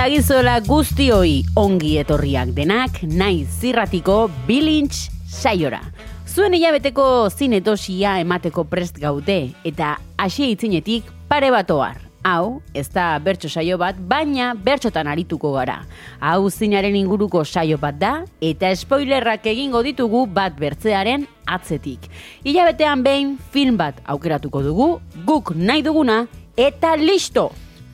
Dagizola 0.00 0.54
guztioi 0.64 1.42
ongi 1.60 1.90
etorriak 2.00 2.54
denak, 2.56 3.02
naiz 3.04 3.50
zirratiko 3.60 4.30
bilintz 4.46 5.10
saiora. 5.28 5.82
Zuen 6.24 6.56
hilabeteko 6.56 7.04
zinetosia 7.28 8.14
emateko 8.22 8.64
prest 8.64 8.96
gaude 9.02 9.36
eta 9.68 9.90
hasi 10.16 10.54
itzinetik 10.54 11.12
pare 11.28 11.52
bat 11.52 11.68
ohar. 11.76 12.00
Hau, 12.24 12.62
ez 12.72 12.86
da 12.88 13.12
bertso 13.20 13.52
saio 13.52 13.76
bat, 13.76 14.00
baina 14.00 14.54
bertxotan 14.56 15.12
arituko 15.12 15.52
gara. 15.58 15.82
Hau 16.24 16.48
zinaren 16.48 16.96
inguruko 16.96 17.44
saio 17.44 17.76
bat 17.76 18.00
da, 18.00 18.16
eta 18.40 18.72
spoilerrak 18.72 19.52
egingo 19.52 19.84
ditugu 19.84 20.24
bat 20.24 20.56
bertzearen 20.56 21.28
atzetik. 21.44 22.08
Hilabetean 22.40 23.04
behin 23.04 23.36
film 23.52 23.76
bat 23.76 24.00
aukeratuko 24.08 24.64
dugu, 24.64 24.94
guk 25.28 25.52
nahi 25.52 25.84
duguna, 25.84 26.22
eta 26.56 26.96
listo! 26.96 27.50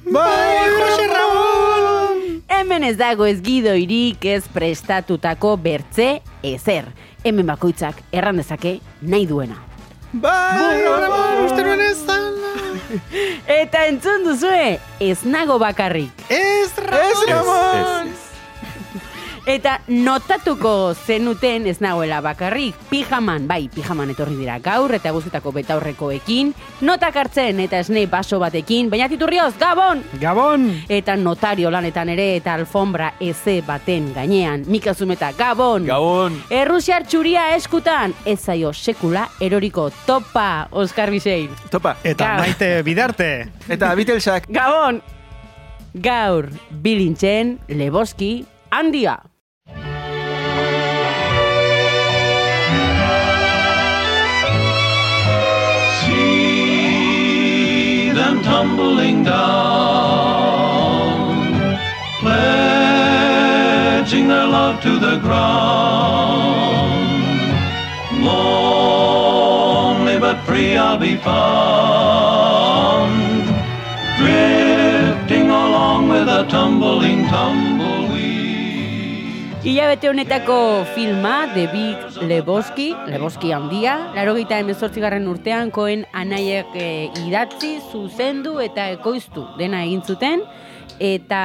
Bai, 0.06 0.70
Jose 0.70 1.06
Ramon! 1.08 2.42
Hemen 2.46 2.84
ez 2.86 2.94
dago 2.96 3.26
ez 3.26 3.40
gidoirik 3.42 4.22
ez 4.24 4.44
prestatutako 4.54 5.56
bertze 5.58 6.20
ezer. 6.46 6.86
Hemen 7.24 7.50
bakoitzak 7.50 7.98
erran 8.14 8.38
dezake 8.38 8.76
nahi 9.02 9.26
duena. 9.26 9.58
Bai, 10.12 10.84
Ramon, 10.84 11.42
uste 11.48 11.64
nuen 11.66 11.82
ez. 11.88 11.96
Eta 13.50 13.82
entzun 13.90 14.22
duzue, 14.28 14.78
ez 15.02 15.18
nago 15.26 15.58
bakarrik. 15.58 16.22
Ez, 16.30 16.70
Ramon! 16.86 18.14
Eta 19.46 19.76
notatuko 19.86 20.90
zenuten 21.06 21.68
ez 21.70 21.76
nagoela 21.78 22.16
bakarrik, 22.18 22.74
pijaman, 22.90 23.44
bai, 23.46 23.68
pijaman 23.70 24.10
etorri 24.10 24.34
dira 24.40 24.56
gaur 24.58 24.90
eta 24.96 25.12
guztetako 25.14 25.52
betaurrekoekin, 25.54 26.48
notak 26.82 27.14
hartzen 27.20 27.60
eta 27.62 27.78
esne 27.78 28.08
baso 28.10 28.40
batekin, 28.42 28.88
baina 28.90 29.06
titurrioz, 29.06 29.52
gabon! 29.60 30.02
Gabon! 30.18 30.64
Eta 30.90 31.14
notario 31.20 31.70
lanetan 31.70 32.10
ere 32.16 32.24
eta 32.40 32.56
alfombra 32.58 33.12
eze 33.22 33.60
baten 33.62 34.08
gainean, 34.16 34.64
Mika 34.66 34.96
Zumeta, 34.98 35.30
gabon! 35.38 35.86
Gabon! 35.86 36.40
Errusiar 36.50 37.06
txuria 37.06 37.52
eskutan, 37.54 38.16
ez 38.26 38.40
zaio 38.40 38.74
sekula 38.74 39.28
eroriko 39.38 39.92
topa, 40.08 40.66
Oskar 40.72 41.14
Bisein. 41.14 41.54
Topa! 41.70 41.94
Eta 42.02 42.32
Gabon. 42.32 42.42
maite 42.48 42.82
bidarte. 42.82 43.30
Eta 43.68 43.94
Beatlesak! 43.94 44.50
Gabon! 44.50 45.00
Gaur, 45.94 46.50
bilintzen, 46.82 47.60
leboski, 47.70 48.34
handia! 48.74 49.20
Tumbling 58.56 59.22
down, 59.22 59.36
pledging 62.20 64.28
their 64.28 64.46
love 64.46 64.80
to 64.80 64.98
the 64.98 65.18
ground. 65.18 66.94
Lonely 68.28 70.18
but 70.18 70.38
free 70.46 70.74
I'll 70.78 70.96
be 70.96 71.16
found, 71.16 73.12
drifting 74.20 75.50
along 75.50 76.08
with 76.08 76.26
a 76.26 76.46
tumbling 76.48 77.26
tumbleweed. 77.26 77.75
Hilabete 79.66 80.08
honetako 80.08 80.84
filma, 80.94 81.48
The 81.52 81.66
Big 81.66 82.22
Lebowski, 82.22 82.94
Lebowski 83.10 83.50
handia, 83.50 83.96
laro 84.14 84.36
gita 84.36 84.60
emezortzigarren 84.62 85.24
urtean 85.26 85.72
koen 85.74 86.04
anaiek 86.14 86.70
e, 86.78 86.84
idatzi, 87.24 87.72
zuzendu 87.90 88.60
eta 88.62 88.84
ekoiztu. 88.94 89.42
Dena 89.58 89.80
egin 89.82 90.04
zuten, 90.06 90.44
eta 91.02 91.40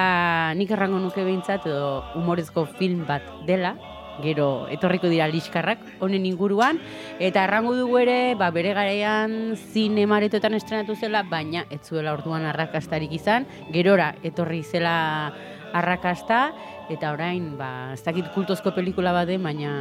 nik 0.54 0.70
errango 0.70 1.00
nuke 1.02 1.26
behintzat 1.26 1.66
edo 1.66 2.04
humorezko 2.20 2.68
film 2.78 3.08
bat 3.10 3.26
dela, 3.48 3.74
gero 4.22 4.68
etorriko 4.70 5.10
dira 5.10 5.26
liskarrak 5.26 5.82
honen 6.06 6.28
inguruan, 6.30 6.78
eta 7.18 7.48
errango 7.48 7.74
dugu 7.74 8.04
ere, 8.04 8.36
ba, 8.38 8.52
bere 8.54 8.76
garaian 8.78 9.56
zinemaretoetan 9.58 10.60
estrenatu 10.60 10.94
zela, 10.94 11.24
baina 11.26 11.66
ez 11.74 11.82
zuela 11.88 12.14
orduan 12.14 12.46
arrakastarik 12.46 13.18
izan, 13.18 13.50
gerora 13.74 14.12
etorri 14.22 14.62
zela 14.62 14.94
arrakasta, 15.74 16.52
eta 16.92 17.14
orain, 17.16 17.54
ba, 17.58 17.94
ez 17.96 18.04
dakit 18.04 18.28
kultozko 18.36 18.74
pelikula 18.76 19.14
bade, 19.16 19.38
baina 19.42 19.72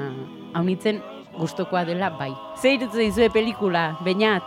haunitzen 0.54 1.00
gustokoa 1.38 1.84
dela 1.88 2.10
bai. 2.19 2.31
Zer 2.60 2.78
irutzen 2.78 3.06
dizue 3.06 3.31
pelikula, 3.34 3.91
bainat? 4.06 4.47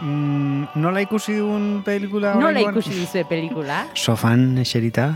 Mm, 0.00 0.78
nola 0.78 1.02
ikusi 1.02 1.36
dugun 1.40 1.82
pelikula? 1.86 2.36
Nola 2.38 2.62
ikusi 2.62 2.94
dizue 2.94 3.24
pelikula? 3.28 3.84
sofan 4.06 4.58
eserita 4.62 5.10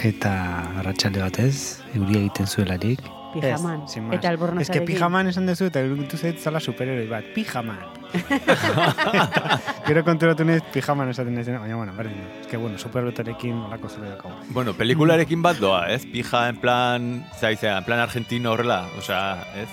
eta 0.00 0.34
arratsalde 0.80 1.20
batez 1.20 1.54
euri 1.94 2.22
egiten 2.24 2.48
zuelarik. 2.48 3.02
Pijaman. 3.34 3.84
Ez, 3.86 4.00
eta 4.16 4.32
albornozarekin. 4.32 4.64
Ez 4.64 4.70
que 4.74 4.86
pijaman 4.88 5.30
esan 5.30 5.46
dezu 5.46 5.68
eta 5.70 5.84
iruditu 5.86 6.18
zait 6.18 6.40
zala 6.40 6.60
superheroi 6.60 7.06
bat. 7.10 7.28
Pijaman. 7.36 7.99
Gero 9.86 10.02
konturatu 10.06 10.44
naiz 10.46 10.62
pijaman 10.74 11.10
esaten 11.12 11.34
naiz, 11.34 11.46
baina 11.48 11.76
bueno, 11.76 11.92
berdin. 11.96 12.20
Ez 12.40 12.46
que 12.50 12.56
bueno, 12.56 12.78
superherotarekin 12.78 13.56
olako 13.66 13.88
zure 13.88 14.10
daukagu. 14.10 14.34
Bueno, 14.54 14.74
pelikularekin 14.74 15.42
bat 15.42 15.58
doa, 15.62 15.82
ez? 15.94 16.04
Pija 16.06 16.48
en 16.50 16.58
plan, 16.62 17.08
zaizea, 17.40 17.78
en 17.78 17.84
plan 17.84 18.00
argentino 18.00 18.52
horrela, 18.52 18.82
osea, 18.98 19.44
ez? 19.62 19.68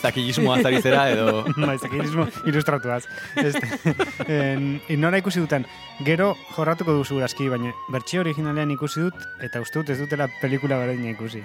Zakilismoa 0.00 0.60
zari 0.62 0.80
edo... 0.82 1.44
Bai, 1.56 1.78
zekirismo 1.78 2.26
ilustratuaz. 2.46 3.04
Este, 3.36 3.94
en, 4.38 4.80
inora 4.88 5.18
ikusi 5.18 5.40
duten, 5.40 5.66
gero 6.04 6.36
jorratuko 6.56 6.92
duzu 6.92 7.22
aski, 7.22 7.48
baina 7.48 7.72
bertsio 7.90 8.20
originalean 8.20 8.70
ikusi 8.70 9.00
dut, 9.08 9.26
eta 9.40 9.60
uste 9.60 9.80
dut 9.80 9.90
ez 9.90 9.98
dutela 9.98 10.28
pelikula 10.40 10.78
berdina 10.78 11.10
ikusi. 11.14 11.42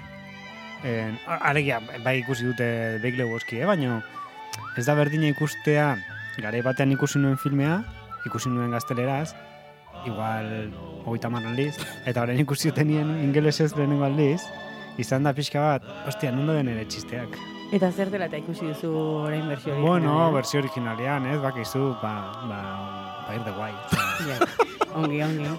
En, 0.85 1.17
alegia, 1.25 1.81
bai 2.03 2.19
ikusi 2.19 2.45
dute 2.45 2.99
Big 3.01 3.17
Lebowski, 3.17 3.61
eh? 3.61 3.65
baina 3.65 4.01
ez 4.77 4.85
da 4.85 4.93
berdina 4.97 5.29
ikustea, 5.29 5.95
garai 6.41 6.61
batean 6.65 6.91
ikusi 6.93 7.19
nuen 7.19 7.37
filmea, 7.37 7.81
ikusi 8.25 8.49
nuen 8.49 8.71
gazteleraz, 8.71 9.33
igual 10.05 10.71
hogeita 11.05 11.31
hamar 11.31 11.45
aldiz, 11.49 11.75
eta 12.05 12.23
orain 12.25 12.39
ikusi 12.39 12.71
dutenien 12.71 13.15
ingelesez 13.23 13.73
lehenengo 13.75 14.05
aldiz, 14.07 14.41
izan 15.01 15.25
da 15.27 15.33
pixka 15.37 15.63
bat, 15.63 15.87
ostia, 16.09 16.31
nondo 16.35 16.55
den 16.57 16.69
ere 16.73 16.85
txisteak. 16.85 17.37
Eta 17.73 17.89
zer 17.91 18.11
dela 18.13 18.29
eta 18.29 18.39
ikusi 18.39 18.69
duzu 18.69 18.91
orain 19.25 19.47
bersio 19.49 19.73
hori? 19.73 19.83
Bueno, 19.83 20.19
versio 20.33 20.61
originalean, 20.61 21.27
ez, 21.33 21.39
bakizu, 21.43 21.89
ba, 22.03 22.13
ba, 22.47 22.61
ba 23.27 23.35
ir 23.35 23.43
de 23.43 23.57
guai. 23.57 23.73
Ongi, 24.95 25.21
ongi. 25.21 25.51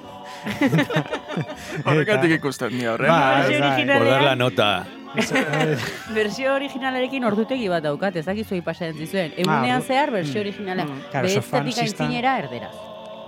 Horregatik 1.85 2.33
ikusten 2.39 2.77
ni 2.79 2.87
horren. 2.87 3.11
Ba, 3.11 3.47
ez 3.47 3.61
original- 3.61 3.99
Por 3.99 4.07
dar 4.11 4.23
la 4.23 4.37
nota. 4.37 4.87
Bersio 6.15 6.55
originalarekin 6.55 7.25
ordutegi 7.25 7.69
bat 7.73 7.83
daukat, 7.83 8.17
ez 8.21 8.27
dakizu 8.27 8.59
pasatzen 8.65 8.99
zizuen. 9.01 9.33
Egunean 9.37 9.81
bu- 9.81 9.87
zehar 9.87 10.11
bersio 10.13 10.41
originala. 10.45 10.85
Mm. 10.85 11.01
Claro, 11.11 11.29
sofan 11.33 11.65
Bestetik 11.65 11.89
sistan- 11.89 12.07
aintzinera 12.07 12.39
erderaz. 12.45 12.75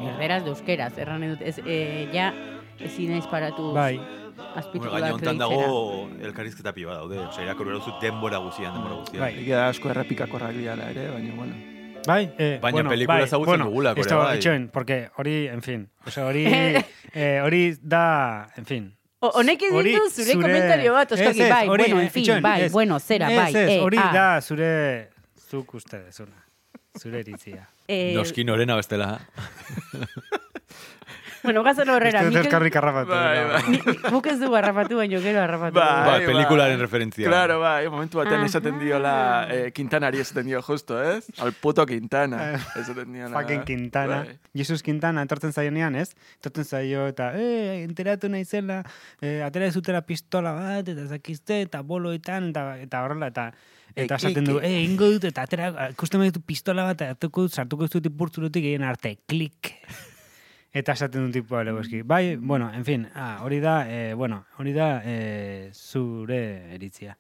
Erderaz 0.01 0.45
de 0.45 0.51
euskeraz, 0.51 0.93
erran 0.99 1.25
dut, 1.29 1.43
ez, 1.45 1.59
e, 1.65 2.09
ja, 2.13 2.31
ezin 2.81 3.11
naiz 3.13 3.27
paratu 3.29 3.73
bai, 3.75 3.97
Bueno, 3.99 4.53
azpititular 4.57 5.01
gaina 5.03 5.17
kreditzera. 5.19 5.49
dago 5.49 6.09
elkarrizketa 6.23 6.73
piba 6.73 6.95
daude. 6.95 7.19
Osea, 7.27 7.45
irakurri 7.45 7.73
duzu 7.77 7.93
denbora 8.01 8.39
guztian, 8.39 8.73
denbora 8.73 8.95
guztian. 9.03 9.21
Bai. 9.21 9.45
Da 9.45 9.67
asko 9.69 9.91
errepikakorrak 9.93 10.53
dira 10.57 10.73
ere, 10.89 11.11
baina, 11.11 11.35
bueno. 11.37 11.55
Bai, 12.07 12.33
eh, 12.39 12.59
Baina 12.61 12.77
bueno, 12.77 12.91
pelikula 12.91 13.15
bai, 13.19 13.25
ezagutzen 13.25 13.51
bueno, 13.51 13.65
dugulako 13.67 14.01
ere, 14.01 14.01
esto, 14.03 14.19
bai. 14.19 14.37
itxoen, 14.39 14.69
porque 14.69 15.11
hori, 15.17 15.49
en 15.49 15.63
fin, 15.63 15.91
o 16.07 16.11
sea, 16.11 16.27
hori, 16.27 16.45
eh, 17.15 17.41
hori 17.45 17.77
da, 17.81 18.49
en 18.57 18.67
fin, 18.67 18.97
O- 19.23 19.29
Honekin 19.37 19.75
Hori 19.77 19.91
ditu 19.93 20.09
zure, 20.09 20.33
komentario 20.41 20.95
bat, 20.95 21.11
oskaki, 21.13 21.43
Ez, 21.43 21.47
ez, 21.47 21.51
bai, 21.53 21.69
hori, 21.69 21.83
bueno, 21.85 21.99
eh, 22.01 22.05
en 22.05 22.11
fin, 22.11 22.23
itxoen, 22.23 22.43
bai, 22.43 22.63
ez. 22.65 22.73
bueno, 22.73 22.99
zera, 23.01 23.29
ez, 23.31 23.37
bai, 23.37 23.51
ez, 23.55 23.69
eh, 23.69 23.81
hori 23.85 23.99
ah. 24.01 24.13
da 24.15 24.41
zure, 24.41 25.11
zuk 25.51 25.75
uste 25.75 25.99
dezuna, 26.07 26.47
zure 26.99 27.21
iritzia. 27.21 27.69
Eh, 27.87 28.15
Noski 28.17 28.45
norena 28.45 28.77
bestela. 28.77 29.19
Bueno, 31.43 31.63
gazen 31.65 31.89
horrera. 31.89 32.21
Uste 32.21 32.29
dut 32.29 32.35
Mikel, 32.35 32.47
eskarrik 32.51 32.77
harrapatu. 32.77 33.11
Bai, 33.11 33.39
no. 33.41 33.85
bai. 33.95 34.11
guk 34.13 34.27
ez 34.27 34.37
dugu 34.41 34.57
harrapatu, 34.59 34.97
baino 35.01 35.21
gero 35.25 35.41
harrapatu. 35.41 35.79
Bai. 35.79 36.07
Bai, 36.09 36.27
pelikularen 36.27 36.81
referentzia. 36.81 37.29
Claro, 37.29 37.59
bai, 37.63 37.89
momentu 37.89 38.21
batean 38.21 38.43
Ah. 38.43 38.51
esaten 38.51 38.79
diola 38.79 39.15
eh, 39.51 39.73
Quintanari 39.73 40.21
esaten 40.21 40.47
dio 40.47 40.61
justo, 40.63 41.01
ez? 41.03 41.25
Al 41.39 41.53
puto 41.53 41.87
Quintana. 41.87 42.55
Esaten 42.77 43.13
diola. 43.13 43.33
Fucking 43.41 43.65
Quintana. 43.65 44.23
Bai. 44.25 44.39
Jesus 44.55 44.83
Quintana 44.83 45.25
etortzen 45.25 45.53
zaionean, 45.53 45.97
ez? 45.97 46.11
Etortzen 46.41 46.65
zaio 46.65 47.07
eta, 47.09 47.33
eh, 47.35 47.83
enteratu 47.85 48.29
naizela, 48.29 48.83
eh, 49.23 49.41
atera 49.47 49.71
zutela 49.73 50.03
pistola 50.03 50.53
bat, 50.53 50.89
eta 50.89 51.07
zakizte, 51.09 51.63
eta 51.63 51.81
boloetan, 51.83 52.51
eta, 52.51 52.77
eta 52.79 53.05
horrela, 53.05 53.29
eta 53.33 53.53
eta 53.97 54.15
Eh, 54.15 54.19
esaten 54.19 54.45
du, 54.45 54.61
eh, 54.63 54.85
ingo 54.85 55.09
dut, 55.11 55.25
eta 55.25 55.43
atera, 55.43 55.89
ikusten 55.91 56.23
ditu 56.23 56.41
pistola 56.47 56.85
bat, 56.85 57.01
eta 57.01 57.11
hartuko 57.17 57.43
dut, 57.49 57.53
sartuko 57.59 57.89
dut 57.91 58.07
ipurtzurutik 58.07 58.65
egin 58.65 58.85
arte, 58.87 59.17
klik. 59.27 59.73
Eta 60.73 60.93
esaten 60.93 61.27
du 61.27 61.33
tipua 61.35 61.65
legoski. 61.67 62.03
Bai, 62.03 62.37
bueno, 62.37 62.71
en 62.73 62.85
fin, 62.85 63.09
ah, 63.15 63.41
hori 63.43 63.59
da, 63.61 63.85
eh, 63.91 64.15
bueno, 64.15 64.45
hori 64.59 64.73
da 64.73 65.01
eh, 65.05 65.71
zure 65.75 66.75
eritzia. 66.77 67.17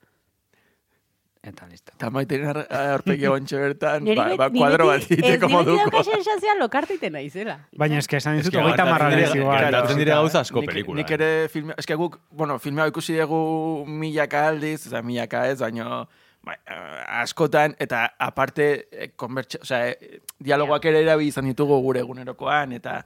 Eta 1.42 1.64
listo. 1.66 1.90
Eta 1.96 2.10
maiten 2.12 2.42
aurpegi 2.44 3.24
ontxe 3.26 3.56
bertan, 3.56 4.04
ba, 4.14 4.26
ba, 4.36 4.50
kuadro 4.52 4.86
bat 4.90 5.00
beti- 5.00 5.16
egiteko 5.16 5.46
Ez, 5.48 5.52
moduko. 5.54 5.86
dauka 5.88 6.02
sensazioa 6.04 6.54
lokartiten 6.60 7.14
naizela. 7.16 7.54
Baina 7.80 7.96
eske 8.02 8.18
esan 8.20 8.36
dizut, 8.36 8.52
hogeita 8.54 8.84
gertatzen 8.84 8.90
marra 8.92 9.08
dira- 9.08 9.16
berez 9.22 9.36
igual. 9.40 9.64
gertatzen 9.64 9.98
dira 10.02 10.18
gauza 10.20 10.40
asko 10.44 10.62
pelikula. 10.68 10.98
Nik 11.00 11.10
ere 11.16 11.30
filme, 11.48 11.74
eske 11.80 11.96
guk, 11.96 12.18
bueno, 12.30 12.58
filmea 12.60 12.86
ikusi 12.92 13.16
dugu 13.16 13.86
milaka 13.88 14.44
aldiz, 14.50 14.86
oza, 14.86 15.00
milaka 15.02 15.46
ez, 15.48 15.58
baino 15.64 16.06
bai, 16.44 16.58
eh, 16.66 17.22
askotan, 17.24 17.74
eta 17.80 18.04
aparte, 18.18 18.68
eh, 18.92 19.10
konbertsa, 19.16 19.58
oza, 19.64 19.80
eh, 19.88 20.20
dialogoak 20.38 20.84
ere 20.92 21.00
erabili 21.02 21.28
izan 21.32 21.46
ditugu 21.48 21.80
gure 21.80 22.00
egunerokoan, 22.04 22.72
eta 22.76 23.00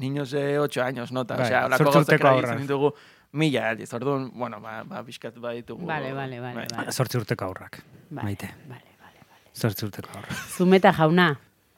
niños 0.00 0.30
de 0.32 0.58
8 0.58 0.82
años, 0.82 1.12
nota, 1.12 1.36
Bai, 1.36 1.46
osea, 1.46 1.62
zortzi 1.68 1.84
gauzak 1.84 2.00
urteko 2.02 2.26
erabili 2.26 2.40
haurrak. 2.40 2.56
izan 2.56 2.66
ditugu 2.66 2.90
mila 3.32 3.68
aldiz, 3.70 3.90
orduan, 3.94 4.24
bueno, 4.34 4.58
ba, 4.64 4.80
ba, 4.88 5.02
bizkat 5.06 5.36
baditugu. 5.38 5.86
Vale, 5.86 6.12
vale, 6.16 6.40
vale, 6.40 6.56
bai. 6.64 6.66
vale. 6.74 6.92
Zortzi 6.96 7.20
urteko 7.20 7.44
aurrak. 7.50 7.78
Vale, 8.10 8.24
Maite. 8.24 8.48
Vale, 8.66 8.96
vale, 9.04 9.20
vale. 9.28 9.54
Zortzi 9.54 9.86
urteko 9.86 10.08
aurrak. 10.16 10.40
Zumeta 10.56 10.92
jauna. 10.98 11.28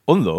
Ondo, 0.06 0.36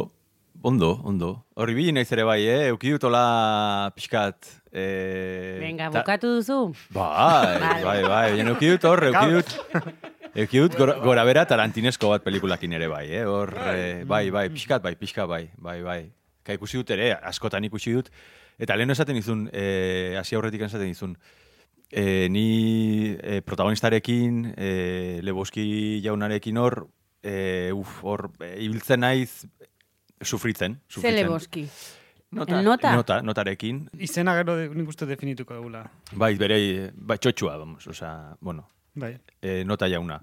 ondo, 0.63 0.89
ondo. 1.03 1.29
Horri 1.59 1.75
bili 1.77 1.91
naiz 1.93 2.09
ere 2.15 2.23
bai, 2.25 2.39
eh? 2.47 2.69
Euki 2.71 2.95
dutola 2.95 3.91
pixkat... 3.95 4.49
Eh, 4.73 5.59
Venga, 5.61 5.91
ta- 5.91 6.01
bukatu 6.01 6.31
duzu. 6.39 6.57
Bai, 6.95 7.59
Vale. 7.61 7.83
bai, 7.85 8.01
bai. 8.07 8.27
Baina 8.33 8.49
euki 8.55 8.71
dut 8.73 8.87
hor, 8.89 9.03
euki 9.11 9.37
dut... 9.37 9.53
Euki 10.33 10.63
dut 10.63 10.73
gora, 10.79 10.95
gora 10.97 11.21
bera 11.29 11.43
tarantinesko 11.45 12.09
bat 12.09 12.23
pelikulakin 12.25 12.71
ere 12.73 12.87
bai, 12.89 13.03
eh? 13.19 13.21
Hor, 13.29 13.51
eh, 13.69 14.01
bai, 14.09 14.23
bai, 14.33 14.47
pixkat 14.49 14.81
bai, 14.81 14.95
pixkat 14.97 15.29
bai, 15.29 15.43
bai, 15.61 15.75
bai. 15.85 15.99
Ka 16.43 16.53
ikusi 16.53 16.77
dut 16.81 16.89
ere, 16.91 17.13
askotan 17.23 17.63
ikusi 17.63 17.93
dut. 17.95 18.09
Eta 18.59 18.75
lehen 18.75 18.91
esaten 18.91 19.15
izun, 19.17 19.49
eh, 19.53 20.15
hasi 20.19 20.35
aurretik 20.35 20.61
esaten 20.61 20.89
izun, 20.91 21.17
eh, 21.91 22.27
ni 22.29 23.15
eh, 23.21 23.41
protagonistarekin, 23.41 24.53
eh, 24.57 25.19
Leboski 25.23 26.01
jaunarekin 26.03 26.57
hor, 26.57 26.87
eh, 27.23 27.71
uf, 27.73 28.01
hor, 28.03 28.31
eh, 28.41 28.57
ibiltzen 28.65 28.99
naiz, 28.99 29.45
sufritzen, 30.21 30.79
sufritzen. 30.87 31.15
Zele 31.17 31.27
boski. 31.29 31.67
Nota. 32.33 32.61
Nota? 32.65 32.95
Nota, 32.95 33.21
notarekin. 33.21 33.89
Izena 34.01 34.33
gero 34.35 34.55
de- 34.57 34.69
nik 34.73 34.87
uste 34.89 35.05
definituko 35.05 35.53
dugula. 35.53 35.83
Bai, 36.17 36.33
bere, 36.35 36.91
bai, 36.95 37.17
txotxua, 37.19 37.57
vamos, 37.57 37.85
osea, 37.87 38.35
bueno, 38.41 38.67
Bai. 38.95 39.17
e, 39.41 39.63
nota 39.63 39.87
jauna. 39.87 40.17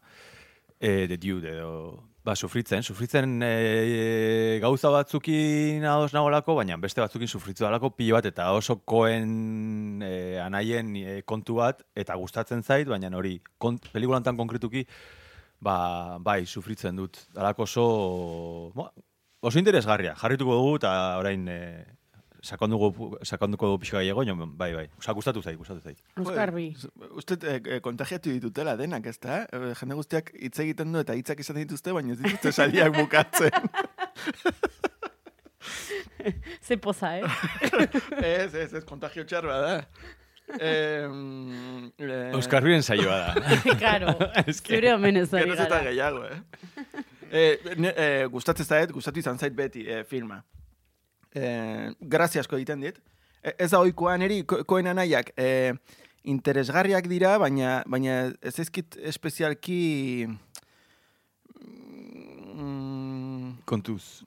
E, 0.80 1.06
the 1.06 1.16
dude, 1.18 1.52
edo, 1.52 2.09
ba, 2.24 2.34
sufritzen, 2.36 2.82
sufritzen 2.82 3.40
e, 3.42 4.58
gauza 4.62 4.90
batzukin 4.92 5.84
ados 5.88 6.12
nagolako, 6.12 6.54
baina 6.58 6.76
beste 6.80 7.00
batzukin 7.00 7.28
sufritzu 7.28 7.64
dalako 7.64 7.92
pilo 7.96 8.18
bat, 8.18 8.28
eta 8.28 8.50
oso 8.56 8.80
koen 8.84 10.02
e, 10.04 10.12
anaien 10.42 10.92
e, 11.00 11.20
kontu 11.28 11.60
bat, 11.60 11.84
eta 11.96 12.16
gustatzen 12.20 12.62
zait, 12.62 12.88
baina 12.88 13.12
hori, 13.16 13.38
kont, 13.58 13.88
pelikulantan 13.94 14.36
konkretuki, 14.40 14.84
ba, 15.60 16.18
bai, 16.20 16.44
sufritzen 16.46 17.00
dut. 17.00 17.24
Dalako 17.36 17.68
oso, 17.68 17.86
bo, 18.76 18.90
oso 19.40 19.62
interesgarria, 19.62 20.14
jarrituko 20.20 20.60
dugu, 20.60 20.76
eta 20.82 20.92
orain, 21.20 21.48
e, 21.48 21.60
sakonduko, 22.42 23.18
sakonduko 23.24 23.66
dugu 23.66 23.78
pixka 23.84 23.98
gehiago, 24.00 24.24
bai, 24.56 24.72
bai, 24.74 24.86
osa, 24.98 25.12
gustatu 25.12 25.42
zait, 25.42 25.56
gustatu 25.58 25.80
zait. 25.84 25.98
Euskarbi. 26.18 26.76
Uste, 27.18 27.36
eh, 27.42 27.60
eh, 27.76 27.80
kontagiatu 27.80 28.30
ditutela 28.32 28.76
denak, 28.76 29.06
ez 29.06 29.18
da? 29.18 29.42
Eh, 29.52 29.74
jende 29.80 29.94
guztiak 29.98 30.32
hitz 30.34 30.58
egiten 30.64 30.92
du 30.92 30.98
eta 31.02 31.14
hitzak 31.14 31.40
izan 31.40 31.56
dituzte, 31.56 31.92
baina 31.92 32.12
ez 32.12 32.18
dituzte 32.22 32.52
saliak 32.58 32.94
bukatzen. 32.96 33.50
Ze 36.62 36.76
poza, 36.76 37.18
eh? 37.18 37.22
ez, 38.22 38.54
ez, 38.54 38.72
ez, 38.74 38.84
kontagio 38.84 39.24
txarra 39.24 39.56
da. 39.60 39.74
Eh, 40.58 41.06
eh, 41.06 42.32
Euskal 42.34 42.60
Herriren 42.60 42.82
saioa 42.82 43.16
da. 43.22 43.74
Claro. 43.78 44.14
Eske- 44.46 44.74
Zure 44.76 44.94
omenez 44.96 45.28
hori 45.32 45.44
Geroz 45.46 45.60
eta 45.62 45.68
gara. 45.78 45.84
gehiago, 45.88 46.24
eh? 46.26 46.40
eh, 47.30 47.76
ne, 47.78 47.92
eh, 47.96 48.24
gustatzen 48.32 48.66
zait, 48.66 48.92
gustatu 48.92 49.22
izan 49.22 49.38
zait 49.38 49.54
beti 49.56 49.86
eh, 49.88 50.02
filma. 50.04 50.42
Eh, 51.34 51.90
grazia 52.00 52.42
asko 52.42 52.56
egiten 52.58 52.80
dit. 52.82 52.98
Eh, 53.42 53.54
ez 53.58 53.70
da 53.70 53.80
oikoa 53.80 54.16
neri, 54.18 54.42
ko, 54.44 54.64
koen 54.68 54.90
anaiak, 54.90 55.32
eh, 55.38 55.72
interesgarriak 56.28 57.06
dira, 57.08 57.36
baina, 57.38 57.80
baina 57.86 58.22
ez 58.42 58.58
ezkit 58.58 58.98
espezialki... 59.12 60.28
Mm, 62.54 63.62
Kontuz. 63.64 64.22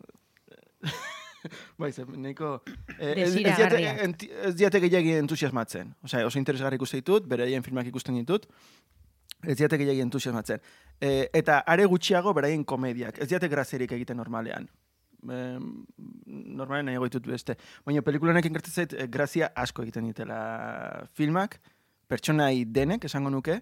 bai, 1.80 1.92
ze, 1.92 2.06
nahiko... 2.08 2.56
Eh, 2.98 3.12
ez, 3.26 3.36
ez, 3.36 3.58
diate, 3.58 3.82
enti- 4.08 4.32
ez 4.48 4.56
diate 4.58 4.82
gehiagi 4.84 5.18
entusiasmatzen. 5.20 5.92
Osea, 6.08 6.26
oso 6.26 6.40
interesgarri 6.40 6.80
ikusten 6.80 7.04
ditut, 7.04 7.28
beraien 7.30 7.66
filmak 7.66 7.90
ikusten 7.92 8.18
ditut, 8.18 8.48
ez 9.44 9.58
diate 9.60 9.78
gehiagi 9.78 10.02
entusiasmatzen. 10.06 10.64
E, 11.04 11.28
eta 11.36 11.60
are 11.68 11.86
gutxiago 11.92 12.34
beraien 12.34 12.64
komediak. 12.64 13.20
Ez 13.22 13.28
diate 13.30 13.52
grazerik 13.52 13.92
egiten 13.92 14.18
normalean. 14.18 14.70
E, 15.24 15.44
normalean 16.26 16.90
nahi 16.90 17.02
ditut 17.06 17.28
beste. 17.28 17.56
Baina 17.86 18.04
pelikulanekin 18.06 18.54
gertatzen 18.54 18.84
zait, 18.84 18.94
eh, 18.94 19.08
grazia 19.08 19.52
asko 19.56 19.84
egiten 19.84 20.10
ditela 20.10 21.06
filmak, 21.14 21.60
pertsonai 22.08 22.66
denek, 22.66 23.06
esango 23.06 23.30
nuke, 23.30 23.62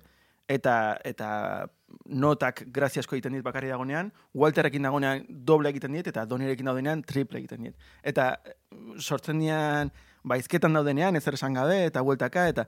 eta 0.50 0.76
eta 1.06 1.30
notak 2.08 2.64
grazia 2.74 3.02
asko 3.04 3.16
egiten 3.16 3.34
dit 3.38 3.44
bakarri 3.44 3.70
dagonean, 3.72 4.12
Walterrekin 4.34 4.88
dagonean 4.88 5.26
doble 5.30 5.70
egiten 5.70 5.94
dit, 5.94 6.08
eta 6.08 6.26
Donirekin 6.26 6.66
daudenean 6.66 7.04
triple 7.04 7.40
egiten 7.40 7.70
dit. 7.70 7.90
Eta 8.04 8.32
eh, 8.46 8.58
sortzen 8.98 9.40
dian, 9.40 9.92
baizketan 10.24 10.74
daudenean, 10.74 11.16
ezer 11.16 11.36
esan 11.38 11.54
gabe, 11.58 11.86
eta 11.88 12.02
bueltaka, 12.06 12.48
eta 12.52 12.68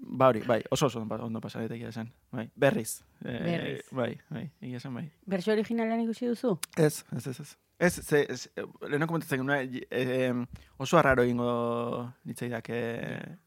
ba 0.00 0.30
hori, 0.32 0.42
bai, 0.46 0.60
oso 0.70 0.86
oso 0.86 1.00
ondo, 1.00 1.18
ondo 1.24 1.40
pasaret 1.40 1.70
egia 1.76 1.90
esan. 1.92 2.10
Bai, 2.32 2.48
berriz. 2.56 3.02
E, 3.24 3.38
Berriz. 3.46 3.82
Bai, 3.92 4.12
bai, 4.30 4.44
egia 4.60 4.82
esan 4.82 4.94
bai. 4.98 5.06
Bersio 5.26 5.54
originalean 5.54 6.02
ikusi 6.06 6.30
duzu? 6.30 6.56
Ez, 6.76 7.04
ez, 7.16 7.26
ez, 7.26 7.40
ez. 7.40 7.56
Ez, 7.80 7.94
ze, 8.04 8.26
ez, 8.28 8.50
eh, 8.56 8.66
lehenko 8.90 9.14
komentatzen 9.14 9.40
genuen, 9.40 9.78
eh, 9.88 10.34
oso 10.76 10.98
arraro 10.98 11.24
ingo 11.24 12.12
nitzaidak 12.28 12.68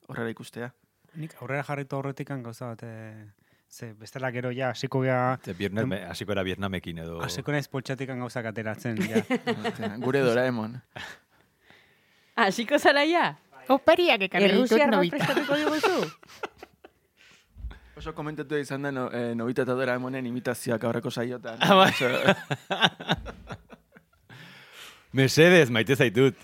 horrela 0.08 0.34
ikustea. 0.34 0.72
Nik 1.22 1.36
aurrera 1.38 1.62
jarritu 1.68 2.00
aurretikan 2.00 2.42
gauza 2.42 2.72
bat, 2.72 2.82
eh, 2.88 3.28
ze 3.70 3.92
bestela 3.94 4.32
gero 4.32 4.52
ja, 4.52 4.70
hasiko 4.70 5.02
gea, 5.02 5.38
Vietnam, 5.58 5.94
hasiko 6.10 6.32
era 6.32 6.44
Vietnamekin 6.46 7.04
edo... 7.06 7.20
hasiko 7.26 7.54
naiz 7.54 7.68
poltsatikan 7.68 8.20
gauzak 8.22 8.46
ateratzen, 8.50 8.98
ja. 9.10 9.22
Gure 10.06 10.22
Doraemon. 10.26 10.80
Xiko 12.52 12.80
zara 12.80 13.04
ja? 13.06 13.36
Operiak 13.70 14.22
ekarri 14.28 14.50
ditut 14.58 14.82
nobita. 14.92 15.18
prestatuko 15.18 15.56
diguzu? 15.56 15.98
Oso 17.98 18.12
komentatu 18.18 18.58
izan 18.58 18.82
da 18.82 18.92
no, 18.92 19.06
eh, 19.13 19.36
Nobita 19.38 19.62
eta 19.63 19.75
Doraemonen 19.78 20.25
imitazioak 20.25 20.84
aurreko 20.84 21.12
saiotan. 21.13 21.60
Ah, 21.62 21.75
bai. 21.78 21.94
Mesedez, 25.13 25.70
maite 25.70 25.96
zaitut. 25.96 26.36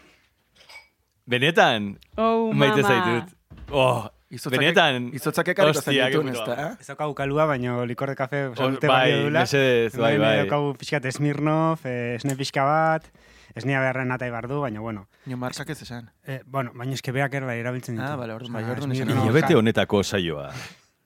Benetan, 1.30 1.98
Oh, 2.18 2.54
maite 2.54 2.82
mama. 2.84 2.88
zaitut. 2.94 3.36
Oh, 3.72 4.08
Izotzak- 4.30 4.60
benetan. 4.60 5.10
Izotzak 5.14 5.48
ekarriko 5.56 5.82
zen 5.82 5.90
Hostia, 5.90 6.08
ditun, 6.10 6.26
qué 6.26 6.32
ez 6.32 6.38
puto 6.40 6.56
da? 6.56 6.78
Ez 6.80 6.88
daukagu 6.88 7.16
kalua, 7.18 7.46
baina 7.50 7.84
likor 7.86 8.10
de 8.10 8.16
kafe 8.16 8.44
Hor, 8.48 8.56
salute 8.58 8.88
bai, 8.88 9.12
balio 9.12 9.24
dula. 9.26 9.40
mesedez, 9.42 9.96
bai, 9.98 10.14
Hemen 10.14 10.28
bai. 10.28 10.38
daukagu 10.44 10.76
pixkat 10.78 11.04
Smirnov, 11.12 11.80
eh, 11.86 12.16
esne 12.16 12.36
pixka 12.38 12.64
bat, 12.64 13.10
esnea 13.56 13.80
beharren 13.82 14.08
natai 14.08 14.30
bardu, 14.32 14.62
baina 14.62 14.80
bueno. 14.80 15.08
Nio 15.26 15.38
markak 15.38 15.70
ez 15.70 15.82
esan. 15.82 16.10
Eh, 16.26 16.42
bueno, 16.46 16.72
baina 16.76 16.94
eske 16.94 17.12
beak 17.12 17.34
erla 17.34 17.56
erabiltzen 17.56 17.96
ditu. 17.96 18.08
Ah, 18.08 18.16
bale, 18.16 18.34
orduan, 18.34 18.54
bai, 18.54 18.64
orduan 18.64 18.92
esan 18.92 19.08
ja- 19.10 19.58
honetako 19.58 20.04
saioa. 20.04 20.52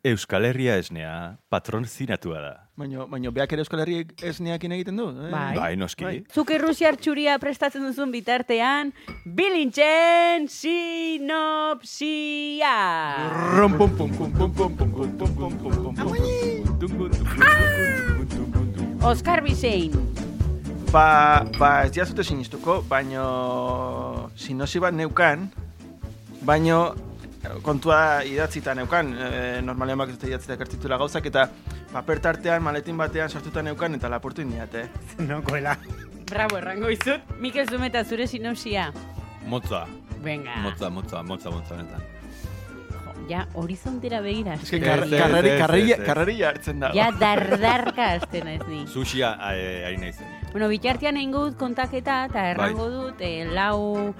Euskal 0.03 0.43
Herria 0.43 0.75
esnea 0.77 1.37
patronzinatua 1.47 2.39
da. 2.41 2.67
Baina, 2.75 3.05
baina 3.07 3.31
beak 3.31 3.53
ere 3.55 3.61
Euskal 3.63 3.79
Herriek 3.85 4.09
esneakin 4.21 4.71
egiten 4.75 4.97
du? 4.99 5.05
Eh? 5.11 5.29
Bai. 5.31 5.55
Bai, 5.55 5.75
noski. 5.79 6.03
Bai. 6.03 6.25
Zuk 6.33 6.51
errusiar 6.51 6.97
txuria 6.99 7.37
prestatzen 7.39 7.85
duzun 7.87 8.11
bitartean, 8.11 8.91
bilintzen 9.23 10.49
sinopsia! 11.83 12.75
Rum, 13.55 13.77
pum, 13.77 13.95
pum, 13.95 14.11
pum, 14.11 14.33
pum, 14.33 14.51
pum, 14.53 14.75
pum, 14.75 14.91
pum, 14.91 15.15
pum, 15.15 15.31
pum, 15.37 15.57
pum, 15.57 15.95
pum, 15.95 15.95
pum. 18.75 19.03
Oskar 19.03 19.41
Bisein. 19.43 19.91
Ba, 20.93 21.41
ba 21.57 21.69
ez 21.87 21.91
diazute 21.95 22.21
sinistuko, 22.21 22.83
baino 22.85 24.29
sinosi 24.37 24.77
bat 24.79 24.93
neukan, 24.93 25.47
Baino, 26.43 26.93
kontua 27.63 28.23
idatzita 28.27 28.73
neukan, 28.75 29.13
e, 29.15 29.27
normalean 29.63 30.01
bak 30.01 30.11
ez 30.11 30.17
dut 30.17 30.27
idatzita 30.27 30.57
ekartitula 30.57 30.97
gauzak, 30.99 31.29
eta 31.31 31.45
paper 31.93 32.19
tartean, 32.19 32.63
maletin 32.65 32.99
batean 32.99 33.31
sartuta 33.31 33.63
neukan, 33.63 33.95
eta 33.95 34.11
lapurtu 34.11 34.43
indiat, 34.43 34.75
eh? 34.75 34.87
No, 35.29 35.39
koela. 35.41 35.77
Bravo, 36.27 36.59
errango 36.59 36.91
izut. 36.91 37.23
Mikel 37.39 37.69
Zumeta, 37.71 38.03
zure 38.03 38.27
sinopsia. 38.27 38.91
Motza, 39.47 39.85
Venga. 40.23 40.57
motza, 40.63 40.89
motza, 40.89 41.23
motza, 41.23 41.51
motza, 41.51 41.79
netan. 41.79 42.12
Ja, 43.33 43.47
horizontera 43.57 44.19
begira. 44.21 44.53
Ez 44.61 44.69
que 44.69 44.77
Ez, 44.77 44.83
kar, 44.83 45.03
ez, 45.07 45.09
karreri, 45.09 45.49
ez, 45.49 45.59
karreri, 45.59 45.91
ez, 45.91 45.99
ez. 45.99 46.05
karreri 46.05 46.35
hartzen 46.45 46.83
dago. 46.83 46.97
Ja, 46.99 47.07
dardarka 47.17 48.11
azten 48.19 48.47
ez 48.51 48.61
ni. 48.67 48.83
Sushia 48.87 49.31
eh, 49.55 49.87
ari 49.87 49.97
nahi 49.97 50.13
zen. 50.13 50.27
Bueno, 50.51 50.67
bitartean 50.69 51.17
egin 51.17 51.33
dut 51.33 51.57
kontaketa 51.57 52.19
eta 52.29 52.45
errango 52.51 52.89
dut 52.93 53.23
eh, 53.25 53.47
lau 53.49 54.13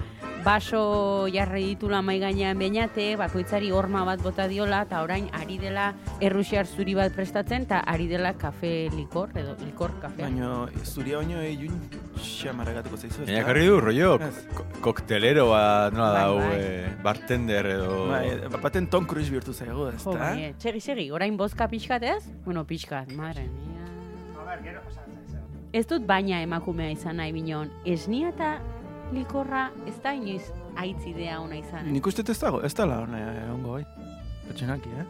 baso 0.44 1.26
jarri 1.32 1.64
ditula 1.72 2.02
mai 2.02 2.18
gainean 2.20 2.58
beñate, 2.58 3.16
bakoitzari 3.16 3.70
horma 3.72 4.04
bat 4.04 4.20
bota 4.22 4.44
diola 4.46 4.82
eta 4.84 5.00
orain 5.02 5.30
ari 5.32 5.56
dela 5.58 5.94
errusiar 6.20 6.66
zuri 6.66 6.92
bat 6.94 7.14
prestatzen 7.16 7.62
eta 7.64 7.78
ari 7.80 8.06
dela 8.10 8.34
kafe 8.36 8.90
likor 8.92 9.30
edo 9.40 9.56
likor 9.64 9.94
kafe. 10.02 10.22
Baino, 10.22 10.68
zuria 10.84 11.16
baino 11.22 11.40
egin 11.40 11.72
xamarragatuko 12.20 12.96
zaizu, 12.98 13.22
ez 13.22 13.28
Baina 13.30 13.40
jarri 13.46 13.64
du, 13.66 13.80
rollo, 13.80 14.18
Ez. 14.20 14.44
ko- 14.54 14.66
koktelero 14.84 15.48
bat, 15.48 15.92
nola 15.96 16.12
Bai, 16.12 16.22
dau, 16.22 16.36
bai. 16.38 16.60
eh, 16.60 16.94
bartender 17.02 17.66
edo... 17.66 18.06
Bai, 18.10 18.28
baten 18.62 18.86
Tom 18.92 19.06
Cruise 19.06 19.30
bihurtu 19.32 19.54
zaigu, 19.54 19.88
ez 19.88 20.02
Jo, 20.04 20.12
bai, 20.12 20.42
eh, 20.50 20.54
segi, 20.58 20.80
segi, 20.80 21.10
orain 21.10 21.36
bozka 21.40 21.68
pixkat 21.68 22.02
ez? 22.02 22.22
Bueno, 22.44 22.64
pixkat, 22.66 23.10
madre 23.16 23.48
mia. 23.48 23.72
Ez 25.74 25.86
dut 25.90 26.04
baina 26.06 26.38
emakumea 26.44 26.90
izan 26.92 27.16
nahi 27.18 27.32
binon. 27.34 27.70
Esnia 27.84 28.28
eta 28.30 28.58
likorra 29.14 29.68
ez 29.86 29.96
da 30.02 30.12
inoiz 30.14 30.44
aitz 30.76 31.02
idea 31.06 31.40
ona 31.40 31.56
izan. 31.56 31.86
eh? 31.86 31.92
Nik 31.92 32.06
uste 32.06 32.24
ez 32.28 32.38
dago, 32.40 32.62
ez 32.62 32.74
dala 32.74 33.00
hona 33.04 33.20
ongo, 33.54 33.78
bai. 33.78 33.84
Pertsenaki, 34.48 34.90
eh? 35.00 35.04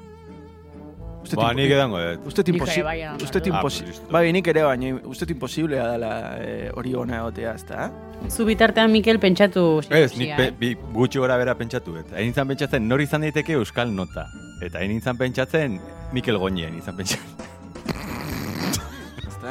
Uste 1.25 1.37
Ba, 1.40 1.54
nik 1.56 1.70
edango 1.73 1.96
dut. 1.99 2.26
Uste 2.28 2.42
Nik 2.44 2.49
ere 2.49 2.58
imposible. 2.58 2.84
bai 2.84 3.25
Uste. 3.25 3.40
Ah, 3.40 3.49
imposible. 3.49 3.94
Bai, 4.12 4.32
nik 4.37 4.46
ere 4.52 4.62
baina, 4.62 4.90
uste 5.08 5.25
imposiblea 5.32 5.87
dela 5.94 6.11
eh, 6.37 6.70
hori 6.76 6.92
ona 6.94 7.23
egotea, 7.23 7.54
ez 7.54 7.64
da? 7.64 7.87
Zu 8.28 8.44
bitartean 8.44 8.92
Mikel 8.92 9.18
pentsatu 9.18 9.80
Ez, 9.88 10.16
nik 10.18 10.37
pe, 10.37 10.50
eh? 10.50 10.52
bi, 10.58 10.75
gutxi 10.92 11.18
gora 11.18 11.38
bera 11.40 11.54
pentsatu, 11.56 11.96
eta 11.96 12.16
hain 12.20 12.28
izan 12.28 12.49
pentsatzen 12.49 12.87
nor 12.88 13.00
izan 13.00 13.25
daiteke 13.25 13.56
Euskal 13.56 13.90
Nota. 13.96 14.26
Eta 14.62 14.78
hain 14.84 14.92
izan 14.92 15.16
pentsatzen 15.16 15.80
Mikel 16.12 16.37
Goñien 16.38 16.76
izan 16.76 16.96
pentsatzen. 16.96 17.53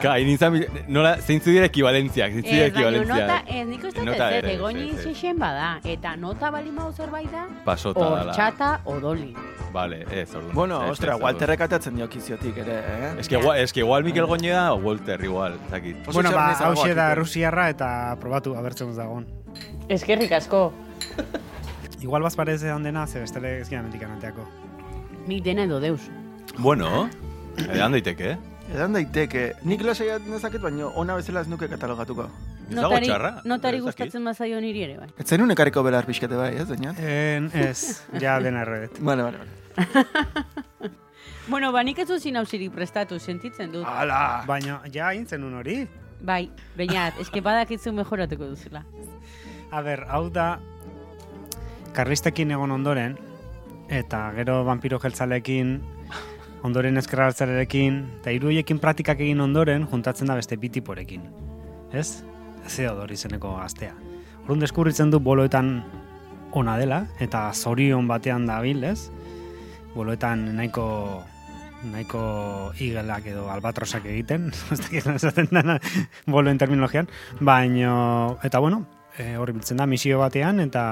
Ka, 0.03 0.17
hain 0.17 0.27
izan, 0.27 0.57
nola, 0.91 1.13
zeintzu 1.23 1.53
dira 1.53 1.69
ekibalentziak, 1.69 2.33
zeintzu 2.35 2.51
dira 2.51 2.65
baina 2.75 3.03
nota, 3.07 3.37
ez, 3.47 3.61
nik 3.69 3.83
uste 3.87 4.03
Nota 4.03 4.25
ez, 4.35 4.43
ez. 4.43 4.97
xixen 5.05 5.37
bada, 5.39 5.69
eta 5.87 6.15
nota 6.19 6.49
bali 6.51 6.71
mau 6.75 6.89
zerbait 6.91 7.29
da, 7.31 7.45
Pasota 7.63 8.01
dala. 8.03 8.17
hortxata 8.25 8.71
odoli. 8.91 9.29
Vale, 9.71 10.01
ez, 10.11 10.27
orduan. 10.35 10.53
Bueno, 10.53 10.81
Ez, 10.83 10.89
ostra, 10.97 11.15
ez, 11.15 11.21
Walterrek 11.23 11.61
atatzen 11.65 11.95
dio 11.95 12.09
kiziotik 12.09 12.57
ere, 12.65 12.75
eh? 12.83 13.13
Ez 13.19 13.29
que, 13.29 13.39
igual, 13.39 13.57
es 13.63 13.71
que 13.73 13.79
igual 13.79 14.03
Mikel 14.03 14.25
Goñi 14.27 14.49
da, 14.49 14.73
o 14.73 14.77
Walter 14.83 15.23
igual, 15.23 15.55
zakit. 15.69 16.03
Bueno, 16.11 16.31
ba, 16.31 16.51
hause 16.51 16.93
da. 16.93 17.15
Rusiarra 17.15 17.69
eta 17.71 18.17
probatu 18.19 18.55
abertzen 18.59 18.89
ez 18.91 18.97
dagoen. 18.99 19.25
Eskerrik 19.89 20.31
asko, 20.31 20.73
Igual 22.03 22.21
baz 22.21 22.35
parez 22.35 22.61
edan 22.61 22.83
dena, 22.83 23.07
ze 23.07 23.21
bestele 23.21 23.61
ez 23.61 23.69
gira 23.69 23.81
mentik 23.81 24.03
anateako. 24.03 24.43
nik 25.27 25.43
dena 25.43 25.63
edo 25.63 25.79
deus. 25.79 26.01
Bueno, 26.57 27.07
edan 27.57 27.93
daiteke, 27.93 28.31
eh? 28.31 28.37
Edan 28.73 28.95
daiteke, 28.95 29.43
nik 29.69 29.83
lasai 29.85 30.07
nezaket, 30.25 30.61
baina 30.63 30.87
ona 30.97 31.15
bezala 31.19 31.43
ez 31.43 31.47
nuke 31.51 31.67
katalogatuko. 31.69 32.25
Ez 32.63 32.73
dago 32.73 32.87
Notari, 32.89 33.09
txarra. 33.11 33.31
notari 33.45 33.77
ez 33.77 33.83
dakit. 33.83 33.99
gustatzen 33.99 34.23
bazaio 34.25 34.61
niri 34.63 34.81
ere, 34.87 34.95
bai. 34.97 35.09
Ez 35.19 35.27
zenun 35.29 35.51
ekarriko 35.53 35.83
belar 35.85 36.07
pixkate 36.09 36.35
bai, 36.39 36.55
ez, 36.57 36.65
dainat? 36.71 36.97
En, 36.99 37.51
ez, 37.53 38.01
ja 38.21 38.39
dena 38.41 38.63
erredet. 38.65 38.97
Vale, 38.99 39.23
vale, 39.23 39.37
vale. 39.43 40.07
Bueno, 41.43 41.73
ba, 41.75 41.81
nik 41.83 41.97
ez 41.99 42.05
du 42.07 42.15
sinausirik 42.23 42.71
prestatu, 42.71 43.17
sentitzen 43.19 43.71
dut. 43.73 43.83
Ala! 43.85 44.45
Baina, 44.47 44.77
ja 44.93 45.09
hintzen 45.11 45.43
un 45.43 45.57
hori. 45.59 45.81
Bai, 46.23 46.45
bainat, 46.77 47.17
eske 47.19 47.41
badakitzu 47.43 47.91
mejoratuko 47.91 48.47
duzula. 48.53 48.79
A 49.75 49.81
ber, 49.83 50.05
hau 50.07 50.29
da, 50.31 50.45
karlistekin 51.97 52.55
egon 52.55 52.71
ondoren, 52.71 53.17
eta 53.91 54.21
gero 54.37 54.61
vampiro 54.63 55.01
jeltzalekin, 55.03 55.75
ondoren 56.63 56.97
ezkerra 56.97 57.27
jeltzalerekin, 57.29 57.99
eta 58.21 58.31
hiru 58.31 58.49
horiekin 58.49 58.79
praktikak 58.79 59.19
egin 59.25 59.43
ondoren, 59.43 59.87
juntatzen 59.91 60.31
da 60.31 60.37
beste 60.39 60.57
bitiporekin. 60.59 61.25
Ez? 61.91 62.23
Theodor 62.63 63.11
izeneko 63.11 63.57
gaztea. 63.57 63.93
Orduan 64.43 64.63
deskubritzen 64.63 65.11
du 65.11 65.19
boloetan 65.23 65.75
ona 66.55 66.77
dela, 66.79 67.03
eta 67.23 67.49
zorion 67.53 68.07
batean 68.07 68.47
dabil, 68.47 68.83
ez? 68.87 69.09
Boloetan 69.93 70.49
nahiko 70.55 70.87
nahiko 71.91 72.21
igelak 72.79 73.25
edo 73.27 73.49
albatrosak 73.51 74.05
egiten, 74.07 74.47
ez 74.71 74.79
dakit 74.85 75.09
esaten 75.17 75.49
dena 75.51 75.77
boloen 76.31 76.57
terminologian, 76.57 77.09
baino, 77.41 78.37
eta 78.43 78.63
bueno, 78.63 78.85
e, 79.17 79.35
hori 79.35 79.55
biltzen 79.57 79.81
da 79.81 79.87
misio 79.89 80.21
batean, 80.21 80.63
eta 80.63 80.85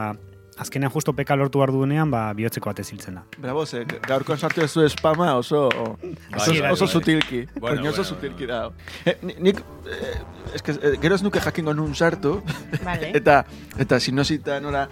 azkenean 0.62 0.92
justo 0.94 1.14
peka 1.18 1.36
lortu 1.36 1.60
behar 1.60 1.72
duenean, 1.74 2.12
ba, 2.14 2.28
bihotzeko 2.38 2.70
batez 2.70 2.88
hiltzen 2.94 3.16
da. 3.18 3.24
Bravo, 3.42 3.66
ze, 3.66 3.84
gaurkoan 4.08 4.38
sartu 4.38 4.62
ez 4.62 4.70
du 4.74 4.88
spama 4.94 5.32
oso, 5.40 5.66
oso, 5.68 5.96
Bai, 6.30 6.62
bai, 6.62 6.72
oso 6.72 6.86
bai. 6.86 6.94
sutilki. 6.94 7.40
Bueno, 7.60 7.82
oso 7.90 8.04
bueno, 8.04 8.04
sutilki 8.04 8.46
da. 8.50 8.60
Eh, 9.06 9.18
ni- 9.24 9.36
nik, 9.50 9.64
eh, 9.90 10.16
eske, 10.56 10.72
eh, 10.78 10.96
gero 11.02 11.16
ez 11.16 11.24
nuke 11.26 11.42
jakingo 11.42 11.74
nun 11.74 11.96
sartu, 11.96 12.42
Vale. 12.86 13.12
eta, 13.20 13.44
eta 13.78 14.00
sinosita 14.00 14.60
nora, 14.62 14.88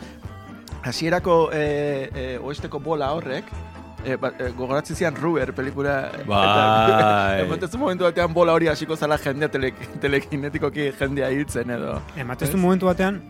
hasierako 0.83 1.49
eh, 1.53 2.09
eh, 2.15 2.39
oesteko 2.41 2.79
bola 2.79 3.11
horrek, 3.13 3.45
eh, 4.05 4.15
ba, 4.15 4.31
eh, 4.39 4.51
gogoratzen 4.55 4.95
zian 4.95 5.15
Ruber 5.15 5.53
pelikula. 5.53 6.09
Bai. 6.25 7.43
Eta, 7.59 7.69
momentu 7.77 8.05
batean 8.07 8.33
bola 8.33 8.53
hori 8.55 8.67
hasiko 8.71 8.95
zala 8.95 9.17
jendea 9.19 9.49
tele, 9.51 9.73
telekinetikoki 10.01 10.91
jendea 10.99 11.29
hiltzen 11.35 11.69
edo. 11.75 11.99
Ematezu 12.17 12.57
momentu 12.57 12.87
batean, 12.87 13.21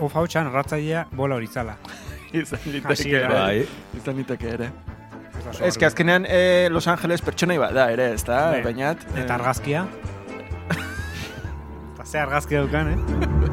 of 0.00 0.14
hau 0.14 0.26
txan, 0.26 0.50
ratzailea 0.52 1.06
bola 1.12 1.34
hori 1.38 1.46
zala. 1.46 1.76
Izan 2.32 2.60
liteke 2.66 3.08
ere. 3.16 3.28
Bai. 3.32 3.66
Izan 3.96 4.16
liteke 4.20 4.48
ere. 4.58 4.70
Ez 5.64 5.78
que 5.78 5.86
azkenean 5.86 6.26
eh, 6.28 6.68
Los 6.70 6.86
Angeles 6.88 7.22
pertsonai 7.24 7.56
bat 7.58 7.72
da 7.72 7.86
ere, 7.94 8.10
ez 8.14 8.24
da? 8.26 8.50
Bai. 8.52 8.62
Bainat. 8.66 9.04
eh, 9.14 9.22
Eta 9.24 9.34
argazkia. 9.38 9.86
Eta 11.94 12.04
ze 12.04 12.18
argazkia 12.20 12.60
dukan, 12.66 12.92
eh? 12.92 12.98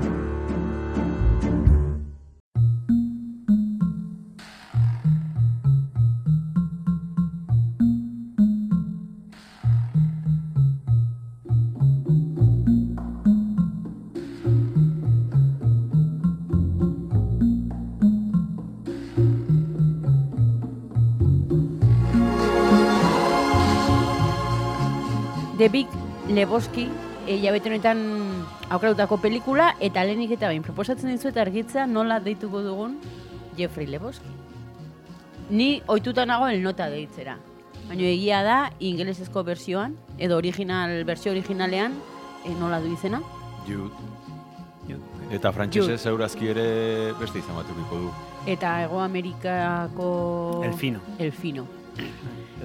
The 25.65 25.69
Big 25.69 25.87
Lebowski, 26.29 26.83
e, 27.25 27.39
jabete 27.41 27.71
honetan 27.71 27.97
aukeratutako 28.69 29.17
pelikula, 29.17 29.71
eta 29.81 30.03
lehenik 30.05 30.35
eta 30.35 30.51
bain 30.51 30.61
proposatzen 30.61 31.09
dizuet 31.09 31.39
argitza 31.41 31.87
nola 31.89 32.19
deituko 32.21 32.61
dugun 32.61 32.99
Jeffrey 33.57 33.87
Lebowski. 33.89 34.29
Ni 35.49 35.81
ohituta 35.89 36.27
nagoen 36.29 36.61
nota 36.61 36.85
deitzera. 36.93 37.39
Baina 37.87 38.05
egia 38.11 38.43
da, 38.45 38.57
ingelesezko 38.77 39.41
versioan, 39.47 39.95
edo 40.21 40.37
original, 40.37 40.93
versio 41.09 41.33
originalean, 41.33 41.97
e, 42.45 42.53
nola 42.59 42.77
du 42.85 42.93
izena? 42.93 43.23
Jude. 43.65 43.89
Eta 45.33 45.49
frantsesez 45.49 46.05
eurazki 46.11 46.51
ere 46.53 46.67
beste 47.17 47.41
izan 47.41 47.57
bat 47.57 47.73
edukiko 47.73 48.03
du. 48.03 48.13
Eta 48.45 48.75
Ego 48.83 49.01
Amerikako... 49.01 50.61
El 50.69 50.77
fino. 50.77 51.01
El 51.17 51.33
fino. 51.33 51.65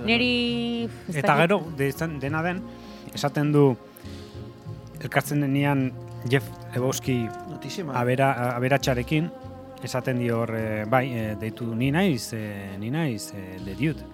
Neri... 0.04 0.84
Eta 1.08 1.40
gero, 1.40 1.62
de- 1.80 1.94
dena 2.20 2.42
den, 2.42 2.60
esaten 3.14 3.52
du, 3.52 3.64
elkartzen 5.00 5.40
denean 5.44 5.90
Jeff 6.30 6.46
Lebowski 6.74 7.22
abera, 7.94 8.32
aberatsarekin, 8.54 9.30
esaten 9.84 10.20
dio 10.20 10.42
hor, 10.42 10.54
eh, 10.56 10.84
bai, 10.88 11.06
eh, 11.16 11.36
deitu 11.40 11.74
ni 11.74 11.90
naiz, 11.90 12.32
eh, 12.36 12.76
ni 12.78 12.90
naiz, 12.90 13.32
eh, 13.34 13.58
The 13.64 13.74
Dude. 13.74 14.04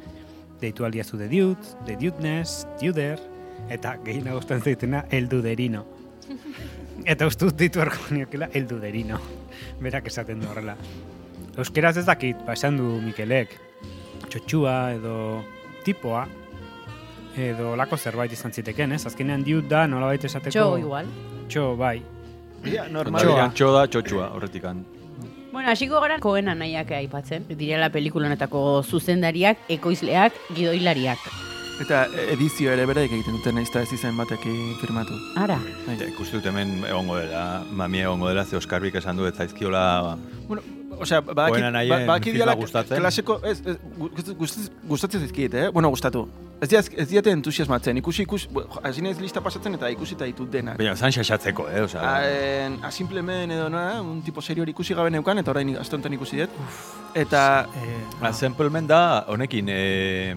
Deitu 0.61 0.85
aldiazu 0.85 1.19
The 1.19 1.29
Dude, 1.29 1.75
The 1.87 1.97
Dudeness, 1.97 2.67
Duder, 2.81 3.21
eta 3.69 3.97
gehien 4.05 4.31
gustatzen 4.31 4.63
zaitena, 4.63 5.05
El 5.11 5.29
Duderino. 5.29 5.85
Eta 7.05 7.27
uste 7.29 7.45
dut 7.47 7.59
ditu 7.59 7.81
erko 7.83 8.15
niokela, 8.15 8.49
El 8.55 8.67
Duderino. 8.67 9.19
Berak 9.81 10.09
esaten 10.09 10.41
du 10.41 10.49
horrela. 10.49 10.77
Euskeraz 11.57 11.97
ez 12.01 12.07
dakit, 12.07 12.39
ba, 12.47 12.55
esan 12.57 12.79
du 12.81 12.97
Mikelek, 13.05 13.53
txotxua 14.29 14.77
edo 14.97 15.17
tipoa, 15.85 16.27
edo 17.37 17.77
lako 17.77 17.97
zerbait 17.97 18.33
izan 18.33 18.53
ziteken, 18.53 18.93
ez? 18.97 19.05
Azkenean 19.07 19.45
diut 19.45 19.69
da, 19.69 19.87
nolabait 19.87 20.25
esateko... 20.25 20.53
Txo, 20.55 20.67
igual. 20.81 21.09
Txo, 21.49 21.71
bai. 21.77 22.01
Ja, 22.67 22.89
normal. 22.91 23.23
Txoa. 23.23 23.49
Txo 23.55 23.73
da 23.75 23.87
txotxua, 23.87 24.31
horretikan. 24.37 24.85
Bueno, 25.53 25.71
hasiko 25.73 26.01
gara 26.03 26.19
koen 26.21 26.49
anaiak 26.53 26.91
aipatzen. 26.99 27.47
Direla 27.57 27.89
pelikulanetako 27.93 28.83
zuzendariak, 28.85 29.63
ekoizleak, 29.73 30.35
gidoilariak. 30.53 31.23
Eta 31.81 32.07
edizio 32.33 32.73
ere 32.73 32.87
beraik 32.89 33.13
egiten 33.13 33.37
duten 33.37 33.57
naiz 33.59 33.69
eta 33.69 33.83
ez 33.85 33.93
izen 33.93 34.17
batekin 34.17 34.75
firmatu. 34.81 35.17
Ara, 35.37 35.59
Ja, 35.87 36.07
ikusi 36.09 36.39
dut 36.39 36.47
hemen 36.49 36.79
egongo 36.89 37.19
dela, 37.21 37.63
mami 37.73 38.01
egongo 38.01 38.29
dela, 38.31 38.45
ze 38.45 38.57
Oskarbik 38.57 38.95
esan 38.97 39.17
du 39.17 39.27
ez 39.29 39.35
zaizkiola... 39.37 40.17
Bueno, 40.49 40.63
Osea, 41.01 41.21
badaki, 41.21 41.53
Koen 41.53 41.65
anaien 41.69 42.07
badaki 42.07 42.31
filma 42.31 42.39
diala 42.45 42.55
gustatzen? 42.57 42.99
klaseko, 42.99 43.41
ez, 43.45 43.61
ez 43.67 43.77
gust- 43.99 44.35
gust- 44.39 44.73
gustatzen 44.89 45.21
zizkiet, 45.21 45.55
eh? 45.55 45.69
Bueno, 45.73 45.91
gustatu. 45.93 46.27
Ez 46.61 46.69
diaz, 46.73 46.87
ez 46.97 47.09
diate 47.11 47.31
entusiasmatzen, 47.37 47.99
ikusi 48.01 48.23
ikusi, 48.25 48.49
bo, 48.51 48.63
hasi 48.83 49.03
naiz 49.05 49.19
lista 49.21 49.43
pasatzen 49.45 49.75
eta 49.77 49.91
ikusi 49.93 50.15
eta 50.17 50.25
ditut 50.25 50.49
denak. 50.51 50.79
Baina, 50.81 50.95
zan 50.97 51.13
xaxatzeko, 51.13 51.67
eh? 51.69 51.83
Osa, 51.85 52.01
Haen, 52.01 52.79
a 52.83 52.91
simplemen 52.91 53.51
edo 53.51 53.69
nola, 53.69 54.01
un 54.01 54.23
tipo 54.23 54.41
serio 54.41 54.63
hori 54.65 54.73
ikusi 54.73 54.95
gabe 54.95 55.11
neukan, 55.11 55.39
eta 55.39 55.51
orain 55.53 55.75
aste 55.77 55.97
honetan 55.97 56.15
ikusi 56.17 56.41
dut. 56.41 56.51
Eta 57.15 57.67
Eh, 57.77 58.25
a 58.25 58.33
Simplement 58.33 58.89
da, 58.89 59.25
honekin, 59.29 59.67
eh, 59.69 60.35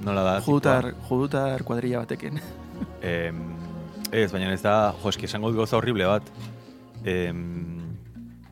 nola 0.00 0.22
da? 0.22 0.40
judutar, 0.42 0.94
judutar 1.08 1.64
kuadrilla 1.64 1.98
batekin. 2.04 2.40
Eh, 3.02 3.32
ez, 4.12 4.30
baina 4.32 4.52
ez 4.52 4.62
da, 4.62 4.92
jo, 5.02 5.08
eski 5.08 5.24
esango 5.24 5.48
dut 5.48 5.56
gauza 5.62 5.76
horrible 5.78 6.04
bat. 6.04 6.22
Eh, 7.04 7.32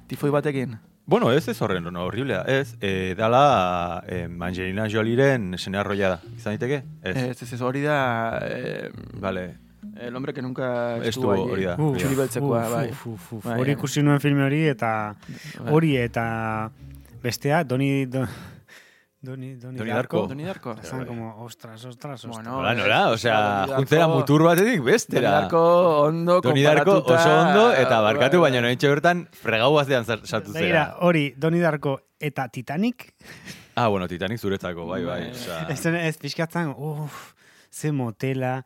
Tifoi 0.09 0.31
batekin. 0.31 0.79
bueno, 1.07 1.31
ez 1.33 1.49
ez 1.49 1.61
horren, 1.63 1.85
no, 1.85 2.05
horriblea, 2.05 2.43
ez. 2.47 2.77
Eh, 2.81 3.15
dala, 3.17 4.03
eh, 4.07 4.29
Angelina 4.41 4.89
Jolieren 4.89 5.55
sene 5.59 5.79
arroia 5.79 6.09
da, 6.11 6.21
izan 6.37 6.53
diteke? 6.59 6.83
Ez, 7.03 7.17
Ez, 7.17 7.43
ez, 7.43 7.53
ez, 7.53 7.61
hori 7.63 7.81
da... 7.83 8.39
Eh, 8.43 8.91
vale. 9.15 9.57
El 10.01 10.15
hombre 10.17 10.33
que 10.35 10.43
nunca 10.43 10.99
Estuvo, 11.03 11.33
hori 11.33 11.65
da. 11.65 11.77
Uf, 11.79 11.97
Txuri 11.97 12.15
beltzekoa, 12.15 12.69
bai. 12.69 12.91
Bai, 13.45 13.59
Hori 13.61 13.73
ikusi 13.73 14.03
nuen 14.03 14.21
filme 14.21 14.45
hori 14.45 14.61
eta 14.69 15.15
Bai. 15.59 15.73
hori 15.73 15.97
eta 15.97 16.71
bestea 17.23 17.65
Doni 17.65 18.05
do, 18.07 18.27
Doni 19.21 19.57
Doni, 19.57 19.77
Doni 19.79 19.91
Darko. 19.91 20.17
Darko. 20.19 20.29
Doni 20.29 20.45
Darko. 20.45 20.77
Esan 20.81 21.05
como 21.07 21.43
ostras, 21.43 21.85
ostras, 21.85 22.25
ostras. 22.25 22.37
Bueno, 22.45 22.53
Nola, 22.59 22.75
nola, 22.75 23.09
osea, 23.11 23.35
Doni 23.35 23.71
Darko- 23.73 23.77
juntzera 23.77 24.07
mutur 24.09 24.43
batetik 24.45 24.79
Doni 24.79 24.91
bestera. 24.93 25.31
Darko 25.41 25.63
ondo 26.03 26.41
Doni 26.41 26.63
Darko 26.63 26.99
oso 27.05 27.41
ondo, 27.41 27.73
eta 27.73 28.01
barkatu, 28.01 28.39
Bai, 28.41 28.51
baina 28.51 28.61
bai. 28.63 28.69
nointxe 28.69 28.89
bertan 28.89 29.29
fregau 29.33 29.73
batean 29.75 30.05
zar- 30.05 30.25
sartu 30.25 30.53
Begira, 30.53 30.85
zera. 30.85 30.97
hori 31.01 31.35
Doni 31.37 31.59
Darko 31.59 32.01
eta 32.21 32.49
Titanic, 32.49 33.13
Ah, 33.75 33.87
bueno, 33.89 34.09
Titanic 34.09 34.39
zuretzako, 34.41 34.87
bai, 34.87 35.05
bai. 35.05 35.31
osea, 35.31 35.67
ez, 35.69 35.85
ez 35.87 36.17
pixkatzen, 36.19 36.75
uff, 36.77 37.35
ze 37.71 37.93
motela, 37.93 38.65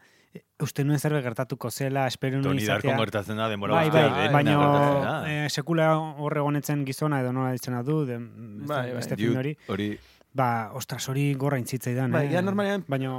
uste 0.58 0.84
nuen 0.84 0.98
zerbait 0.98 1.22
gertatuko 1.24 1.70
zela, 1.70 2.06
espero 2.06 2.36
nuen 2.38 2.44
Doni 2.44 2.64
Darko 2.64 2.86
izatea. 2.88 2.98
gertatzen 3.04 3.36
da, 3.36 3.48
denbora 3.48 3.74
Bai, 3.74 3.90
bai, 3.90 4.02
dena 4.10 4.32
baina 4.32 5.24
eh, 5.28 5.50
sekula 5.50 5.98
horregonetzen 5.98 6.86
gizona 6.86 7.20
edo 7.20 7.32
nola 7.32 7.52
ditzena 7.52 7.82
du, 7.82 8.06
de, 8.06 8.16
Bai, 8.18 8.66
bai. 8.88 8.92
beste 8.94 9.14
hori. 9.36 9.56
Hori, 9.68 9.98
Ba, 10.34 10.70
ostras, 10.72 11.06
hori 11.08 11.34
gorra 11.34 11.58
intzitzaidan, 11.58 12.10
Bai, 12.12 12.34
eh? 12.34 12.42
normalean- 12.42 12.84
Baina, 12.88 13.10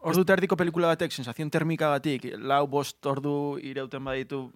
Ordu 0.00 0.22
eta 0.24 0.32
erdiko 0.32 0.56
pelikula 0.56 0.88
batek, 0.94 1.12
sensazion 1.12 1.50
termika 1.52 1.90
batik, 1.92 2.24
lau 2.40 2.62
bost 2.72 3.04
ordu 3.04 3.58
irauten 3.60 4.00
baditu, 4.02 4.46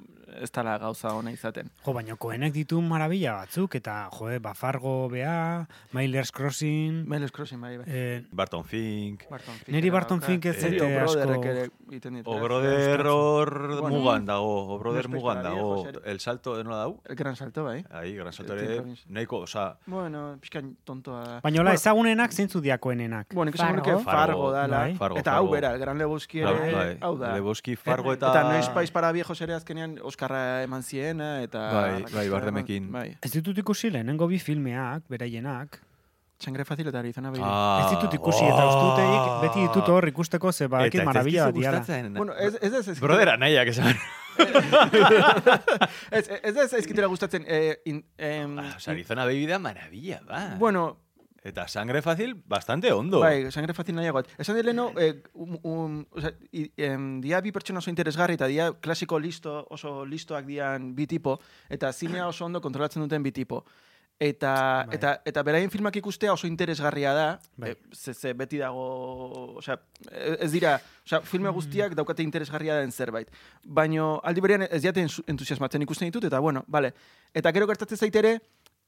ez 0.40 0.48
dala 0.50 0.78
gauza 0.80 1.10
ona 1.14 1.30
izaten. 1.30 1.68
jo, 1.84 1.92
baina 1.92 2.16
koenek 2.16 2.52
ditu 2.54 2.80
marabila 2.80 3.34
batzuk, 3.42 3.74
eta, 3.76 4.08
jo, 4.10 4.30
ba, 4.40 4.54
Fargo 4.54 5.08
bea, 5.12 5.66
Miller's 5.92 6.32
Crossing, 6.32 7.04
Miles 7.06 7.30
Crossing, 7.30 7.60
bai, 7.60 7.76
bai. 7.76 7.84
eh, 7.86 8.24
Barton 8.32 8.64
Fink, 8.64 9.28
Barton 9.28 9.54
Fink 9.54 9.68
Neri 9.68 9.90
Barton. 9.90 10.22
Fink 10.22 10.46
ez 10.46 10.56
Eri 10.64 10.78
zaite 10.78 10.96
asko- 10.96 11.20
O'Brotherrek 11.20 11.44
ere 11.44 11.68
egiten 11.90 12.14
dit. 12.14 12.26
O 12.26 12.38
eh? 12.38 12.40
Brother 12.40 13.06
hor 13.06 13.80
Bueno. 13.82 13.98
mugan 13.98 14.24
dago, 14.24 14.74
o 14.74 14.78
Brother 14.78 15.10
No 15.10 15.16
mugan 15.18 15.42
dago, 15.42 15.86
el 16.04 16.20
salto 16.20 16.56
de 16.56 16.64
nola 16.64 16.76
dau? 16.78 17.00
El 17.04 17.16
gran 17.16 17.36
salto, 17.36 17.64
bai. 17.64 17.84
Ahí, 17.90 18.14
gran 18.16 18.32
salto 18.32 18.56
Eh, 18.56 18.64
ere, 18.64 18.82
nahiko, 19.08 19.40
osa, 19.40 19.76
Bueno, 19.86 20.38
pixkan 20.40 20.74
tontoa 20.84 21.22
da. 21.24 21.40
baina, 21.42 21.60
hola, 21.60 21.74
ezagunenak 21.74 22.32
zeintzu 22.32 22.62
diakoenenak. 22.62 23.34
Bueno, 23.34 23.50
ikusi 23.50 23.62
Fargo. 23.62 24.00
Fargo, 24.00 24.50
dala. 24.52 24.78
bai. 24.78 24.94
Fargo, 24.96 25.18
eta. 25.18 25.33
Hau 25.36 25.48
bera, 25.50 25.72
el 25.74 25.78
gran 25.80 25.98
Lebowski 25.98 26.40
ere, 26.40 26.72
bai, 26.74 26.98
hau 27.00 27.14
da. 27.18 27.32
Lebowski, 27.36 27.76
Fargo 27.76 28.12
eta... 28.12 28.30
Eta 28.30 28.42
Noiz 28.52 28.68
Pais 28.74 28.90
para 28.90 29.12
Viejos 29.12 29.40
ere 29.40 29.54
azkenean 29.54 29.98
Oskarra 30.02 30.62
eman 30.62 30.82
ziena, 30.82 31.42
eta... 31.42 31.64
Bai, 31.72 32.04
bai, 32.12 32.28
bardemekin. 32.32 32.90
Bai, 32.92 33.08
Ez 33.22 33.32
ditut 33.32 33.58
ikusi 33.58 33.90
lehenengo 33.90 34.26
bi 34.30 34.38
filmeak, 34.38 35.02
beraienak. 35.08 35.80
txangre 36.44 36.64
fazil 36.66 36.88
eta 36.90 36.98
Arizona 36.98 37.30
Baby. 37.30 37.42
Ah, 37.46 37.84
ez 37.84 37.90
ditut 37.94 38.14
ikusi, 38.18 38.44
eta 38.44 38.64
ustuteik 38.68 39.40
beti 39.44 39.60
ditut 39.68 39.88
hor 39.88 40.08
ikusteko, 40.10 40.52
ze 40.52 40.64
ez 40.64 41.04
marabila 41.06 41.46
bat 41.46 41.54
diala. 41.54 41.80
Bueno, 42.18 42.34
ez, 42.34 42.58
ez 42.60 42.72
ez 42.74 42.88
ez... 42.88 42.98
Brother 43.00 43.28
anaiak 43.38 43.68
esan. 43.68 43.94
ez, 46.10 46.28
ez 46.42 46.56
ez 46.56 46.72
ezkitela 46.74 47.06
gustatzen. 47.06 47.44
Eh, 47.46 47.76
in, 47.84 48.04
em, 48.18 48.58
Ah, 48.58 48.76
Arizona 48.88 49.24
Baby 49.24 49.46
da 49.46 49.58
maravilla, 49.58 50.20
ba. 50.26 50.56
bueno, 50.58 50.96
Eta 51.44 51.68
sangre 51.68 52.00
fácil, 52.00 52.42
bastante 52.48 52.90
ondo. 52.90 53.20
bai, 53.20 53.52
sangre 53.52 53.74
fazil 53.76 53.94
nahiagoat. 53.94 54.30
Esan 54.40 54.56
dut 54.56 54.64
leheno, 54.64 54.86
eh, 54.96 55.22
um, 55.34 55.58
um, 55.62 55.98
o 56.10 56.20
sea, 56.20 56.32
i, 56.52 56.70
em, 56.80 57.20
dia 57.20 57.42
bi 57.44 57.52
pertsona 57.52 57.82
oso 57.82 57.90
interesgarri, 57.92 58.38
eta 58.38 58.48
dia 58.48 58.70
klasiko 58.80 59.18
listo, 59.20 59.66
oso 59.68 60.06
listoak 60.08 60.46
dian 60.48 60.94
bi 60.96 61.06
tipo, 61.06 61.38
eta 61.68 61.92
zinea 61.92 62.28
oso 62.28 62.46
ondo 62.46 62.62
kontrolatzen 62.64 63.04
duten 63.04 63.22
bi 63.22 63.30
tipo. 63.30 63.60
Eta, 64.18 64.86
Bai. 64.86 64.94
eta, 64.96 65.10
eta 65.26 65.42
beraien 65.42 65.68
filmak 65.70 65.96
ikustea 66.00 66.32
oso 66.32 66.46
interesgarria 66.46 67.12
da, 67.12 67.26
Bai. 67.58 67.74
eh, 67.74 67.76
ze, 67.92 68.14
ze 68.14 68.32
beti 68.32 68.56
dago, 68.62 69.58
osea, 69.60 69.76
ez 70.38 70.50
dira, 70.50 70.78
osea, 71.04 71.20
filme 71.28 71.50
guztiak 71.50 71.92
daukate 71.94 72.22
interesgarria 72.22 72.78
den 72.80 72.92
zerbait. 72.92 73.28
Baino 73.66 74.18
aldi 74.24 74.40
berean 74.40 74.64
ez 74.70 74.80
diaten 74.80 75.12
entusiasmatzen 75.26 75.82
ikusten 75.82 76.08
ditut, 76.08 76.24
eta 76.24 76.40
bueno, 76.40 76.64
vale. 76.68 76.94
Eta 77.34 77.52
gero 77.52 77.66
gertatzen 77.66 77.98
zaitere, 77.98 78.38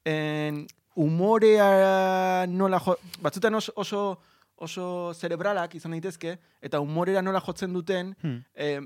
en, 0.05 0.65
umorea 0.97 2.45
nola 2.47 2.79
jo, 2.79 2.95
batzutan 3.21 3.55
oso, 3.55 3.73
oso, 3.75 4.01
oso 4.57 5.13
cerebralak 5.13 5.75
izan 5.77 5.93
daitezke, 5.93 6.37
eta 6.61 6.79
umorera 6.81 7.21
nola 7.21 7.39
jotzen 7.45 7.73
duten, 7.73 8.15
Hmm. 8.21 8.39
eh, 8.55 8.81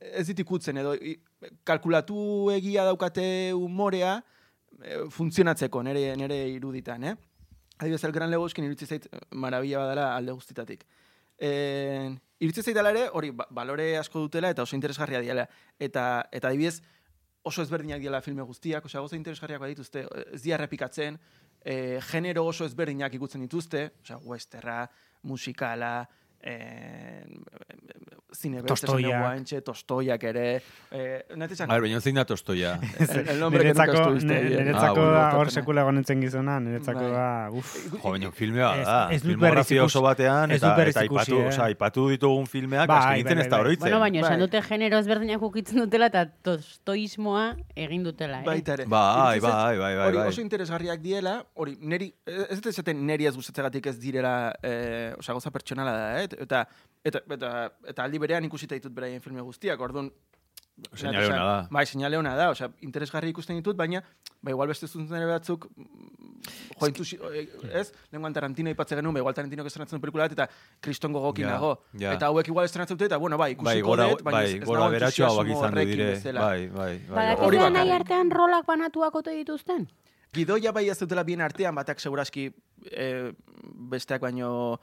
ez 0.00 0.26
dit 0.26 0.38
ikutzen, 0.42 0.76
edo 0.82 0.94
i- 0.94 1.20
kalkulatu 1.64 2.50
egia 2.50 2.84
daukate 2.84 3.52
umorea, 3.54 4.16
eh, 4.82 5.04
funtzionatzeko 5.10 5.82
nere, 5.82 6.16
nere 6.16 6.48
iruditan, 6.48 7.04
eh? 7.04 7.14
Adibidez, 7.78 8.04
el 8.04 8.12
gran 8.12 8.30
legoskin 8.30 8.64
iritsi 8.64 8.86
zait 8.86 9.06
eh, 9.12 9.18
marabila 9.30 9.78
badala 9.78 10.16
alde 10.16 10.32
guztitatik. 10.32 10.84
Eh, 11.38 12.10
iritsi 12.40 12.62
zait 12.62 12.76
ere, 12.76 13.08
hori, 13.12 13.30
ba- 13.30 13.46
balore 13.50 13.96
asko 13.98 14.20
dutela 14.20 14.50
eta 14.50 14.62
oso 14.62 14.76
interesgarria 14.76 15.20
diela. 15.20 15.48
Eta, 15.78 16.28
eta 16.32 16.48
adibidez, 16.48 16.82
oso 17.42 17.62
ezberdinak 17.62 18.00
diela 18.00 18.20
filme 18.22 18.42
guztiak, 18.42 18.84
oso 18.86 19.16
interesgarriak 19.16 19.60
badituzte, 19.60 20.06
ez 20.32 20.42
dira 20.42 20.54
errepikatzen, 20.56 21.18
eh, 21.64 22.00
genero 22.10 22.44
oso 22.46 22.66
ezberdinak 22.68 23.14
ikutzen 23.16 23.40
dituzte, 23.40 23.88
osea, 24.02 24.20
westerra, 24.24 24.84
musikala, 25.24 26.06
eh, 26.44 27.24
zine 28.34 28.62
Tostoiak. 28.66 29.20
guantxe, 29.22 29.60
tostoiak 29.62 30.24
ere, 30.26 30.56
eh, 30.90 31.24
A 31.30 31.36
ver, 31.38 31.80
baina 31.84 32.00
zein 32.00 32.16
da 32.18 32.24
tostoia. 32.26 32.72
el, 32.98 33.28
el 33.30 33.38
nombre 33.40 33.62
que 33.62 33.68
nunca 33.72 33.86
Niretzako, 33.86 34.10
bien. 34.18 34.58
niretzako 34.58 35.00
Ah, 35.04 35.12
da 35.14 35.38
hor 35.38 35.50
sekula 35.54 35.84
egonetzen 35.84 36.20
gizona, 36.20 36.56
niretzako 36.60 37.04
Bai. 37.06 37.12
da, 37.12 37.50
uf. 37.54 37.70
Jo, 37.92 38.10
baina 38.10 38.32
filmea 38.32 38.72
Ez- 38.80 38.86
da. 38.88 38.96
ez 39.14 39.22
dut 39.22 39.30
Filmografia 39.30 39.84
oso 39.84 40.02
batean, 40.02 40.50
ez 40.50 40.58
eta, 40.58 40.74
eta 40.82 41.04
ipatu, 41.06 41.38
eh. 41.40 41.46
osea, 41.52 41.70
ipatu 41.70 42.08
ditugun 42.10 42.46
filmeak, 42.50 42.88
Bai, 42.90 42.98
azken 42.98 43.14
nintzen 43.22 43.36
bai, 43.38 43.44
ez 43.46 43.50
da 43.50 43.56
bai, 43.62 43.64
bai. 43.68 43.76
Bueno, 43.86 44.00
baina 44.02 44.20
esan 44.20 44.32
Bai. 44.34 44.40
dute 44.48 44.62
genero 44.66 44.98
ezberdinak 44.98 45.42
ukitzen 45.42 45.78
dutela 45.84 46.06
eta 46.10 46.26
tostoismoa 46.42 47.46
egin 47.86 48.02
dutela, 48.04 48.40
eh? 48.42 48.44
Baita 48.50 48.74
ere. 48.74 48.84
Bai, 48.86 49.38
bai, 49.40 49.78
bai, 49.78 49.94
bai, 49.96 50.08
Hori 50.08 50.18
bai. 50.18 50.28
oso 50.28 50.40
interesgarriak 50.42 51.00
diela, 51.00 51.38
hori, 51.54 51.78
neri, 51.80 52.10
ez 52.26 52.58
dut 52.58 52.66
esaten 52.74 53.06
neri 53.06 53.26
ez 53.30 53.34
gustatzegatik 53.38 53.86
ez 53.86 53.96
direla, 54.02 54.52
eh, 54.62 55.14
osea, 55.18 55.32
gauza 55.38 55.50
pertsonala 55.54 55.92
da, 55.92 56.22
eh? 56.24 56.28
Eta, 56.40 56.66
eta, 57.04 57.20
eta, 57.30 57.50
eta 57.94 58.04
aldi 58.04 58.18
berean 58.18 58.44
ikusita 58.44 58.74
ditut 58.74 58.92
beraien 58.94 59.20
filme 59.20 59.42
guztiak, 59.42 59.80
orduan, 59.80 60.10
Seinale 60.94 61.26
ona 61.28 61.36
da. 61.36 61.68
Bai, 61.70 61.84
seinale 61.86 62.18
ona 62.18 62.32
da, 62.34 62.48
osea, 62.50 62.66
interesgarri 62.82 63.30
ikusten 63.30 63.54
ditut, 63.60 63.76
baina, 63.78 64.00
ba, 64.42 64.50
igual 64.50 64.72
beste 64.72 64.88
zuntzen 64.88 65.22
batzuk, 65.28 65.68
mm, 65.70 66.48
jo, 66.80 66.88
intusi, 66.90 67.18
eh, 67.30 67.44
ez? 67.78 67.92
Lenguan 68.10 68.34
Tarantino 68.34 68.72
ipatze 68.74 68.98
genuen, 68.98 69.14
ba, 69.14 69.22
igual 69.22 69.36
Tarantino 69.36 69.62
estrenatzen 69.70 70.00
du 70.00 70.02
pelikula 70.02 70.26
bat, 70.26 70.34
eta 70.34 70.48
kriston 70.82 71.14
gogokin 71.14 71.46
nago. 71.46 71.76
ja. 71.92 72.16
Eta 72.16 72.26
hauek 72.26 72.50
igual 72.50 72.66
estrenatzen 72.66 72.98
dute, 72.98 73.06
eta, 73.06 73.20
bueno, 73.22 73.38
bai, 73.38 73.52
ikusiko 73.52 73.70
Bai, 73.70 73.82
gora, 73.86 74.08
dut, 74.10 74.24
baina 74.26 74.38
bai, 74.40 74.48
ez, 74.48 74.56
ez 74.56 74.66
gora 74.66 74.80
bak 74.88 74.98
entusiasmo 74.98 75.44
izan 75.46 75.78
du 75.78 75.84
dire. 75.92 76.10
bezala. 76.10 76.40
Bai, 76.40 76.66
bai, 76.66 76.98
bai. 76.98 77.14
Badakizue 77.14 77.46
Hori 77.46 77.56
nahi 77.62 77.70
bakarrik. 77.70 77.94
artean 78.00 78.34
rolak 78.34 78.66
banatuak 78.66 79.14
ote 79.22 79.36
dituzten? 79.38 79.86
Gidoia 80.34 80.72
bai 80.74 80.88
ez 80.90 80.98
dutela 80.98 81.22
bien 81.22 81.40
artean, 81.40 81.74
batak 81.78 82.00
seguraski 82.00 82.48
eh, 82.90 83.30
besteak 83.94 84.20
baino 84.20 84.80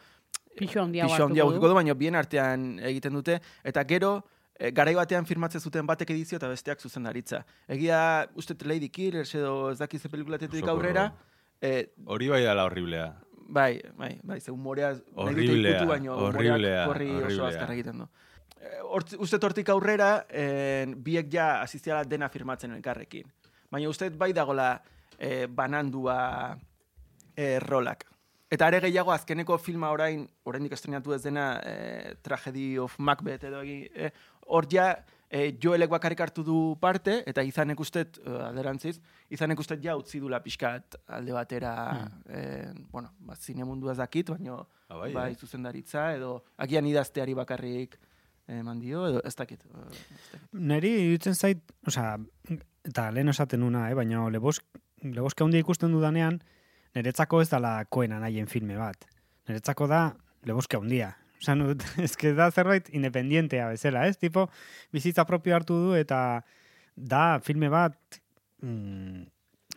Pixo 0.58 0.82
handia 0.84 1.06
hartuko 1.06 1.68
du, 1.68 1.74
baino 1.74 1.96
bien 1.96 2.16
artean 2.16 2.80
egiten 2.80 3.14
dute, 3.14 3.40
eta 3.64 3.84
gero 3.88 4.26
eh, 4.60 4.72
garai 4.72 4.94
batean 4.96 5.26
firmatzen 5.26 5.62
zuten 5.62 5.88
batek 5.88 6.12
edizio 6.12 6.38
eta 6.38 6.50
besteak 6.52 6.80
zuzendaritza. 6.80 7.46
Egia, 7.68 8.28
uste 8.36 8.56
Lady 8.66 8.90
Killers 8.90 9.34
edo 9.36 9.72
ez 9.72 9.80
dakiz 9.80 10.02
pelikulatetik 10.08 10.68
aurrera, 10.68 11.14
eh, 11.62 11.94
Hori 12.06 12.28
bai 12.28 12.42
dela 12.44 12.66
horriblea. 12.66 13.14
bai, 13.52 13.82
bai, 13.98 14.20
bai, 14.24 14.40
ze 14.40 14.52
humorea 14.52 14.94
Horriblea, 15.16 15.84
baino 15.86 16.16
horriblea, 16.16 16.86
humoreak 16.86 16.88
korri 16.88 17.10
oso 17.10 17.26
horriblea. 17.26 17.48
azkar 17.50 17.72
egiten 17.72 17.98
du. 17.98 18.08
Eh, 18.62 18.78
Hortz, 18.84 19.16
uste 19.18 19.40
tortik 19.40 19.70
aurrera, 19.70 20.26
eh, 20.30 20.86
biek 20.96 21.32
ja 21.32 21.62
asistiala 21.62 22.04
dena 22.04 22.30
firmatzen 22.30 22.72
elkarrekin. 22.72 23.32
Baina 23.72 23.90
uste 23.90 24.10
bai 24.10 24.34
dagola 24.34 24.82
e, 25.18 25.48
banandua 25.48 26.58
e, 27.36 27.60
rolak. 27.60 28.06
Eta 28.52 28.68
are 28.68 28.82
gehiago 28.84 29.14
azkeneko 29.16 29.56
filma 29.64 29.94
orain, 29.96 30.26
oraindik 30.44 30.74
estrenatu 30.76 31.14
ez 31.16 31.22
dena, 31.24 31.46
e, 31.64 32.16
Tragedy 32.22 32.78
of 32.84 32.98
Macbeth 33.00 33.48
edo 33.48 33.62
egi, 33.64 33.86
e, 33.96 34.10
hor 34.52 34.68
ja, 34.72 34.90
e, 35.30 35.54
Joelek 35.64 35.90
bakarrik 35.94 36.20
hartu 36.20 36.44
du 36.44 36.58
parte, 36.82 37.22
eta 37.32 37.46
izanek 37.48 37.80
ustet, 37.80 38.20
e, 38.20 38.36
alderantziz, 38.50 38.98
izanek 39.32 39.64
ustet 39.64 39.80
ja 39.86 39.96
utzi 39.96 40.20
dula 40.20 40.42
pixkat 40.44 41.00
alde 41.08 41.32
batera, 41.38 41.74
e, 42.28 42.44
bueno, 42.92 43.14
ba, 43.24 43.40
zine 43.40 43.64
mundu 43.64 43.88
dakit, 43.96 44.36
baina 44.36 44.60
Ah, 44.92 44.98
bai, 45.00 45.14
bai, 45.16 45.36
zuzendaritza, 45.40 46.10
edo 46.18 46.42
agian 46.60 46.88
idazteari 46.90 47.34
bakarrik 47.38 47.96
eman 48.52 48.80
dio, 48.82 49.06
edo 49.08 49.22
ez 49.24 49.36
dakit. 49.40 49.64
ez 49.64 50.02
dakit. 50.34 50.50
Neri 50.52 50.90
iruditzen 51.06 51.36
zait, 51.36 51.62
osea, 51.88 52.18
eta 52.84 53.06
lehen 53.16 53.32
esaten 53.32 53.64
nuna, 53.64 53.86
eh, 53.90 53.96
baina 53.96 54.26
lebosk, 54.30 54.66
leboske 55.02 55.46
handia 55.46 55.64
ikusten 55.64 55.96
dudanean, 55.96 56.42
niretzako 56.96 57.42
ez 57.44 57.50
dala 57.52 57.74
koen 57.90 58.14
anaien 58.16 58.50
filme 58.52 58.78
bat. 58.80 59.08
Niretzako 59.50 59.88
da 59.92 60.04
leboske 60.48 60.80
handia. 60.80 61.14
Osa, 61.42 61.56
eske 62.06 62.34
da 62.38 62.50
zerbait 62.52 62.90
independientea 62.94 63.70
bezala, 63.74 64.06
ez? 64.08 64.18
Tipo, 64.22 64.48
bizitza 64.94 65.26
propio 65.30 65.58
hartu 65.58 65.78
du 65.88 65.96
eta 65.98 66.42
da 66.96 67.40
filme 67.44 67.70
bat 67.72 68.22
mm, 68.62 69.24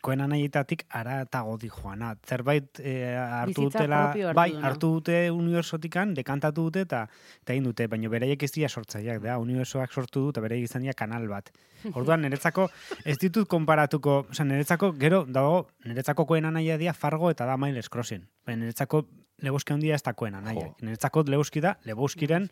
koen 0.04 0.20
anaietatik 0.24 0.84
ara 0.92 1.20
eta 1.24 1.40
godi 1.46 1.70
joana. 1.72 2.12
Zerbait 2.28 2.80
eh, 2.80 3.14
hartu 3.16 3.54
Bizitza 3.54 3.80
dutela, 3.80 4.00
hartu 4.10 4.34
bai, 4.36 4.48
hartu 4.68 4.90
dute 4.98 5.16
unibersotikan, 5.32 6.14
dekantatu 6.18 6.68
dute 6.68 6.84
eta 6.84 7.04
eta 7.40 7.56
egin 7.56 7.68
dute, 7.70 7.88
baina 7.90 8.12
beraiek 8.12 8.44
ez 8.44 8.50
dira 8.54 8.68
sortzaileak, 8.68 9.22
da, 9.24 9.38
unibersoak 9.42 9.92
sortu 9.92 10.26
du 10.26 10.34
eta 10.34 10.44
beraiek 10.44 10.68
izan 10.68 10.84
dira 10.84 10.96
kanal 10.98 11.26
bat. 11.30 11.50
Orduan, 11.96 12.24
niretzako 12.24 12.68
ez 13.04 13.16
ditut 13.20 13.48
konparatuko, 13.50 14.20
osea, 14.30 14.46
niretzako, 14.48 14.92
gero, 15.00 15.24
dago, 15.28 15.66
niretzako 15.88 16.28
koen 16.28 16.48
anaia 16.48 16.78
dia 16.80 16.94
Fargo 16.96 17.32
eta 17.32 17.48
da 17.48 17.58
Miles 17.60 17.90
Crossing. 17.92 18.24
Baina 18.46 18.64
niretzako 18.64 19.06
Lebowski 19.44 19.74
handia 19.74 19.96
ez 19.96 20.02
da 20.04 20.14
koen 20.14 20.36
anaia. 20.38 20.68
Jo. 20.70 20.86
Niretzako 20.86 21.24
Lebowski 21.26 21.60
da, 21.64 21.74
Lebowskiren 21.88 22.48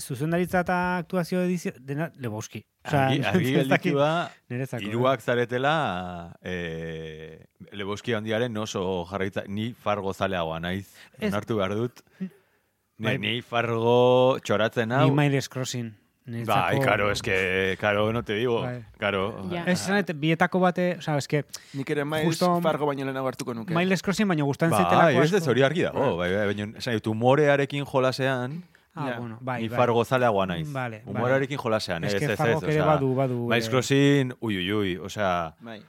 zuzendaritza 0.00 0.60
eta 0.60 0.76
aktuazio 0.98 1.42
edizio, 1.44 1.72
dena 1.80 2.10
Lebowski. 2.16 2.62
Osea, 2.86 3.06
Argi, 3.08 3.20
argi 3.32 3.52
gelditu 3.56 3.98
da, 3.98 4.30
eh. 4.48 4.66
hiruak 4.80 5.20
zaretela, 5.20 6.36
e, 6.42 7.44
Leboski 7.72 8.14
handiaren 8.14 8.56
oso 8.56 9.04
jarraitza, 9.10 9.44
ni 9.48 9.72
fargo 9.72 10.12
zaleagoa 10.14 10.60
naiz, 10.60 10.86
Ez- 11.18 11.32
onartu 11.32 11.56
behar 11.56 11.74
dut. 11.74 12.02
Ni, 12.20 12.30
Bai. 13.04 13.18
ni 13.20 13.42
fargo 13.42 14.38
txoratzen 14.42 14.92
hau. 14.92 15.08
Ni 15.10 15.16
Miles 15.16 15.48
Crossing. 15.52 15.92
Bai, 16.26 16.80
karo, 16.82 17.10
eske, 17.12 17.76
karo, 17.78 18.08
no 18.12 18.24
te 18.26 18.34
digo, 18.34 18.62
Bai. 18.62 18.80
karo. 18.98 19.44
Ja. 19.52 19.60
Ez 19.70 19.76
esan, 19.84 20.02
bietako 20.18 20.58
bate, 20.58 20.96
osea, 20.98 21.18
eske, 21.20 21.44
Nik 21.78 21.90
ere 21.94 22.02
maiz 22.04 22.24
Justo- 22.26 22.48
fargo 22.64 22.86
baino 22.88 23.04
lehenago 23.04 23.28
hartuko 23.30 23.54
nuke. 23.54 23.74
Miles 23.76 24.02
Crossing 24.02 24.26
baino 24.26 24.44
gustatzen 24.48 24.72
Bai, 24.74 24.82
zaitelako 24.82 25.22
ez 25.22 25.32
ez 25.38 25.46
hori 25.46 25.62
argi 25.62 25.82
dago, 25.86 26.16
bai, 26.16 26.32
bai, 26.34 26.46
baina, 26.50 26.66
esan 26.78 26.98
humorearekin 27.04 27.84
jolasean, 27.86 28.62
Ah, 28.96 29.08
Ja. 29.10 29.18
bueno, 29.20 29.38
bai, 29.40 29.62
ni 29.62 29.68
bai. 29.68 29.76
fargo 29.76 30.04
zaleagoa 30.04 30.46
naiz. 30.46 30.72
Vale, 30.72 31.02
vale. 31.04 31.18
Humorearekin 31.18 31.58
jolasean, 31.58 32.04
ez, 32.04 32.14
Ez 32.14 32.22
ez, 32.22 32.26
que 32.26 32.32
ez, 32.32 32.40
ere 32.40 32.54
osea, 32.56 32.86
badu- 32.86 33.14
badu, 33.14 33.52
eh, 33.52 33.60
Crossing, 33.68 34.32
ui, 34.40 34.56
ui, 34.56 34.72
ui, 34.72 34.96
osea, 34.96 35.54
Bai. 35.60 35.82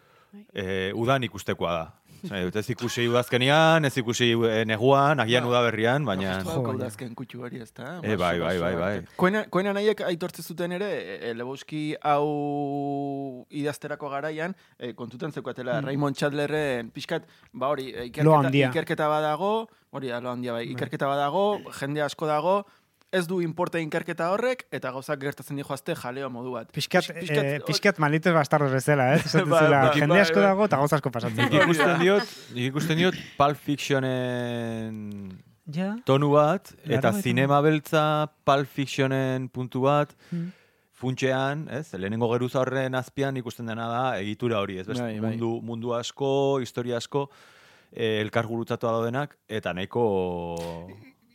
eh, 0.53 0.91
udan 0.93 1.23
ikustekoa 1.23 1.71
da. 1.73 1.93
Esan 2.23 2.41
dut, 2.47 2.55
ez 2.55 2.69
ikusi 2.73 3.03
udazkenian, 3.07 3.85
ez 3.85 3.95
ikusi 3.97 4.31
eh, 4.49 4.65
neguan, 4.65 5.19
agian 5.19 5.43
Ba. 5.43 5.49
udaberrian, 5.51 6.03
baina... 6.03 6.39
Jo, 6.41 6.63
baina. 6.63 6.73
udazken 6.73 7.13
kutxu 7.15 7.43
hori, 7.45 7.61
ez 7.61 7.71
da? 7.73 7.99
Eh, 8.01 8.15
bai, 8.17 8.39
bai, 8.39 8.57
bai, 8.59 8.75
bai. 8.75 9.01
Koena, 9.15 9.43
koena 9.53 9.71
nahiek 9.71 10.01
aitortze 10.01 10.41
zuten 10.41 10.71
ere, 10.71 10.89
e, 11.29 11.33
Lebowski 11.37 11.93
hau 12.01 13.45
idazterako 13.49 14.09
garaian, 14.09 14.55
e, 14.79 14.93
kontutan 14.97 15.31
zeukatela, 15.31 15.79
Raymond 15.81 16.15
Chandlerren, 16.17 16.89
pixkat, 16.91 17.27
ba 17.53 17.67
hori, 17.69 17.91
e, 17.93 18.05
ikerketa, 18.09 18.51
ikerketa 18.71 19.07
badago, 19.07 19.69
hori 19.91 20.07
da, 20.09 20.19
lo 20.19 20.31
handia 20.31 20.53
bai, 20.53 20.65
ikerketa 20.71 21.07
badago, 21.07 21.59
jende 21.79 22.01
asko 22.01 22.27
dago, 22.27 22.65
ez 23.11 23.25
du 23.27 23.39
importe 23.41 23.79
ikerketa 23.81 24.27
horrek, 24.33 24.65
eta 24.71 24.91
gauzak 24.91 25.19
gertatzen 25.21 25.55
dijoazte 25.55 25.95
jaleo 25.95 26.29
modu 26.29 26.51
bat. 26.57 26.71
Pixkat, 26.75 27.07
Pix- 27.15 27.31
eh, 27.31 27.59
pixkat 27.65 27.99
malitos 28.03 28.33
bastardos 28.35 28.71
bezala, 28.73 29.13
ez? 29.15 29.23
Bai, 29.33 29.43
zela, 29.63 29.81
bai, 29.87 29.93
jende 29.95 30.13
bai, 30.15 30.21
asko 30.25 30.39
bai. 30.41 30.47
dago 30.49 30.65
eta 30.67 30.77
gauz 30.81 30.93
asko 30.93 31.11
pasatzen. 31.11 31.45
Nik 31.47 31.61
ikusten 31.63 31.99
diot, 32.03 32.35
nik 32.53 32.69
ikusten 32.73 32.97
diot 32.99 33.15
Pulp 33.37 33.57
Fictionen 33.57 35.41
Ja, 35.67 35.95
tonu 36.07 36.29
bat, 36.31 36.69
eta 36.87 37.11
zinema 37.19 37.57
beltza 37.61 38.03
Pulp 38.47 38.69
Fictionen 38.71 39.49
puntu 39.49 39.81
bat, 39.87 40.13
Hmm. 40.31 40.51
funtxean, 40.97 41.67
ez, 41.69 41.91
lehenengo 41.93 42.25
geruza 42.31 42.59
horren 42.63 42.95
azpian 42.97 43.35
ikusten 43.37 43.67
dena 43.69 43.85
da 43.91 44.03
egitura 44.19 44.59
hori, 44.63 44.79
ez, 44.81 44.87
best, 44.87 44.99
Bai, 45.03 45.19
bai. 45.19 45.29
mundu, 45.35 45.61
mundu 45.61 45.91
asko, 45.93 46.59
historia 46.63 46.97
asko, 46.97 47.27
eh, 47.91 48.19
elkar 48.23 48.47
gurutzatu 48.49 48.87
daudenak, 48.87 49.35
eta 49.47 49.73
nahiko... 49.77 50.05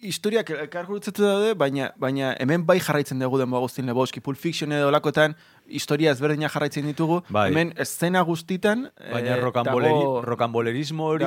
historiak 0.03 0.51
elkar 0.51 0.87
gurutzatu 0.89 1.23
daude, 1.23 1.53
baina, 1.59 1.93
baina 2.01 2.33
hemen 2.43 2.65
bai 2.67 2.79
jarraitzen 2.83 3.21
dugu 3.23 3.39
denbo 3.39 3.57
Agustin 3.61 3.87
Lebowski, 3.87 4.21
Pulp 4.21 4.39
Fiction 4.39 4.73
edo 4.75 4.91
lakotan, 4.91 5.37
historia 5.71 6.11
ezberdina 6.13 6.49
jarraitzen 6.51 6.87
ditugu, 6.91 7.21
Bai. 7.31 7.51
hemen 7.53 7.73
eszena 7.81 8.23
guztitan, 8.27 8.89
Baina 8.99 9.37
eh, 9.37 9.41
rokanboleri, 9.41 9.95
dago- 9.95 10.23
rokanbolerismo 10.27 11.07
hori 11.15 11.25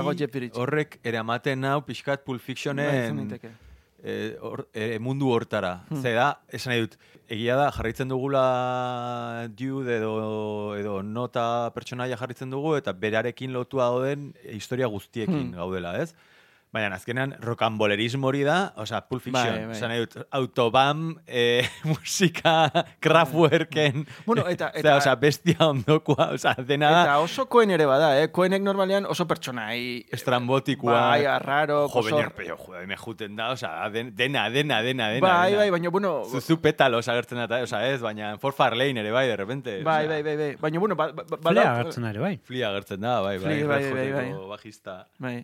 horrek 0.53 0.99
eramaten 1.03 1.63
hau 1.71 1.81
pixkat 1.87 2.25
Pulp 2.27 2.41
Fictionen 2.41 3.31
eh, 4.03 4.37
hor- 4.41 4.67
eh, 4.73 4.99
mundu 4.99 5.31
hortara. 5.33 5.85
Ze 6.01 6.11
da, 6.13 6.27
esan 6.53 6.73
nahi 6.75 6.81
dut, 6.83 6.97
egia 7.31 7.55
da, 7.57 7.71
jarraitzen 7.73 8.07
dugula 8.11 9.47
dude 9.57 9.95
edo, 9.97 10.75
edo 10.77 10.99
nota 11.01 11.71
pertsonaia 11.73 12.17
jarritzen 12.19 12.51
dugu, 12.53 12.75
eta 12.77 12.93
berarekin 12.93 13.53
lotua 13.55 13.87
dauden 13.89 14.33
historia 14.51 14.85
guztiekin 14.91 15.53
gaudela, 15.57 15.95
ez? 16.03 16.13
Baina 16.75 16.97
azkenean 16.99 17.31
rokanbolerismo 17.39 18.27
hori 18.27 18.41
da, 18.43 18.73
osea, 18.83 18.99
Pulp 19.07 19.21
Fiction, 19.23 19.69
Bai, 19.71 19.79
bai. 19.79 19.99
dut, 20.01 20.17
autobam, 20.35 21.05
eh, 21.25 21.63
musika, 21.87 22.67
Kraftwerken, 22.99 24.05
Bueno, 24.25 24.43
eta- 24.51 24.71
eta- 24.81 24.97
osea, 24.97 25.13
bestia 25.15 25.55
ondokoa, 25.69 26.31
osea, 26.35 26.53
dena 26.67 26.89
da, 26.91 27.03
Eta 27.05 27.19
oso 27.23 27.45
koen 27.47 27.71
ere 27.71 27.85
bada, 27.87 28.09
eh? 28.21 28.27
Koenek 28.27 28.61
normalean 28.61 29.05
oso 29.07 29.25
pertsonai. 29.25 30.05
estrambotikoa. 30.11 30.99
Bai, 31.13 31.25
arraro, 31.25 31.87
Jo, 31.87 31.99
oso... 32.03 32.09
baina, 32.15 32.29
pero, 32.35 32.57
joder, 32.57 32.85
me 32.87 32.97
juten 32.97 33.35
da, 33.39 33.51
osea, 33.55 33.89
den- 33.89 34.11
dena, 34.15 34.49
dena, 34.49 34.81
dena, 34.81 35.09
dena. 35.15 35.25
Bai, 35.27 35.51
dena. 35.51 35.61
bai, 35.63 35.69
baina, 35.77 35.89
bueno... 35.89 36.13
Zuzu 36.27 36.59
petalos 36.61 37.07
agertzen 37.07 37.39
da, 37.47 37.61
osea, 37.63 37.85
ez, 37.93 38.01
baina 38.01 38.35
For 38.37 38.51
Farlane 38.53 38.99
ere 38.99 39.11
bai, 39.15 39.27
de 39.31 39.37
repente. 39.37 39.79
Bai, 39.83 40.07
bai, 40.11 40.21
bai, 40.23 40.35
bai. 40.37 40.51
Baina, 40.59 40.79
bueno, 40.79 40.95
ba, 40.99 41.11
ba, 41.13 41.23
ba, 41.23 41.37
Flea 41.37 41.53
badau- 41.63 41.71
agertzen 41.79 42.05
ere, 42.11 42.19
bai. 42.19 42.35
Flia 42.43 42.69
agertzen 42.75 42.99
da, 42.99 43.21
bai, 43.21 43.37
bai, 43.37 43.45
Flea, 43.61 43.67
bai, 43.67 43.83
Red 43.83 43.93
bai, 43.93 44.07
Hoteko 44.11 44.39
bai. 44.39 44.49
bajista. 44.57 45.05
Bai. 45.19 45.37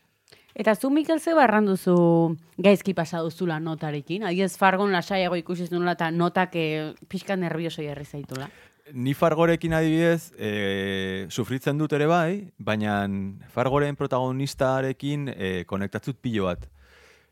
Eta 0.53 0.75
zu, 0.75 0.89
Mikel, 0.89 1.19
ze 1.19 1.33
barran 1.33 1.65
duzu 1.65 2.35
gaizki 2.57 2.93
pasa 2.93 3.21
duzula 3.23 3.59
notarekin? 3.59 4.25
Adiez, 4.27 4.57
fargon 4.59 4.91
lasaiago 4.91 5.37
ikusi 5.39 5.67
zenula 5.67 5.95
eta 5.95 6.11
notak 6.11 6.57
eh, 6.59 6.91
pixka 7.07 7.37
nervioso 7.39 7.81
jarri 7.81 8.05
zaitula. 8.05 8.49
Ni 8.93 9.13
Fargorekin 9.13 9.73
adibidez, 9.73 10.33
e, 10.35 11.27
sufritzen 11.29 11.77
dut 11.79 11.93
ere 11.95 12.07
bai, 12.09 12.51
baina 12.57 13.05
Fargoren 13.53 13.95
protagonistarekin 13.95 15.29
e, 15.31 15.51
konektatzut 15.69 16.17
pilo 16.19 16.49
bat. 16.49 16.65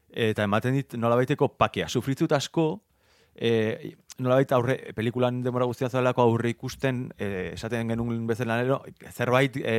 Eta 0.09 0.45
ematen 0.47 0.77
dit 0.77 0.95
nolabaiteko 0.95 1.49
pakea. 1.59 1.89
Sufritzut 1.89 2.31
asko, 2.37 2.67
e, 3.35 3.95
nolabait 4.19 4.51
aurre, 4.55 4.77
pelikulan 4.95 5.41
demora 5.43 5.67
guztia 5.67 5.89
zelako 5.89 6.23
aurre 6.23 6.53
ikusten, 6.53 7.07
e, 7.17 7.51
esaten 7.57 7.91
genuen 7.91 8.25
bezala 8.29 8.59
nero, 8.61 8.81
zerbait 9.11 9.59
e, 9.59 9.75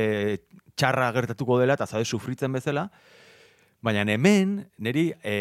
txarra 0.75 1.11
gertatuko 1.17 1.59
dela, 1.61 1.79
eta 1.79 1.87
zaude 1.87 2.05
sufritzen 2.05 2.53
bezala, 2.53 2.89
Baina 3.81 4.05
hemen, 4.05 4.59
niri 4.77 5.07
e, 5.25 5.35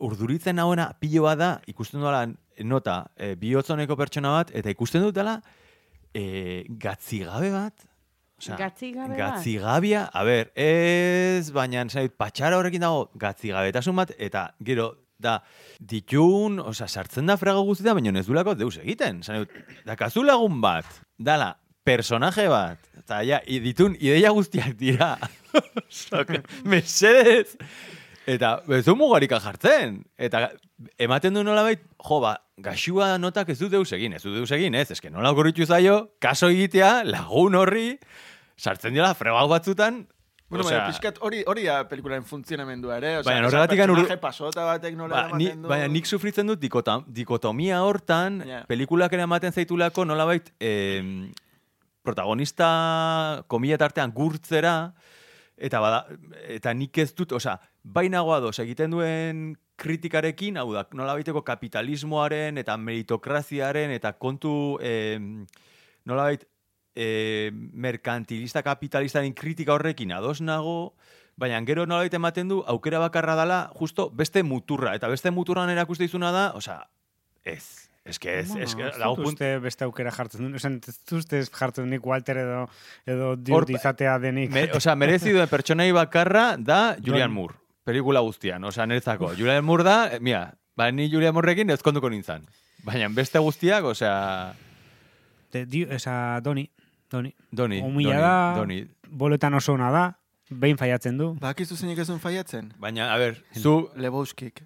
urduritzen 0.00 0.58
hauena 0.62 0.88
pilo 1.00 1.26
bat 1.26 1.38
da, 1.40 1.50
ikusten 1.68 2.00
dela 2.00 2.24
nota 2.64 3.02
e, 3.16 3.34
bihotzoneko 3.36 3.96
pertsona 4.00 4.32
bat, 4.38 4.52
eta 4.56 4.72
ikusten 4.72 5.04
dutela 5.04 5.38
e, 6.14 6.64
gatzigabe 6.68 7.52
bat. 7.52 7.88
Osea, 8.42 8.56
Gatzigabe? 8.58 9.14
Gatzigabia, 9.14 10.06
a 10.10 10.24
ber, 10.26 10.50
ez, 10.58 11.52
baina 11.54 11.84
dut, 11.86 12.16
patxara 12.18 12.58
horrekin 12.58 12.82
dago 12.82 13.04
gatzigabetasun 13.20 14.00
bat, 14.00 14.16
eta 14.18 14.48
gero, 14.66 14.88
da, 15.22 15.36
ditun, 15.78 16.58
osea, 16.64 16.88
sartzen 16.88 17.30
da 17.30 17.36
frago 17.38 17.62
guztietan, 17.68 18.00
baina 18.00 18.18
ez 18.18 18.26
dulako 18.26 18.56
deus 18.58 18.78
egiten. 18.80 19.20
Esan 19.22 19.44
dut, 19.44 19.54
dakazu 19.86 20.24
lagun 20.26 20.58
bat, 20.64 20.88
dala, 21.20 21.52
personaje 21.84 22.48
bat, 22.48 22.78
eta 23.02 23.22
ja, 23.26 23.40
ditun 23.46 23.96
ideia 24.00 24.30
guztiak 24.30 24.76
dira. 24.78 25.16
Mesedez. 26.64 27.56
Eta 28.26 28.60
ez 28.70 28.84
du 28.86 28.94
mugarika 28.96 29.40
jartzen. 29.42 30.02
Eta 30.16 30.44
ematen 31.02 31.34
du 31.34 31.42
nolabait, 31.44 31.82
jo, 32.06 32.20
ba, 32.22 32.36
gaxua 32.62 33.16
notak 33.18 33.50
ez 33.50 33.58
du 33.58 33.68
deus 33.72 33.90
egin, 33.96 34.14
ez 34.14 34.22
du 34.22 34.30
deus 34.34 34.50
egin, 34.54 34.76
ez, 34.78 34.88
eske 34.94 35.10
nola 35.10 35.32
okorritu 35.34 35.66
zaio, 35.66 36.12
kaso 36.22 36.48
egitea, 36.54 37.02
lagun 37.08 37.58
horri, 37.58 37.96
sartzen 38.56 38.94
dira 38.94 39.14
fregau 39.18 39.48
batzutan, 39.50 40.04
Bueno, 40.52 40.66
baina 40.68 40.82
pixkat 40.84 41.16
hori, 41.24 41.38
hori 41.48 41.62
da 41.64 41.78
pelikularen 41.88 42.26
funtzionamendua 42.28 42.98
ere. 42.98 43.12
Osea, 43.22 43.30
Baina 43.32 43.46
horregatik 43.48 43.78
ur- 43.80 43.94
personaje 43.94 44.18
pasota 44.20 44.64
batek 44.68 44.98
nola 44.98 45.22
Ba, 45.30 45.38
ni, 45.40 45.46
du. 45.48 45.64
baina 45.70 45.86
nik 45.88 46.04
sufritzen 46.04 46.46
dut 46.50 46.60
dikotomia 46.60 47.78
hortan, 47.80 48.42
Ja. 48.44 48.58
pelikulak 48.68 49.14
ere 49.16 49.24
ematen 49.24 49.50
zaitulako 49.56 50.04
nolabait 50.04 50.50
em, 50.60 51.32
protagonista 52.02 53.44
komila 53.48 53.78
tartean 53.78 54.12
gurtzera, 54.14 54.92
eta 55.56 55.80
bada, 55.82 56.06
eta 56.50 56.72
nik 56.74 56.98
ez 56.98 57.12
dut, 57.14 57.34
osea, 57.38 57.58
bainagoa 57.82 58.40
doz 58.42 58.56
egiten 58.62 58.94
duen 58.94 59.52
kritikarekin, 59.82 60.58
hau 60.60 60.70
da, 60.74 60.84
nola 60.98 61.16
baiteko 61.18 61.42
kapitalismoaren 61.46 62.58
eta 62.60 62.76
meritokraziaren 62.78 63.94
eta 63.94 64.14
kontu, 64.18 64.78
eh, 64.82 65.18
nola 66.06 66.28
bait, 66.30 66.46
eh, 66.94 67.50
merkantilista 67.52 68.62
kapitalistaren 68.62 69.34
kritika 69.34 69.74
horrekin 69.74 70.12
ados 70.12 70.40
nago, 70.40 70.94
baina 71.36 71.60
gero 71.66 71.86
nola 71.86 72.06
ematen 72.06 72.48
du, 72.48 72.62
aukera 72.66 72.98
bakarra 72.98 73.34
dala, 73.34 73.70
justo 73.74 74.10
beste 74.10 74.42
muturra, 74.42 74.94
eta 74.94 75.08
beste 75.08 75.30
muturran 75.30 75.70
erakuste 75.70 76.04
izuna 76.04 76.32
da, 76.32 76.52
osea, 76.54 76.82
ez. 77.44 77.81
Ez 78.04 78.18
que 78.18 78.40
ez, 78.40 78.50
ez 78.56 78.74
dago 78.74 79.14
dut 79.14 79.24
punt, 79.24 79.34
uste 79.36 79.58
beste 79.62 79.84
aukera 79.86 80.10
jartzen 80.10 80.40
duen. 80.42 80.54
Osan, 80.58 80.80
ez 80.88 80.96
uste 81.14 81.38
jartzen 81.46 81.86
nik 81.90 82.04
Walter 82.06 82.36
edo, 82.42 82.64
edo 83.06 83.28
Hor- 83.36 83.62
Dude 83.66 83.76
izatea 83.78 84.16
denik. 84.18 84.50
Me, 84.50 84.64
osea, 84.74 84.96
merezi 84.98 85.30
duen 85.32 85.46
pertsonai 85.48 85.92
bakarra 85.94 86.56
da 86.58 86.96
Julian 86.98 87.28
Don- 87.30 87.34
Moore. 87.36 87.54
Pelikula 87.84 88.20
guztian, 88.20 88.64
osea, 88.64 88.86
niretzako. 88.86 89.32
Julian 89.38 89.64
Moore 89.64 89.84
da, 89.86 89.96
eh, 90.16 90.20
mira, 90.20 90.52
ba, 90.76 90.90
ni 90.90 91.08
Julian 91.10 91.34
Moorerekin 91.34 91.70
ezkonduko 91.70 92.10
nintzen. 92.10 92.42
Baina 92.82 93.08
beste 93.08 93.38
guztiak, 93.38 93.84
osea, 93.84 94.52
De, 95.52 95.66
di, 95.66 95.82
esa, 95.90 96.40
Doni. 96.40 96.70
Doni. 97.10 97.34
Doni, 97.50 97.80
Humila 97.82 98.14
Doni, 98.16 98.22
da. 98.22 98.54
Doni. 98.56 98.86
Boletan 99.10 99.54
oso 99.54 99.74
ona 99.74 99.90
da. 99.92 100.04
Behin 100.48 100.78
faiatzen 100.80 101.18
du. 101.18 101.34
Bakizu 101.40 101.76
zeinek 101.76 101.98
ez 101.98 102.06
duen 102.08 102.20
faiatzen? 102.20 102.72
Baina, 102.80 103.12
a 103.12 103.18
ber, 103.20 103.36
zu, 103.54 103.90
Lebowskik. 103.96 104.62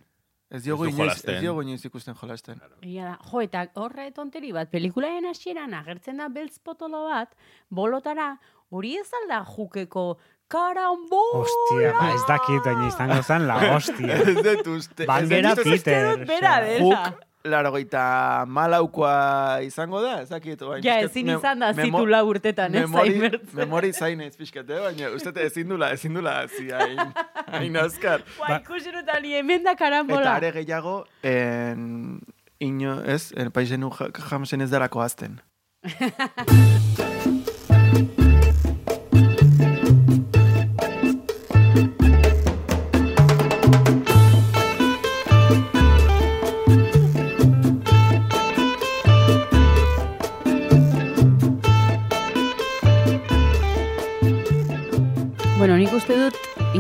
Ez 0.51 0.63
diogu 0.63 0.87
Ez 0.87 0.95
inoiz, 0.95 1.25
ez 1.25 1.41
diogu 1.43 1.63
inoiz 1.63 1.85
ikusten 1.89 2.15
jolasten. 2.21 2.61
Egia 2.83 3.05
da, 3.11 3.17
jo, 3.31 3.41
eta 3.43 3.65
horre 3.83 4.11
tonteri 4.15 4.53
bat, 4.55 4.71
pelikulaen 4.71 5.27
hasieran 5.27 5.75
agertzen 5.75 6.23
da 6.23 6.29
beltz 6.31 6.61
potolo 6.63 7.03
bat, 7.09 7.35
bolotara, 7.69 8.37
hori 8.71 8.95
ez 9.01 9.09
alda 9.23 9.41
jukeko 9.57 10.07
karambola! 10.49 11.43
Hostia, 11.43 11.93
ba, 11.99 12.13
ez 12.15 12.23
dakit, 12.29 12.63
baina 12.65 12.87
izango 12.87 13.23
zen 13.23 13.47
la 13.49 13.57
hostia. 13.75 14.21
Ez 14.23 14.37
dut 14.37 14.71
uste. 14.77 15.07
ez 15.07 15.33
uste- 15.43 15.65
Peter. 15.65 16.13
Dut 16.13 16.29
bera 16.31 16.61
dela. 16.63 17.03
Laro 17.47 17.71
geita 17.75 18.45
malaukoa 18.47 19.61
izango 19.67 20.01
da, 20.03 20.21
ez 20.23 20.29
dakit. 20.29 20.63
oain 20.63 20.83
Ja, 20.85 20.99
pixkat 21.01 21.11
ezin 21.11 21.31
izan 21.37 21.59
da 21.65 21.73
zitu 21.73 22.07
lau 22.07 22.25
urtetan, 22.31 22.75
ez 22.75 22.85
memori, 22.87 23.13
zaimertzen. 23.15 23.57
memori 23.59 23.93
zainez 23.93 24.37
pixkat, 24.37 24.71
eh? 24.71 24.81
baina 24.87 25.11
uste 25.15 25.33
ezin 25.47 25.69
dula, 25.69 25.91
ezin 25.97 26.15
dula, 26.15 26.37
zi, 26.49 26.69
hain, 26.71 27.13
hain 27.55 27.77
azkar. 27.83 28.25
Ba, 28.39 28.59
ikusi 28.61 28.93
dut 28.95 29.09
ali 29.15 29.35
hemen 29.39 29.63
da 29.65 29.73
Eta 29.77 29.85
karambola. 29.85 30.37
are 30.37 30.53
gehiago, 30.53 31.05
en, 31.23 32.21
ino, 32.61 33.01
ez, 33.05 33.33
en 33.37 33.51
paisenu 33.53 33.91
ja- 34.01 34.11
jamsen 34.31 34.61
ez 34.61 34.71
darako 34.71 35.01
azten. 35.05 35.41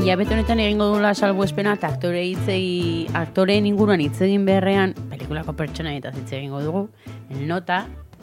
hilabete 0.07 0.35
honetan 0.37 0.61
egingo 0.62 0.87
dula 0.92 1.09
salbuespena 1.19 1.73
eta 1.75 1.88
aktore 1.90 2.21
hitzegi, 2.29 3.09
aktoreen 3.19 3.64
inguruan 3.66 3.99
hitz 4.05 4.21
egin 4.23 4.45
beharrean, 4.47 4.92
pelikulako 5.11 5.57
pertsona 5.59 5.97
eta 5.99 6.12
hitz 6.14 6.29
egingo 6.31 6.61
dugu, 6.62 6.83
el 7.35 7.40
nota, 7.49 7.81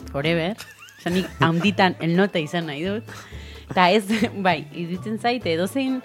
forever, 0.08 0.56
Osa, 0.96 1.12
nik 1.12 1.28
handitan 1.44 1.98
el 2.00 2.16
nota 2.16 2.40
izan 2.40 2.70
nahi 2.70 2.86
dut. 2.86 3.12
Eta 3.68 3.90
ez, 3.92 4.08
bai, 4.46 4.62
iruditzen 4.72 5.20
zaite, 5.20 5.52
edozein 5.58 6.00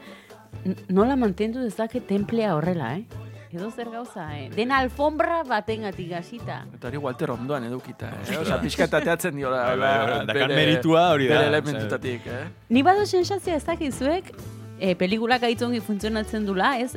nola 0.91 1.15
mantendu 1.15 1.63
dezake 1.63 2.03
templea 2.11 2.57
horrela, 2.59 2.97
eh? 2.99 3.07
Edo 3.55 3.71
zer 3.71 3.87
gauza, 3.87 4.27
eh? 4.35 4.49
Den 4.51 4.75
alfombra 4.75 5.45
batengatik 5.47 6.11
hasita. 6.19 6.65
Eta 6.75 6.91
hori 6.91 6.99
Walter 7.07 7.37
ondoan 7.39 7.71
edukita, 7.71 8.11
eh? 8.19 8.35
Osa, 8.43 8.59
pixkat 8.59 8.99
ateatzen 8.99 9.39
diola. 9.39 9.63
Bai, 9.71 9.79
bai, 9.79 9.97
bai, 10.11 10.21
dakar 10.35 10.57
meritua 10.59 11.09
hori 11.15 11.31
da, 11.31 11.37
Bere 11.39 11.53
elementutatik, 11.55 12.31
eh? 12.35 12.47
Ni 12.67 12.83
badu 12.83 13.07
sensazioa 13.07 13.63
ez 13.63 13.67
dakizuek, 13.71 14.35
e, 14.79 14.95
pelikulak 14.95 15.43
aitzongi 15.43 15.81
funtzionatzen 15.83 16.45
dula, 16.47 16.77
ez? 16.79 16.95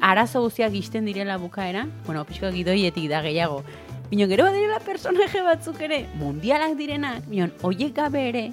Arazo 0.00 0.42
guztiak 0.44 0.74
isten 0.74 1.06
direla 1.06 1.36
bukaeran, 1.38 1.92
bueno, 2.06 2.24
pixko 2.28 2.50
gidoietik 2.54 3.08
da 3.10 3.22
gehiago. 3.24 3.62
Bino, 4.10 4.28
gero 4.28 4.44
badirela 4.44 4.80
personaje 4.84 5.42
batzuk 5.42 5.80
ere, 5.82 6.04
mundialak 6.20 6.76
direnak, 6.78 7.24
bino, 7.30 7.48
oiek 7.62 7.94
gabe 7.96 8.28
ere, 8.28 8.44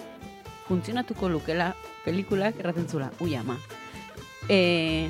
funtzionatuko 0.69 1.29
lukela 1.29 1.73
pelikulak 2.05 2.59
erraten 2.59 2.87
zula, 2.87 3.11
ui 3.19 3.35
ama. 3.35 3.57
E, 4.49 5.09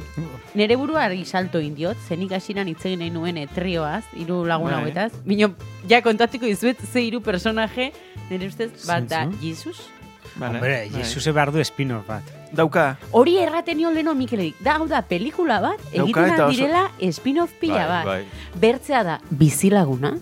nere 0.58 0.76
burua 0.76 1.06
argi 1.06 1.24
salto 1.26 1.62
indiot, 1.64 1.98
zenik 2.10 2.34
hasiran 2.36 2.68
hitz 2.68 2.84
egin 2.84 3.00
nahi 3.02 3.14
nuen 3.14 3.38
e, 3.40 3.48
trioaz, 3.54 4.04
hiru 4.18 4.42
lagun 4.50 4.74
Bai. 4.74 4.82
hauetaz. 4.82 5.12
Bino, 5.26 5.54
ja 5.90 6.02
kontatuko 6.04 6.50
dizuet 6.50 6.82
ze 6.84 7.06
hiru 7.06 7.22
personaje, 7.22 7.92
nire 8.30 8.50
ustez, 8.52 8.72
bat 8.88 9.08
da? 9.10 9.28
Jesus, 9.42 9.86
Vale, 10.36 10.54
Hombre, 10.60 10.90
bai. 10.92 11.02
Jesuse 11.04 11.32
behar 11.32 11.52
du 11.52 11.64
spin-off 11.64 12.08
bat. 12.08 12.24
Dauka, 12.52 12.98
Hori 13.12 13.38
erraten 13.40 13.78
nion 13.78 13.94
leno 13.94 14.14
Mikelerik. 14.16 14.56
Da, 14.60 14.78
hau 14.78 14.88
da, 14.88 15.02
pelikula 15.08 15.60
bat, 15.62 15.80
egiten 15.92 16.34
oso- 16.36 16.50
direla 16.50 16.90
spin-off 17.12 17.52
pila 17.60 17.86
bat. 17.88 18.06
bai, 18.06 18.26
Bertzea 18.60 19.04
da, 19.04 19.20
bizilaguna, 19.30 20.18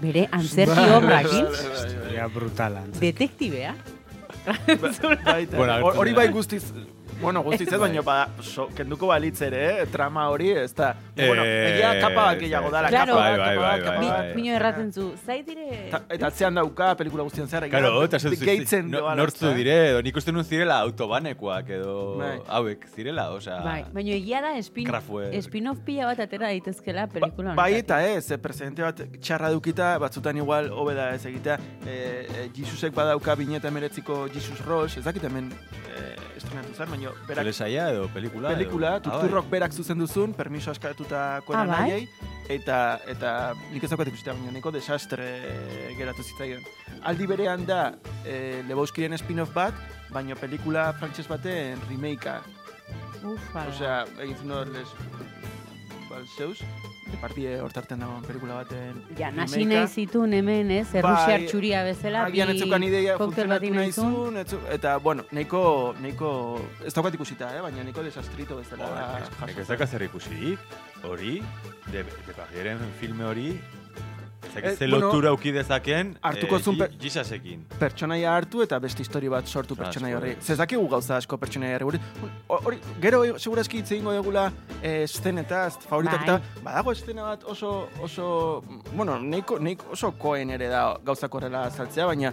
bere 0.00 0.28
antzerki 0.32 0.74
Bai, 0.74 0.90
obrakin, 0.96 1.44
bai, 1.44 1.52
bai, 1.52 2.16
bai. 2.20 2.28
Brutala. 2.34 2.82
detektibea. 3.00 3.74
Hor- 5.82 5.96
Hori 5.96 6.12
bai 6.12 6.28
guztiz, 6.28 6.64
bueno, 7.20 7.42
guztiz 7.42 7.68
ez, 7.72 7.78
baina 7.80 8.02
ba, 8.02 8.28
so, 8.42 8.68
kenduko 8.76 9.06
balitz 9.06 9.40
ere, 9.42 9.82
eh? 9.82 9.86
trama 9.90 10.28
hori, 10.30 10.50
ez 10.50 10.74
da. 10.74 10.94
bueno, 11.16 11.42
Eh, 11.44 11.76
egia 11.76 11.92
kapa 12.00 12.24
bat 12.30 12.38
gehiago 12.40 12.70
dala, 12.70 12.88
Claro. 12.88 13.14
kapa 13.14 13.20
Bai, 13.24 13.30
bat, 13.30 13.38
bai, 13.38 13.54
kapa 13.54 13.60
bai, 13.60 13.78
bat, 13.78 13.84
kapa 13.84 13.96
bai, 13.98 14.08
bat. 14.08 14.18
bai. 14.18 14.34
Mino 14.34 14.54
erraten 14.54 14.92
zu, 14.92 15.12
zait 15.26 15.46
dire... 15.46 15.88
Ta- 15.90 16.02
Eta 16.08 16.26
atzean 16.26 16.54
dauka 16.54 16.94
pelikula 16.96 17.22
guztian 17.22 17.48
zehar. 17.48 17.68
Claro, 17.70 18.02
eta 18.04 18.16
ez 18.16 18.40
gehitzen 18.40 18.90
no, 18.90 18.98
doala, 19.00 19.14
nortzu 19.22 19.52
dire, 19.54 19.76
edo 19.90 20.02
nik 20.02 20.16
uste 20.16 20.32
nun 20.32 20.44
zirela 20.44 20.78
autobanekoak 20.84 21.68
edo 21.70 22.16
Bai. 22.18 22.38
hauek 22.48 22.86
zirela, 22.94 23.30
osea... 23.34 23.60
Bai, 23.64 23.84
baina 23.92 24.10
egia 24.16 24.40
da 24.44 24.54
spin, 24.62 24.86
Kraftwerk. 24.88 25.34
spin-off 25.46 25.78
pila 25.84 26.06
bat 26.12 26.20
atera 26.26 26.48
daitezkela 26.52 27.06
pelikula 27.08 27.54
Bai 27.54 27.72
honetatik. 27.74 27.84
eta 27.84 28.02
ez, 28.16 28.30
eh, 28.30 28.38
presidente 28.38 28.82
bat 28.82 29.00
txarra 29.20 29.50
dukita, 29.50 29.98
batzutan 29.98 30.36
igual 30.36 30.70
hobe 30.72 30.94
da 30.94 31.10
ez 31.14 31.24
egitea. 31.26 31.58
E, 31.86 31.94
e, 31.94 32.48
Jesusek 32.54 32.92
badauka 32.94 33.34
bineta 33.36 33.68
emeretziko 33.68 34.26
Jesus 34.32 34.60
Ross, 34.66 34.96
ez 34.98 35.04
dakit 35.04 35.22
hemen 35.24 35.50
e, 35.52 36.14
estrenatu 36.36 36.74
zen, 36.74 36.90
baina 36.90 37.03
berak 37.26 37.42
Telesaia 37.44 37.90
edo 37.92 38.08
pelikula? 38.14 38.48
pelikula, 38.54 38.96
edo? 38.96 39.10
Ah, 39.10 39.18
Turturrok 39.20 39.50
berak 39.50 39.72
zuzen 39.72 39.98
duzun, 39.98 40.32
permiso 40.34 40.70
askatutako 40.70 41.54
Ah, 41.54 41.64
bai? 41.66 41.80
naiei, 41.80 42.08
eta, 42.48 43.00
eta 43.06 43.54
nik 43.72 43.84
ez 43.84 43.90
daukat 43.90 44.08
ikustea, 44.08 44.32
baina 44.34 44.52
niko 44.52 44.70
desastre 44.70 45.28
geratu 45.98 46.22
zitzaion. 46.22 46.62
Aldi 47.02 47.26
berean 47.26 47.66
da, 47.66 47.94
e, 48.24 48.62
Lebowskiren 48.68 49.18
spin-off 49.18 49.52
bat, 49.54 49.74
baina 50.10 50.34
pelikula 50.34 50.92
frantses 50.94 51.26
baten 51.28 51.78
remakea. 51.90 52.40
Uf, 53.24 53.40
bala. 53.54 53.70
Osea, 53.72 54.04
egin 54.20 54.36
zuen 54.36 54.50
hor 54.52 54.68
les 54.68 54.88
balseus, 56.14 56.60
de 57.10 57.16
partide 57.20 57.60
hortarten 57.60 57.98
dagoen 58.00 58.22
pelikula 58.26 58.54
baten 58.62 59.02
Ja, 59.18 59.30
nasi 59.34 59.64
nahi 59.68 59.86
zitun 59.88 60.32
hemen, 60.32 60.70
ez? 60.70 60.86
Bai, 60.92 61.00
Errusiar 61.02 61.44
txuria 61.50 61.82
bezala, 61.86 62.24
Agian 62.30 62.50
ez 62.54 62.58
zukan 62.62 62.82
ideia 62.86 63.16
funtzionatu 63.20 63.70
nahi 63.74 63.88
inazun. 63.90 64.14
zuen, 64.14 64.36
ez 64.42 64.46
zu- 64.50 64.60
eta, 64.72 64.96
bueno, 64.98 65.24
nahiko, 65.30 65.94
nahiko, 66.00 66.30
ez 66.84 66.94
daukat 66.94 67.14
ikusita, 67.14 67.50
eh? 67.56 67.60
baina 67.62 67.82
nahiko 67.84 68.02
desastrito 68.02 68.56
bezala. 68.56 68.90
Nik 69.46 69.50
ez 69.50 69.56
jaso. 69.66 69.72
daka 69.72 69.86
zer 69.86 70.02
ikusirik, 70.08 70.58
hori, 71.04 71.40
de, 71.92 72.02
de 72.04 72.32
Pagieren 72.36 72.78
filme 73.00 73.24
hori, 73.24 73.60
ezak 74.50 74.64
Eh, 74.64 74.76
ze 74.76 74.86
bueno, 74.88 75.06
lotura 75.06 75.32
uki 75.32 75.52
dezaken, 75.52 76.18
hartuko 76.22 76.58
zuen 76.58 76.78
per- 76.78 76.90
Jisasekin. 76.98 77.64
pertsonaia 77.78 78.34
hartu 78.36 78.62
eta 78.62 78.78
beste 78.78 79.02
histori 79.02 79.28
bat 79.28 79.46
sortu 79.46 79.76
pertsonaia 79.76 80.16
horri. 80.18 80.30
eh. 80.30 80.36
Zezakigu 80.40 80.88
gauza 80.88 81.16
asko 81.16 81.38
pertsonaia 81.38 81.76
horri. 81.82 81.98
Hor- 82.48 82.60
Hori, 82.66 82.78
gero 83.00 83.38
segurazki 83.38 83.78
hitz 83.78 83.90
egingo 83.92 84.12
degula 84.12 84.52
eh, 84.82 85.02
eszenetaz, 85.04 85.78
favoritak 85.88 86.26
Bai. 86.26 86.36
eta 86.36 86.62
badago 86.62 86.92
estena 86.92 87.22
bat 87.22 87.44
oso, 87.44 87.88
oso, 88.02 88.62
bueno, 88.94 89.18
neiko, 89.18 89.58
neiko 89.58 89.86
oso 89.92 90.12
koen 90.18 90.50
ere 90.50 90.68
da 90.68 90.98
gauzak 91.04 91.34
horrela 91.34 91.64
azaltzea, 91.66 92.06
baina 92.06 92.32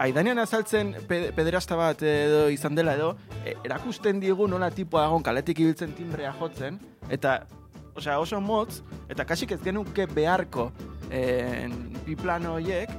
Aidanean 0.00 0.38
azaltzen 0.38 0.94
pe- 1.06 1.30
pederasta 1.36 1.76
bat 1.76 2.00
edo 2.02 2.48
izan 2.48 2.74
dela 2.74 2.94
edo, 2.94 3.16
e, 3.44 3.54
erakusten 3.64 4.18
digu 4.18 4.46
nola 4.48 4.70
tipoa 4.70 5.02
dagoen 5.02 5.22
kaletik 5.22 5.58
ibiltzen 5.60 5.92
timbrea 5.92 6.32
jotzen, 6.32 6.78
eta 7.10 7.46
osea, 7.94 8.18
oso 8.18 8.40
motz, 8.40 8.80
eta 9.10 9.26
kasik 9.26 9.52
ez 9.52 9.60
genuke 9.62 10.06
beharko 10.06 10.70
en, 11.10 11.74
bi 12.06 12.16
plano 12.16 12.54
horiek, 12.58 12.90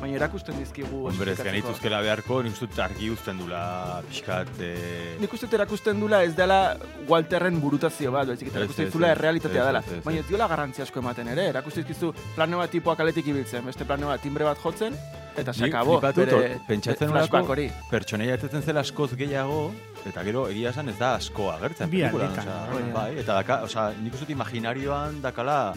baina 0.00 0.16
erakusten 0.16 0.56
dizkigu 0.56 1.02
Hombre, 1.10 1.34
ez 1.36 1.44
genituzkela 1.44 2.00
beharko, 2.04 2.40
nik 2.42 2.56
uste 2.56 2.82
argi 2.82 3.10
uzten 3.12 3.38
dula 3.42 4.00
pixkat... 4.08 4.52
Eh, 4.64 5.16
Nik 5.20 5.32
uste 5.36 5.48
erakusten 5.52 6.00
dula 6.00 6.22
ez 6.24 6.32
dela 6.38 6.76
Walterren 7.08 7.60
burutazio 7.60 8.12
bat, 8.14 8.30
baizik 8.32 8.48
eta 8.48 8.62
erakusten 8.62 8.88
dizula 8.88 9.12
errealitatea 9.16 9.66
dela. 9.66 9.82
Baina 10.04 10.22
ez. 10.24 10.28
diola 10.28 10.48
garrantzia 10.48 10.86
asko 10.88 11.02
ematen 11.04 11.28
ere, 11.34 11.50
erakusten 11.52 11.84
dizkizu 11.84 12.14
plano 12.34 12.62
bat 12.62 12.72
tipoa 12.72 12.96
kaletik 12.96 13.28
ibiltzen, 13.32 13.66
beste 13.68 13.84
plano 13.84 14.08
bat 14.12 14.24
timbre 14.24 14.48
bat 14.48 14.62
jotzen, 14.64 14.96
Eta 15.36 15.52
dut, 15.52 16.16
bere 16.16 16.58
pentsatzen 16.66 17.10
flashback 17.10 17.48
hori. 17.48 17.70
pertsonaia 17.90 18.34
etetzen 18.34 18.62
zela 18.62 18.80
askoz 18.80 19.14
gehiago, 19.16 19.70
eta 20.06 20.22
gero 20.24 20.46
egia 20.48 20.70
esan 20.70 20.88
ez 20.88 20.96
da 20.98 21.14
asko 21.18 21.50
agertzen 21.52 21.90
Bi 21.90 22.00
pelikulan, 22.00 22.30
alditan, 22.48 22.92
bai, 22.94 23.18
eta 23.20 23.34
daka, 23.34 23.62
osea, 23.66 23.90
nik 24.00 24.14
uste 24.14 24.32
imaginarioan 24.32 25.20
dakala 25.22 25.74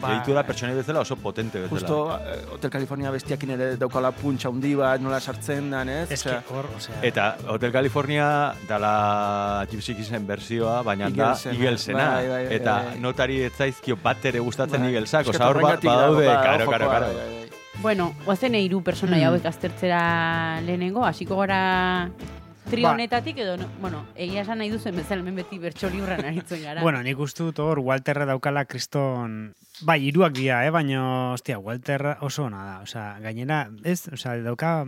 Bai. 0.00 0.14
gehitu 0.14 0.34
da 0.34 0.42
pertsonaia 0.48 0.76
bezala 0.76 1.00
oso 1.00 1.16
potente 1.16 1.60
bezala. 1.60 1.78
Justo 1.78 1.98
eh, 2.18 2.38
Hotel 2.54 2.70
California 2.70 3.10
bestiakin 3.10 3.50
ere 3.56 3.68
daukala 3.80 4.12
puntxa 4.12 4.48
handi 4.48 4.74
bat, 4.74 5.00
nola 5.00 5.20
sartzen 5.20 5.70
dan, 5.70 5.88
ez? 5.88 6.08
Osea, 6.12 6.42
hor, 6.50 6.70
osea... 6.76 7.00
Eta 7.02 7.36
Hotel 7.48 7.72
California 7.72 8.54
dala 8.68 9.66
Gypsy 9.70 9.94
Kisen 9.96 10.26
versioa, 10.26 10.80
baina 10.82 11.10
da. 11.10 11.34
Eaglesena. 11.52 12.08
Bai, 12.14 12.28
bai, 12.28 12.44
bai, 12.46 12.54
eta 12.60 12.78
bai. 12.88 12.96
notari 13.00 13.42
ez 13.42 13.52
zaizkio 13.56 13.96
bat 14.02 14.24
ere 14.24 14.40
gustatzen 14.40 14.80
bai. 14.80 14.94
Eske 15.00 15.30
osea 15.30 15.48
hor 15.48 15.60
ba- 15.62 15.76
badaude, 15.76 16.26
ba, 16.26 16.42
karo, 16.42 16.70
karo, 16.70 16.88
karo. 16.88 17.39
Bueno, 17.80 18.12
guazen 18.26 18.54
hiru 18.58 18.82
personaia 18.84 19.30
hauek 19.30 19.46
aztertzera 19.48 20.60
lehenengo, 20.66 21.00
hasiko 21.06 21.38
gara 21.38 22.10
trio 22.68 22.84
Ba. 22.84 22.92
honetatik 22.92 23.38
edo, 23.40 23.54
no, 23.56 23.68
bueno, 23.80 24.02
egia 24.20 24.42
esan 24.44 24.60
nahi 24.60 24.68
duzen 24.68 24.98
bezala 25.00 25.24
hemen 25.24 25.38
beti 25.40 25.56
bertso 25.58 25.88
liburran 25.88 26.20
aritzen 26.28 26.60
gara. 26.60 26.82
Bueno, 26.86 27.00
nik 27.02 27.18
uste 27.18 27.46
dut 27.46 27.58
hor 27.64 27.80
Walterra 27.80 28.26
daukala 28.28 28.66
kriston... 28.68 29.54
Bai, 29.80 29.96
hiruak 30.04 30.36
dira, 30.36 30.60
eh? 30.66 30.70
baina, 30.70 31.32
ostia, 31.32 31.56
Walter 31.58 32.18
oso 32.20 32.44
ona 32.50 32.66
da. 32.66 32.76
Osea, 32.84 33.06
gainera, 33.24 33.62
ez, 33.82 34.10
osea, 34.12 34.36
dauka 34.44 34.84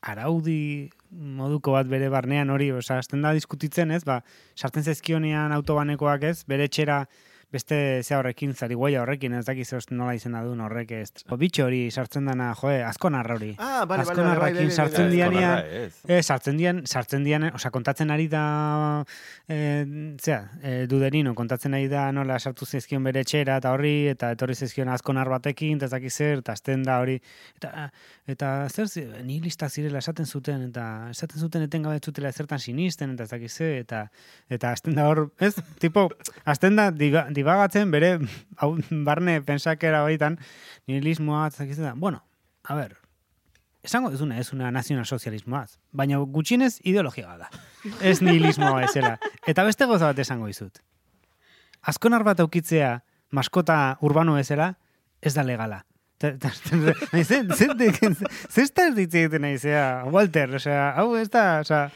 araudi 0.00 0.88
moduko 1.12 1.76
bat 1.76 1.92
bere 1.92 2.08
barnean 2.08 2.48
hori, 2.50 2.70
osea, 2.72 3.02
azten 3.04 3.20
da 3.20 3.34
diskutitzen, 3.36 3.92
ez, 3.92 4.00
ba, 4.08 4.22
sartzen 4.56 4.88
zezkionean 4.88 5.52
autobanekoak 5.52 6.24
ez, 6.32 6.38
bere 6.48 6.72
etxera 6.72 7.04
beste 7.52 8.02
ze 8.02 8.16
horrekin, 8.16 8.54
zari 8.54 8.74
guaia 8.74 9.02
horrekin, 9.02 9.34
ez 9.34 9.44
dakiz 9.46 9.72
nola 9.90 10.14
izena 10.14 10.42
duen 10.44 10.60
horrek 10.60 10.90
ez. 10.92 11.10
O, 11.30 11.36
bitxo 11.36 11.66
hori 11.66 11.90
sartzen 11.90 12.26
dana, 12.26 12.52
joe, 12.54 12.82
azkonarra 12.84 13.34
hori. 13.34 13.54
Ah, 13.58 13.84
bale, 13.84 14.04
bale, 14.04 14.22
bale, 14.22 14.38
bai, 14.38 14.52
bai, 14.52 14.64
bai, 14.64 14.70
sartzen 14.70 15.10
dianean, 15.10 15.54
Konarra, 15.54 15.84
ez. 15.84 16.00
E, 16.08 16.22
sartzen 16.22 16.56
dian, 16.58 16.82
sartzen 16.86 17.24
dian, 17.24 17.48
osea, 17.54 17.70
kontatzen 17.74 18.10
ari 18.14 18.26
da, 18.32 19.04
e, 19.48 19.58
zera, 20.20 20.50
e, 20.62 20.74
duderino, 20.90 21.34
kontatzen 21.34 21.74
ari 21.76 21.88
da 21.88 22.06
nola 22.12 22.38
sartu 22.38 22.66
zizkion 22.66 23.04
bere 23.04 23.24
etxera 23.24 23.58
eta 23.60 23.72
horri, 23.74 23.94
eta 24.12 24.30
etorri 24.34 24.56
zizkion 24.56 24.90
azkonar 24.92 25.30
batekin, 25.32 25.78
eta 25.78 25.88
ez 25.88 25.94
dakit 25.94 26.12
zer, 26.14 26.42
eta 26.44 26.54
azten 26.56 26.84
da 26.86 26.98
hori, 27.02 27.18
eta, 27.58 27.88
eta 28.30 28.52
zer, 28.70 28.90
ni 29.24 29.40
listak 29.44 29.72
zirela 29.72 30.02
esaten 30.02 30.26
zuten, 30.26 30.68
eta 30.70 30.86
esaten 31.10 31.40
zuten 31.40 31.66
etengabe 31.68 32.00
zutela 32.02 32.32
zertan 32.32 32.62
sinisten, 32.62 33.14
eta 33.16 33.28
ez 33.28 33.32
dakit 33.34 33.52
zer, 33.52 33.76
eta, 33.84 34.04
eta 34.52 34.72
azten 34.74 34.96
da 34.98 35.08
hor, 35.10 35.26
ez, 35.40 35.54
tipo, 35.82 36.08
azten 36.44 36.76
da 36.80 36.90
diga, 36.94 37.26
dibagatzen 37.44 37.90
bere, 37.94 38.16
hau, 38.56 38.72
barne 39.06 39.38
pensakera 39.46 40.02
horietan, 40.04 40.38
nihilismoa, 40.88 41.46
ez 41.52 41.56
dakit 41.60 41.76
zer 41.78 41.90
da, 41.90 41.94
bueno, 41.94 42.24
a 42.64 42.74
ber, 42.74 42.96
esango 43.84 44.08
duzuna 44.10 44.38
ez 44.40 44.48
una 44.56 44.70
nazionalsozialismoaz, 44.72 45.76
baina 45.92 46.16
gutxienez 46.18 46.78
ideologia 46.88 47.28
bat 47.28 47.44
da. 47.44 47.64
Ez 48.00 48.22
nihilismoa 48.24 48.78
bezala. 48.86 49.18
Eta 49.46 49.64
beste 49.68 49.84
goza 49.84 50.08
bat 50.08 50.18
esango 50.24 50.48
dizut. 50.48 50.80
Azkonar 51.84 52.24
bat 52.24 52.40
aukitzea 52.40 53.02
maskota 53.36 53.98
urbano 54.00 54.38
bezala, 54.38 54.70
ez 55.20 55.34
da 55.36 55.44
legala. 55.44 55.82
Ta- 56.18 56.30
ta- 56.38 56.48
ta- 56.48 56.76
nahi, 57.12 57.24
Ze 57.24 57.42
ze- 57.52 57.66
ze- 57.76 58.14
ze 58.48 58.62
ez 58.62 58.70
da 58.72 58.86
ez 58.88 58.94
ditze 58.94 59.18
egiten 59.26 59.42
naizea, 59.42 60.04
Walter, 60.08 60.54
osea, 60.56 60.94
hau 60.96 61.16
ez 61.20 61.28
da, 61.28 61.60
osea, 61.60 61.90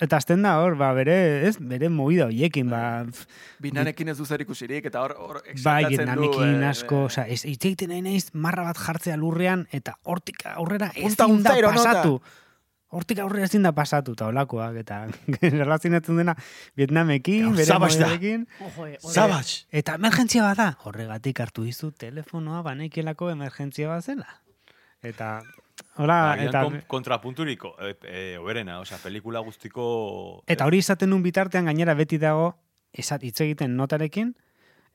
eta 0.00 0.16
azten 0.16 0.42
da 0.42 0.56
hor, 0.62 0.76
ba, 0.80 0.90
bere, 0.96 1.16
ez, 1.48 1.54
bere 1.60 1.90
movida 1.92 2.26
hoiekin, 2.30 2.70
ba, 2.72 3.04
pf, 3.08 3.26
Binanekin 3.60 4.08
ez 4.12 4.16
du 4.18 4.26
zer 4.26 4.42
ikusirik, 4.44 4.86
eta 4.88 5.02
hor, 5.04 5.14
hor 5.20 5.40
bai, 5.40 5.52
exaltatzen 5.52 6.14
du. 6.14 6.26
Vietnamekin 6.26 6.62
eh, 6.62 6.68
asko, 6.70 7.04
osea, 7.10 7.26
ez 7.28 7.42
hitz 7.44 7.60
egiten 7.60 7.92
nahi 7.92 8.04
naiz 8.06 8.30
marra 8.32 8.64
bat 8.66 8.80
jartzea 8.80 9.18
lurrean, 9.20 9.66
eta 9.76 9.98
hortik 10.02 10.46
aurrera 10.54 10.90
Punta 10.94 11.26
ezin 11.26 11.36
un 11.36 11.42
da 11.44 11.54
zero 11.54 11.72
nota. 11.72 11.82
pasatu. 11.82 12.20
Hortik 12.90 13.20
aurrera 13.22 13.46
ezin 13.46 13.62
da 13.62 13.70
pasatu, 13.70 14.16
eta 14.16 14.26
olakoak, 14.32 14.80
eta 14.80 15.04
relazionatzen 15.62 16.16
dena 16.18 16.34
Vietnamekin, 16.80 17.52
bere 17.54 17.78
moderekin, 17.78 18.46
Ojo, 18.66 18.88
eh, 18.88 18.98
eta 19.82 19.94
emergentzia 20.00 20.48
bat 20.48 20.58
da. 20.58 20.70
Horregatik 20.88 21.44
hartu 21.44 21.68
dizu 21.68 21.92
telefonoa 21.92 22.64
banekielako 22.66 23.30
emergentzia 23.36 23.92
bat 23.92 24.08
zela. 24.08 24.40
Eta, 25.06 25.40
hola, 25.96 26.32
Agian 26.32 26.48
eta, 26.48 26.62
kon- 26.66 26.82
kontrapunturiko, 26.86 27.74
e, 27.80 27.94
e, 28.04 28.22
oberena, 28.38 28.80
osea, 28.80 28.98
pelikula 29.02 29.40
guztiko... 29.40 30.42
eta 30.46 30.66
hori 30.66 30.78
izaten 30.78 31.10
nun 31.10 31.22
bitartean 31.22 31.64
gainera 31.70 31.94
beti 31.94 32.18
dago, 32.18 32.54
esat 32.92 33.22
hitz 33.24 33.40
egiten 33.40 33.76
notarekin, 33.76 34.34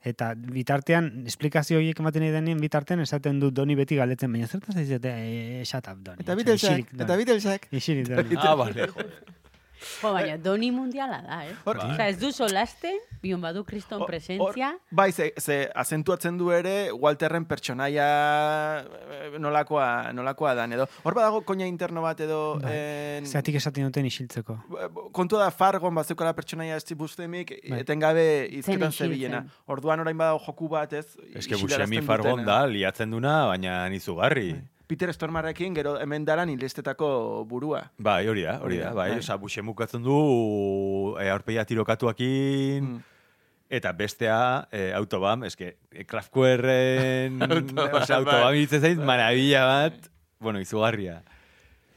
eta 0.06 0.34
bitartean, 0.36 1.24
esplikazio 1.26 1.78
horiek 1.80 1.98
ematen 2.02 2.22
nahi 2.22 2.30
denien 2.34 2.60
bitartean 2.60 3.00
esaten 3.00 3.40
dut 3.40 3.54
doni 3.56 3.74
beti 3.74 3.96
galdetzen, 3.96 4.30
baina 4.32 4.46
zertaz 4.46 4.74
zaizete, 4.76 5.10
e, 5.16 5.64
shut 5.64 5.88
up, 5.88 5.98
doni. 6.04 6.20
Eta 6.22 6.34
Beatlesak, 6.38 6.92
Doni. 6.92 7.02
eta 7.04 7.16
Beatlesak. 7.16 7.66
Isilik, 7.72 8.06
doni. 8.12 8.36
Ah, 8.38 8.54
vale, 8.54 8.86
joder. 8.92 9.24
Jo, 10.02 10.12
baina 10.12 10.36
doni 10.38 10.70
mundiala 10.72 11.20
da, 11.22 11.42
eh? 11.46 11.54
Hor- 11.64 11.78
Osea, 11.84 12.08
ez 12.08 12.18
du 12.18 12.30
solaste, 12.32 12.90
bion 13.22 13.40
badu 13.40 13.64
kriston 13.64 14.04
presentzia. 14.06 14.72
Bai, 14.90 15.10
ze, 15.12 15.32
ze 15.38 15.70
azentuatzen 15.74 16.36
du 16.38 16.50
ere 16.52 16.90
Walterren 16.92 17.44
pertsonaia 17.44 18.06
eh, 18.80 19.38
nolakoa, 19.38 20.12
nolakoa 20.12 20.54
dan, 20.54 20.72
edo. 20.76 20.86
Hor 21.04 21.14
badago 21.14 21.42
koina 21.46 21.66
interno 21.66 22.02
bat 22.02 22.20
edo... 22.20 22.58
Bai. 22.62 22.72
en- 22.76 23.26
Zeratik 23.26 23.54
esaten 23.60 23.84
duten 23.88 24.06
isiltzeko. 24.06 24.58
kontu 25.12 25.36
da 25.40 25.50
fargon 25.50 25.94
bazeukala 25.94 26.32
pertsonaia 26.36 26.76
ez 26.76 26.84
bustemik, 26.96 27.52
Bai. 27.68 27.80
etengabe 27.80 28.26
izketan 28.60 28.92
zebilena. 28.92 29.44
Orduan 29.66 30.00
orain 30.00 30.16
badago 30.16 30.40
joku 30.46 30.68
bat, 30.68 30.92
ez? 30.92 31.06
Ez 31.34 31.46
que 31.46 31.56
Buscemi 31.56 32.00
fargon 32.02 32.44
da, 32.44 32.66
liatzen 32.66 33.10
duna, 33.10 33.46
baina 33.46 33.88
nizugarri. 33.88 34.54
Peter 34.86 35.10
Stormarrekin 35.12 35.74
gero 35.74 35.96
hemen 35.98 36.24
daran 36.24 36.48
ilestetako 36.52 37.44
burua. 37.50 37.82
Bai, 37.98 38.26
hori 38.30 38.42
da, 38.46 38.58
hori 38.62 38.78
da, 38.78 38.92
bai. 38.94 39.10
bai. 39.10 39.18
Osa, 39.18 39.36
Buscemuk 39.36 39.80
atzen 39.82 40.02
du 40.04 41.16
e, 41.20 41.28
aurpegia 41.30 41.64
tirokatuakin, 41.66 42.84
Mm. 42.86 43.00
eta 43.68 43.90
bestea 43.92 44.68
e, 44.70 44.92
autobam, 44.94 45.42
eske, 45.44 45.76
e, 45.90 46.04
Kraftwerren, 46.06 47.40
Autobam, 47.50 47.94
osea, 48.02 48.20
bai. 48.20 48.34
autobam 48.42 48.80
zait, 48.80 48.98
maravilla 48.98 49.64
bat, 49.66 50.10
bueno, 50.38 50.60
izugarria. 50.60 51.22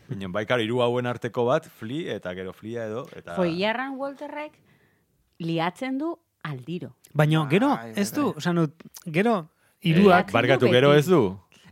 Baina, 0.10 0.28
bai, 0.34 0.46
karo, 0.50 0.64
hiru 0.66 0.82
hauen 0.82 1.06
arteko 1.06 1.46
bat, 1.46 1.68
fli, 1.70 2.08
eta 2.10 2.34
gero 2.34 2.54
flia 2.54 2.88
edo, 2.90 3.06
eta... 3.16 3.36
Jo, 3.38 3.46
iarran 3.46 3.94
Walterrek 4.02 4.56
liatzen 5.38 6.00
du 6.00 6.16
aldiro. 6.44 6.96
Baina, 7.14 7.46
gero, 7.52 7.70
Bai, 7.76 7.92
ez 7.96 8.10
bai, 8.12 8.16
du, 8.18 8.26
bai. 8.32 8.38
osan 8.42 8.56
dut, 8.64 8.84
gero, 9.06 9.36
hiruak, 9.82 10.32
Liatzen 10.32 10.34
Barkatu, 10.34 10.72
gero 10.74 10.94
ez 10.98 11.06
du? 11.06 11.22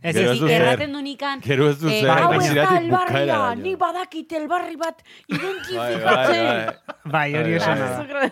Ez, 0.02 0.16
ez, 0.16 0.24
ez 0.32 0.42
ez. 0.42 0.50
Erraten 0.52 0.92
du 0.94 1.02
nikan, 1.02 1.40
Gero 1.42 1.70
ez 1.70 1.80
du 1.80 1.88
eh, 1.90 2.02
zer, 2.02 2.10
hau 2.12 2.34
ez 2.34 2.54
da 2.54 2.66
elbarria, 2.78 2.90
bukaera 2.90 3.56
ni 3.56 3.76
badakit 3.76 4.32
elbarri 4.38 4.76
bat 4.78 5.02
Bai, 5.02 5.38
bai, 5.38 5.40
identifikatzen. 5.40 6.46
bai. 6.46 7.12
bai, 7.16 7.28
hori 7.40 7.54
esan 7.58 7.80
da. 7.80 8.30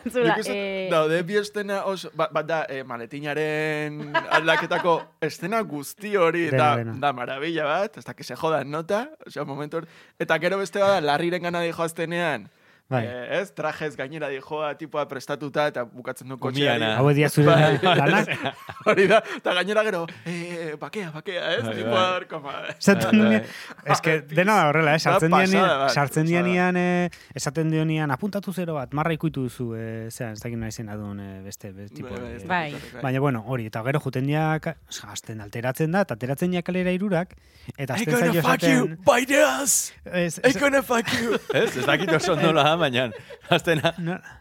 Eh, 0.54 0.88
daude 0.92 1.22
bi 1.24 1.38
estena 1.42 1.84
oso, 1.90 2.12
bat, 2.14 2.32
bat 2.36 2.46
da, 2.46 2.60
eh, 2.70 2.84
maletinaren 2.84 4.14
aldaketako 4.38 4.98
estena 5.22 5.62
guzti 5.62 6.16
hori, 6.16 6.50
da, 6.52 6.76
da 7.02 7.14
maravilla 7.14 7.66
bat, 7.66 7.98
hasta 7.98 8.14
que 8.14 8.24
se 8.24 8.36
jodan 8.36 8.70
nota, 8.72 9.10
osea, 9.26 9.44
momentu 9.44 9.78
hor- 9.82 9.88
eta 10.20 10.38
gero 10.40 10.58
beste 10.62 10.80
bada, 10.80 11.02
larriren 11.02 11.42
gana 11.44 11.62
dijoaztenean, 11.62 12.50
Bai. 12.88 13.02
eh, 13.08 13.40
ez, 13.42 13.50
trajez 13.58 13.96
gainera 13.98 14.28
dijoa, 14.30 14.76
tipoa 14.78 15.08
prestatuta, 15.10 15.64
eta 15.72 15.84
bukatzen 15.90 16.30
du. 16.30 16.36
Umiana. 16.38 16.92
Hau 17.00 17.08
edia 17.10 17.32
zure 17.34 17.48
Bai. 17.50 17.80
lanak, 18.00 18.30
Hori 18.92 19.08
da, 19.10 19.24
eta 19.40 19.56
gainera 19.58 19.82
gero, 19.88 20.04
eh, 20.30 20.76
bakea, 20.78 21.10
bakea, 21.16 21.48
ez, 21.56 21.64
Bai, 21.66 21.74
tipoa 21.80 21.96
bai. 21.96 22.12
hor, 22.14 22.28
koma, 22.30 22.54
Esaten 22.76 23.10
Bai, 23.10 23.40
duen, 23.40 23.48
ez 23.90 23.98
que 24.06 24.20
dena 24.30 24.60
da 24.60 24.68
horrela, 24.70 24.94
eh? 24.94 25.00
sartzen 25.02 25.34
dianian, 25.34 25.90
sartzen 25.90 26.30
dianian, 26.30 26.78
eh, 26.78 27.10
esaten 27.34 27.74
dionian, 27.74 28.14
apuntatu 28.14 28.54
zero 28.54 28.78
bat, 28.78 28.94
marra 28.94 29.16
ikutu 29.18 29.48
duzu, 29.48 29.72
eh, 29.74 30.12
zean, 30.12 30.38
ez 30.38 30.44
dakit 30.46 30.62
nahi 30.62 30.72
zena 30.72 30.94
duen, 31.02 31.20
eh, 31.20 31.42
beste, 31.42 31.74
beste 31.74 32.04
tipo, 32.04 32.14
Bai, 32.14 32.36
eh, 32.36 32.46
Bai. 32.46 33.02
Baina, 33.02 33.20
bueno, 33.20 33.44
hori, 33.48 33.66
eta 33.72 33.82
gero 33.90 34.04
juten 34.06 34.30
diak, 34.30 34.76
azten 35.10 35.42
alteratzen 35.42 35.90
da, 35.90 36.06
eta 36.06 36.20
ateratzen 36.20 36.54
diak 36.54 36.70
kalera 36.70 36.94
irurak, 36.94 37.34
eta 37.80 37.98
azten 37.98 38.20
zaio 38.20 38.40
esaten... 38.46 38.96
by 39.04 39.26
the 39.26 39.42
ass! 39.42 39.92
Ez, 40.06 40.38
I'm 40.38 40.52
ez, 40.52 40.58
gonna 40.62 40.84
fuck 40.86 41.10
you! 41.18 41.34
ez, 41.50 41.72
ez 41.82 41.90
dakit 41.90 42.14
oso 42.14 42.38
ondo 42.38 42.54
da, 42.76 42.80
baina 42.84 43.08
aztena 43.56 43.92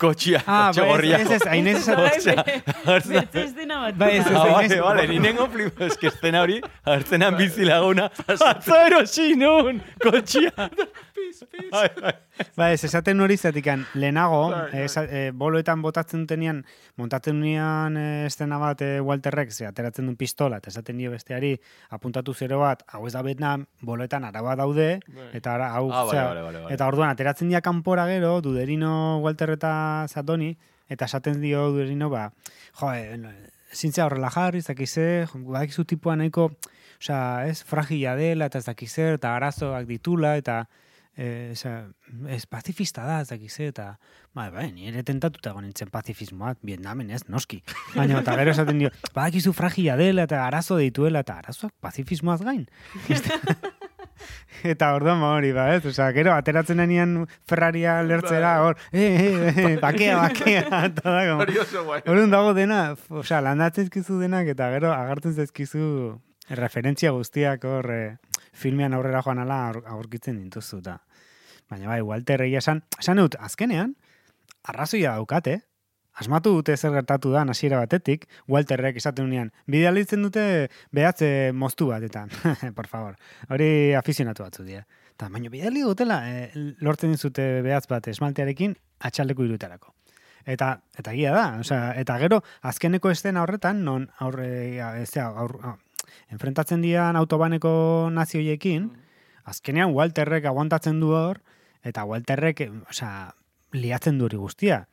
kotxia, 0.02 0.40
ah, 0.46 0.68
kotxe 0.68 0.80
bai, 0.82 0.88
gorria. 0.90 1.18
ez, 1.18 1.30
ez, 1.30 1.40
ez, 1.40 1.48
hain 1.52 1.66
ez 1.70 1.76
esaten... 1.82 2.42
Bai, 2.44 2.60
Bertze 2.84 3.24
ez 3.44 3.54
dena 3.56 3.80
bat. 3.86 3.98
Bai, 4.00 4.10
ez, 4.18 4.26
ez, 4.26 4.34
Ah, 4.34 4.44
ez, 4.44 4.52
vale, 4.52 4.64
ez, 4.74 4.80
vale, 4.84 5.06
ni 5.12 5.18
nengo 5.22 5.46
flip, 5.52 5.80
es 5.86 5.96
que 6.00 6.08
estena 6.10 6.42
hori, 6.44 6.60
hartzenan 6.84 7.36
bizi 7.38 7.64
laguna, 7.68 8.10
atzo 8.34 8.78
erosi 8.86 9.34
nun, 9.40 9.80
kotxia. 10.02 10.52
Bai, 11.70 11.88
bai. 12.00 12.12
Ba, 12.56 12.66
ez, 12.74 12.82
esaten 12.84 13.20
hori 13.22 13.36
zatikan, 13.38 13.84
lehenago, 13.94 14.50
Bai, 14.50 14.60
bai. 14.72 14.82
esa, 14.84 15.04
e, 15.06 15.30
boloetan 15.30 15.82
botatzen 15.82 16.24
dutenean, 16.24 16.64
montatzen 17.00 17.38
dunean 17.40 17.96
e, 17.96 18.26
estena 18.26 18.58
bat 18.58 18.82
e, 18.82 18.88
Walterrek, 19.00 19.52
ze, 19.54 19.66
ateratzen 19.68 20.06
duen 20.08 20.16
pistola, 20.20 20.58
eta 20.62 20.70
esaten 20.72 20.98
dio 20.98 21.10
besteari, 21.14 21.54
apuntatu 21.94 22.34
zero 22.34 22.58
bat, 22.64 22.82
hau 22.92 23.06
ez 23.06 23.12
da 23.14 23.22
Vietnam, 23.22 23.66
boloetan 23.80 24.24
araba 24.24 24.56
daude, 24.58 25.00
eta 25.32 25.54
ara, 25.54 25.70
hau, 25.78 25.88
Ah, 25.92 26.04
zera, 26.10 26.26
vale, 26.32 26.42
vale, 26.42 26.62
vale. 26.64 26.74
eta 26.74 26.86
orduan, 26.90 27.10
ateratzen 27.14 27.48
dira 27.48 27.60
kanpora 27.62 28.06
gero, 28.10 28.40
duderino 28.42 29.18
Walter 29.22 29.50
eta 29.54 30.06
Zatoni, 30.08 30.56
eta 30.88 31.04
esaten 31.06 31.40
dio 31.40 31.68
duderino, 31.70 32.10
ba, 32.10 32.30
jo, 32.80 32.92
e, 32.92 33.18
zintzea 33.74 34.06
horrela 34.06 34.30
jarri, 34.30 34.62
zakize, 34.62 35.26
badakizu 35.34 35.84
tipua 35.84 36.14
nahiko 36.16 36.50
osea, 37.00 37.46
ez, 37.50 37.62
fragila 37.66 38.14
dela, 38.16 38.46
eta 38.46 38.58
ez 38.58 38.66
dakiz 38.68 38.90
zer, 38.92 39.16
eta 39.18 39.34
arazoak 39.36 39.86
ditula, 39.86 40.36
eta 40.38 40.64
e, 41.16 41.50
osea, 41.52 41.84
ez 42.28 42.44
pazifista 42.50 43.04
da, 43.06 43.20
ez 43.22 43.28
dakiz 43.30 43.52
zer, 43.52 43.70
eta 43.72 43.86
bai, 44.34 44.48
bai, 44.54 44.66
ni 44.72 44.88
ere 44.90 45.04
tentatuta 45.06 45.52
egon 45.52 45.66
nintzen 45.68 45.90
pazifismoak, 45.94 46.58
Vietnamen 46.66 47.12
ez, 47.14 47.22
noski. 47.28 47.62
Baina, 47.94 48.20
eta 48.20 48.36
gero 48.40 48.54
esaten 48.54 48.82
dio, 48.82 48.90
badakizu 49.14 49.54
fragila 49.56 49.96
dela, 50.00 50.26
eta 50.28 50.44
arazo 50.46 50.78
dituela, 50.80 51.24
eta 51.24 51.38
arazoak 51.42 51.74
pazifismoaz 51.84 52.42
gain. 52.44 52.66
Eta 54.64 54.92
orduan 54.94 55.18
ba 55.20 55.32
hori, 55.34 55.50
ba, 55.52 55.64
ez? 55.74 55.82
Osea, 55.90 56.06
gero, 56.16 56.30
ateratzen 56.32 56.78
denean 56.80 57.16
Ferraria 57.50 57.96
lertzera, 58.06 58.52
hor, 58.62 58.78
eh, 58.92 59.02
eh, 59.02 59.50
eh, 59.50 59.72
bakea, 59.82 60.14
bakea, 60.20 60.62
eta 60.88 61.02
da, 61.10 61.24
como. 61.28 61.98
Orduan 61.98 62.30
dago 62.32 62.54
dena, 62.56 62.78
osea, 63.10 63.42
landatzen 63.44 63.88
zaizkizu 63.88 64.20
denak, 64.22 64.48
eta 64.54 64.70
gero 64.72 64.94
agartzen 64.94 65.34
zaizkizu 65.34 65.88
referentzia 66.50 67.10
guztiak 67.10 67.64
hor 67.64 67.90
eh, 67.90 68.16
filmean 68.54 68.94
aurrera 68.94 69.22
joan 69.22 69.42
ala 69.42 69.60
aur- 69.68 69.84
aurkitzen 69.98 70.40
dituzu, 70.40 70.80
eta. 70.84 71.00
Baina 71.70 71.88
bai, 71.88 72.00
Walter 72.02 72.42
egia 72.44 72.60
esan, 72.60 72.82
esan 73.00 73.20
dut, 73.20 73.36
azkenean, 73.40 73.94
arrazoia 74.64 75.14
daukate, 75.18 75.62
asmatu 76.14 76.52
dute 76.54 76.76
zer 76.76 76.92
gertatu 76.94 77.32
da 77.32 77.42
hasiera 77.42 77.78
batetik, 77.82 78.28
Walterrek 78.48 78.96
esaten 78.96 79.26
unean, 79.26 79.50
bidalitzen 79.66 80.22
dute 80.22 80.68
behatze 80.92 81.52
moztu 81.52 81.88
bat, 81.90 82.02
eta, 82.02 82.26
por 82.78 82.86
favor, 82.86 83.16
hori 83.50 83.94
afizionatu 83.94 84.44
batzu 84.46 84.64
dira. 84.64 84.84
Eta, 85.14 85.28
baina 85.28 85.50
bidali 85.50 85.82
dutela, 85.82 86.22
e, 86.30 86.50
lortzen 86.80 87.12
dizute 87.14 87.62
behatz 87.62 87.86
bat 87.90 88.06
esmaltearekin 88.10 88.76
atxaldeko 89.00 89.44
irutarako. 89.44 89.94
Eta, 90.44 90.74
eta 90.98 91.12
egia 91.14 91.32
da, 91.32 91.44
osea, 91.62 91.94
eta 91.96 92.18
gero, 92.20 92.42
azkeneko 92.62 93.10
estena 93.10 93.42
horretan, 93.42 93.82
non 93.84 94.10
aurre, 94.20 94.48
ez 95.00 95.10
da, 95.14 95.30
aur, 95.30 95.56
a, 95.64 95.76
enfrentatzen 96.32 96.82
dian 96.82 97.16
autobaneko 97.16 98.08
nazioiekin, 98.12 98.90
azkenean 99.44 99.92
Walterrek 99.94 100.44
aguantatzen 100.48 101.00
du 101.00 101.12
hor, 101.14 101.40
eta 101.84 102.04
Walterrek, 102.04 102.64
osea, 102.90 103.34
liatzen 103.72 104.18
du 104.18 104.24
hori 104.28 104.36
guztia. 104.40 104.86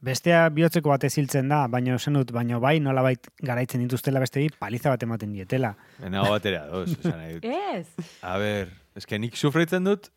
Bestea 0.00 0.46
bihotzeko 0.48 0.88
bat 0.88 1.02
eziltzen 1.04 1.50
da, 1.52 1.66
baina 1.68 1.94
esan 1.98 2.14
dut, 2.16 2.30
baina 2.32 2.56
bai 2.58 2.78
nolabait 2.80 3.26
garaitzen 3.44 3.82
dituztela 3.84 4.20
beste 4.22 4.46
paliza 4.58 4.88
bat 4.94 5.02
ematen 5.04 5.32
dietela. 5.36 5.74
Nago 6.08 6.30
batera, 6.32 6.62
dos, 6.72 6.94
esan 6.94 7.18
nahi 7.18 7.34
dut. 7.34 7.44
Ez. 7.44 8.06
A 8.24 8.38
ber, 8.40 8.70
eske 8.96 9.18
nik 9.20 9.36
sufritzen 9.36 9.84
dut, 9.84 10.08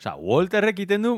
Osa, 0.00 0.16
Walterrek 0.16 0.80
iten 0.82 1.02
du, 1.04 1.12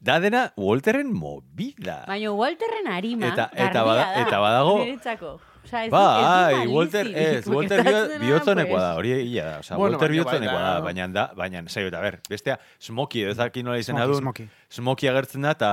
da 0.00 0.16
dena 0.18 0.52
Walterren 0.56 1.12
movida. 1.14 2.00
Baina 2.08 2.32
Walterren 2.34 2.88
arima, 2.90 3.28
Eta- 3.28 3.50
eta 3.54 3.84
bada- 3.84 4.06
da, 4.14 4.22
eta 4.24 4.40
badago- 4.40 4.78
niretzako. 4.84 5.36
Osea, 5.66 5.82
ez 5.82 5.88
ez 5.88 5.92
Bai, 5.92 6.54
malizirik, 6.54 6.74
Walter, 6.76 7.10
ez, 7.26 7.46
Walter 7.56 7.82
bihotzonekoa 8.22 8.80
da, 8.80 8.94
hori 9.00 9.12
egia 9.18 9.44
da. 9.50 9.58
Osa, 9.64 9.76
Bueno, 9.76 9.98
Walter 9.98 10.08
baina 10.08 10.24
bai 10.24 10.38
bihotzonekoa 10.38 10.62
da, 10.62 10.80
baina 10.86 11.08
da, 11.18 11.26
baina, 11.36 11.62
zaio, 11.68 11.90
eta 11.90 12.00
ber, 12.06 12.20
bestea, 12.30 12.56
Smoky, 12.80 13.26
ez 13.32 13.36
dakit 13.36 13.66
nola 13.66 13.78
izena 13.82 14.06
Smoky, 14.06 14.46
duen, 14.46 14.50
Smoky. 14.78 15.10
Agertzen 15.10 15.42
da, 15.46 15.52
eta 15.58 15.72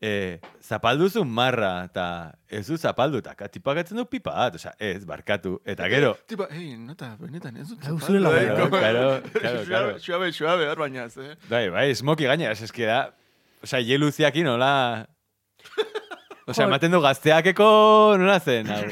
e, 0.00 0.40
zapalduzu 0.64 1.22
marra, 1.28 1.84
eta 1.90 2.06
ez 2.48 2.62
du 2.66 2.78
zapaldu, 2.80 3.20
eta 3.20 3.48
tipagatzen 3.52 3.98
du 4.00 4.06
pipa 4.08 4.32
bat, 4.32 4.54
osa, 4.56 4.72
ez, 4.80 5.04
barkatu, 5.08 5.58
eta 5.68 5.88
gero, 5.92 6.14
Tipo, 6.26 6.46
ei, 6.50 6.72
nota, 6.80 7.12
benetan, 7.20 7.56
ez 7.60 7.68
dut. 7.68 7.84
Zapaldu, 7.84 8.24
eh, 8.32 8.32
bai, 8.32 8.44
como- 8.56 8.78
claro, 8.80 9.06
claro, 9.40 9.62
claro. 9.68 9.94
Suabe, 10.00 10.32
suabe, 10.32 10.68
hor 10.72 10.78
bainaz, 10.86 11.12
eh. 11.20 11.34
Bai, 11.50 11.68
bai, 11.70 11.86
Smoky 11.94 12.24
gaina, 12.30 12.50
ez 12.50 12.62
eske 12.68 12.88
da, 12.88 13.02
osa, 13.62 13.78
jeluziakin 13.84 14.48
nola... 14.48 14.72
Osa, 16.50 16.64
ematen 16.64 16.90
du 16.90 16.98
gazteakeko 17.04 17.66
nola 18.18 18.40
zen, 18.42 18.66
hau. 18.74 18.86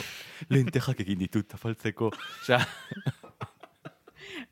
Lentejak 0.49 1.01
egin 1.05 1.19
ditut, 1.19 1.55
afaltzeko. 1.55 2.11
Osa, 2.43 2.61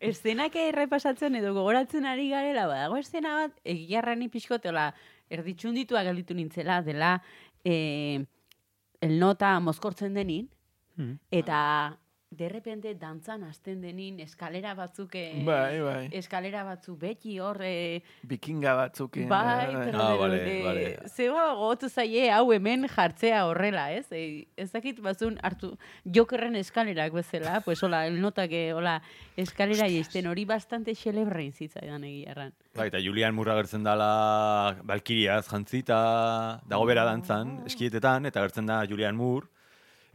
Eszenak 0.01 0.57
errepasatzen 0.61 1.37
edo 1.39 1.53
gogoratzen 1.57 2.07
ari 2.09 2.29
garela, 2.31 2.67
badago 2.69 2.99
estena 3.01 3.35
bat, 3.41 3.55
egiarrani 3.65 4.29
pixkoteola, 4.33 4.91
erditxunditua 5.33 6.03
gelditu 6.07 6.35
nintzela, 6.37 6.81
dela, 6.83 7.23
eh, 7.65 8.25
el 9.01 9.19
nota 9.21 9.59
mozkortzen 9.61 10.15
denin, 10.15 10.51
Mm. 10.97 11.19
eta 11.31 11.99
de 12.37 12.49
repente 12.49 12.95
dantzan 12.95 13.45
hasten 13.45 13.81
denin 13.81 14.21
eskalera 14.21 14.75
batzuk 14.75 15.15
eh, 15.15 15.43
Bai, 15.45 15.81
bai. 15.81 16.09
eskalera 16.13 16.63
batzuk 16.65 16.99
beti 17.01 17.39
hor 17.41 17.61
eh, 17.65 18.03
Bikinga 18.23 18.75
batzukin. 18.75 19.29
bai, 19.29 19.71
eh, 19.75 19.79
pero 19.85 19.99
Ah, 20.03 20.15
vale, 20.15 20.39
de- 20.39 20.63
vale. 20.65 20.99
zeba 21.09 21.55
gogotu 21.55 21.89
zaie 21.89 22.31
hau 22.31 22.53
hemen 22.53 22.87
jartzea 22.89 23.47
horrela, 23.47 23.93
ez? 23.93 24.07
E, 24.13 24.47
ez 24.57 24.71
dakit 24.73 25.01
bazun 25.01 25.39
hartu 25.43 25.77
jokerren 26.05 26.57
eskalerak 26.57 27.13
bezala, 27.13 27.61
pues 27.65 27.83
hola, 27.83 28.07
el 28.07 28.21
nota 28.21 28.47
que 28.49 28.73
hola, 28.75 29.01
eskalera 29.37 29.89
jaisten 29.89 30.27
hori 30.27 30.45
bastante 30.45 30.95
xelebrein 30.95 31.53
zitzaidan 31.53 32.05
egiarran. 32.05 32.53
bai, 32.75 32.89
eta 32.89 32.99
Julian 33.01 33.35
Murra 33.35 33.55
gertzen 33.57 33.83
dala 33.83 34.77
Valkyriaz 34.85 35.47
jantzita, 35.49 36.61
dago 36.69 36.85
bera 36.85 37.05
dantzan, 37.05 37.63
eskietetan, 37.67 38.27
eta 38.27 38.41
gertzen 38.45 38.67
da 38.67 38.83
Julian 38.87 39.17
Moore, 39.17 39.47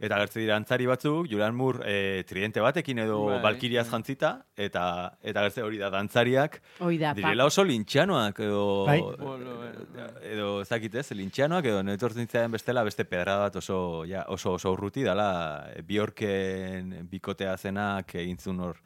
eta 0.02 0.18
gertzen 0.18 0.42
dira 0.42 0.56
antzari 0.58 0.86
batzuk, 0.90 1.28
Julian 1.30 1.54
Moore 1.54 1.84
e, 1.86 2.22
tridente 2.26 2.62
batekin 2.62 2.98
edo 3.04 3.20
Bai, 3.28 3.38
Valkyriaz 3.44 3.84
bai. 3.86 3.92
jantzita, 3.92 4.32
eta 4.58 4.84
eta 5.22 5.44
gertzen 5.46 5.66
hori 5.68 5.78
da 5.78 5.90
dantzariak, 5.94 6.58
Hoi 6.82 6.96
da, 6.98 7.12
direla 7.14 7.46
oso 7.46 7.62
lintxanoak, 7.64 8.40
edo... 8.42 8.64
Bai. 8.88 8.98
Eh, 8.98 10.32
edo 10.32 10.48
ez 10.62 11.10
lintxanoak 11.14 11.68
edo 11.70 11.84
netortzen 11.86 12.26
zaidan 12.26 12.50
bestela 12.56 12.82
beste 12.82 13.06
pedrada 13.06 13.46
bat 13.46 13.60
oso, 13.62 14.02
ja, 14.08 14.24
oso, 14.28 14.56
oso 14.58 14.72
urruti 14.74 15.04
dala 15.06 15.68
Bjorken 15.86 17.06
bikotea 17.10 17.56
zenak 17.56 18.16
egin 18.16 18.38
zuen 18.38 18.60
hor 18.60 18.82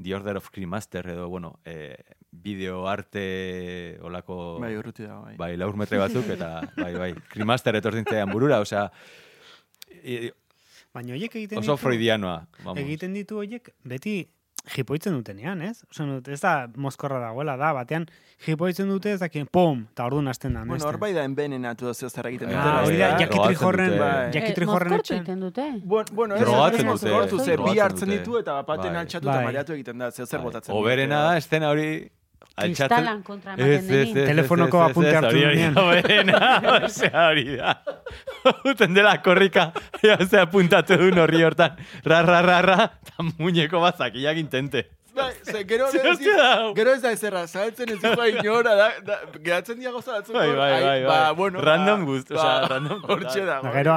The 0.00 0.14
Order 0.14 0.36
of 0.36 0.48
Cremaster 0.50 1.08
edo, 1.08 1.28
bueno, 1.28 1.58
eh, 1.64 1.98
bideo 2.30 2.86
arte 2.88 3.98
olako 4.00 4.60
Bai, 4.62 4.76
urruti 4.78 5.02
da, 5.02 5.18
bai. 5.26 5.34
bai, 5.36 5.56
laur 5.56 5.74
metre 5.76 5.98
batzuk, 5.98 6.30
eta 6.36 6.54
bai, 6.78 6.94
bai, 6.94 7.12
Cremaster 7.34 7.82
etortzen 7.82 8.06
zaidan 8.06 8.30
burura, 8.30 8.62
osea, 8.62 8.86
e, 10.02 10.32
Baina 10.92 11.14
horiek 11.16 11.34
egiten 11.40 11.58
oso 11.58 11.72
ditu- 11.76 11.80
freudianoa, 11.86 12.46
vamos. 12.64 12.78
egiten 12.82 13.14
ditu 13.16 13.38
horiek 13.40 13.70
beti 13.84 14.28
jipoitzen 14.76 15.14
dutenean, 15.16 15.62
ez? 15.66 15.80
Osa, 15.90 16.04
ez 16.30 16.40
da 16.40 16.68
mozkorra 16.76 17.18
dagoela, 17.18 17.56
da, 17.58 17.72
batean 17.74 18.04
jipoitzen 18.46 18.86
dute 18.92 19.10
ez 19.10 19.18
dakien, 19.18 19.48
pum, 19.50 19.86
eta 19.90 20.04
orduan 20.06 20.28
hasten 20.30 20.52
da. 20.54 20.62
Bueno, 20.68 20.84
hor 20.86 20.98
bai 21.02 21.12
da 21.16 21.24
da 21.88 21.94
zer 21.94 22.26
egiten 22.30 22.52
Ah, 22.54 22.60
Ah, 22.82 22.84
hori 22.86 22.96
da, 22.98 23.08
ezta? 23.08 23.18
Jackie 23.18 23.26
Drogatzen 23.34 23.56
Trijorren, 23.58 23.90
dute. 23.90 23.98
Bai. 23.98 24.30
Jackie 24.32 24.50
Eh, 24.50 24.54
Trijorren 24.54 24.92
mozkortu 24.92 25.00
etxean. 25.02 25.18
egiten 25.20 25.40
dute. 25.40 25.64
Bueno, 25.82 26.06
bueno, 26.12 26.34
ez 26.36 26.40
Drogatzen 26.42 26.86
ez 26.86 27.00
dute, 27.00 27.10
mozkortu, 27.10 27.38
ze 27.44 27.56
bi 27.56 27.78
hartzen 27.80 28.08
ditu 28.10 28.38
eta 28.38 28.62
baten 28.62 28.92
Bai. 28.92 29.00
altxatu 29.00 29.26
eta 29.28 29.36
Bai. 29.36 29.44
mareatu 29.44 29.72
egiten 29.72 29.98
da, 29.98 30.10
zer 30.12 30.26
zer 30.26 30.38
Bai. 30.38 30.44
botatzen. 30.44 30.74
Oberena 30.76 31.22
da, 31.22 31.36
estena 31.38 31.70
hori... 31.70 32.10
Kristalan 32.56 33.22
kontra 33.22 33.54
ematen 33.54 33.86
denin. 33.88 34.14
Telefonoko 34.26 34.80
apunte 34.84 35.14
hartu 35.16 35.34
duenean. 35.36 35.76
osea, 36.84 37.28
hori 37.28 37.56
da. 37.56 37.76
Uten 38.68 38.94
dela 38.98 39.16
korrika, 39.22 39.70
osea, 40.18 40.46
puntatu 40.50 40.96
du 41.02 41.12
horri 41.22 41.42
hortan, 41.46 41.76
ra, 42.04 42.22
ra, 42.26 42.42
ra, 42.42 42.58
ra, 42.62 42.78
eta 43.02 43.28
muñeko 43.38 43.80
bat 43.80 43.98
zakiak 43.98 44.36
intente. 44.36 44.88
Bai, 45.14 45.32
ze 45.44 45.64
gero? 45.68 45.90
Gero 46.74 46.92
ez 46.94 47.02
da 47.02 47.10
ezerra, 47.12 47.46
saltzen 47.46 47.90
ez 47.92 47.98
dugu 48.00 48.24
inora, 48.32 48.72
da, 48.78 48.86
da, 49.04 49.18
gehatzen 49.44 49.78
dia 49.78 49.90
goza. 49.92 50.22
Bai, 50.32 50.48
bai, 50.56 50.70
ai, 50.72 50.82
bai, 50.84 51.02
Ba, 51.04 51.16
bai. 51.26 51.34
bueno, 51.36 51.60
Random 51.60 52.06
guzti, 52.08 52.32
ba, 52.34 52.40
osea, 52.40 52.68
random 52.72 53.02
Hortxe. 53.08 53.44
Da, 53.44 53.58
gero, 53.74 53.96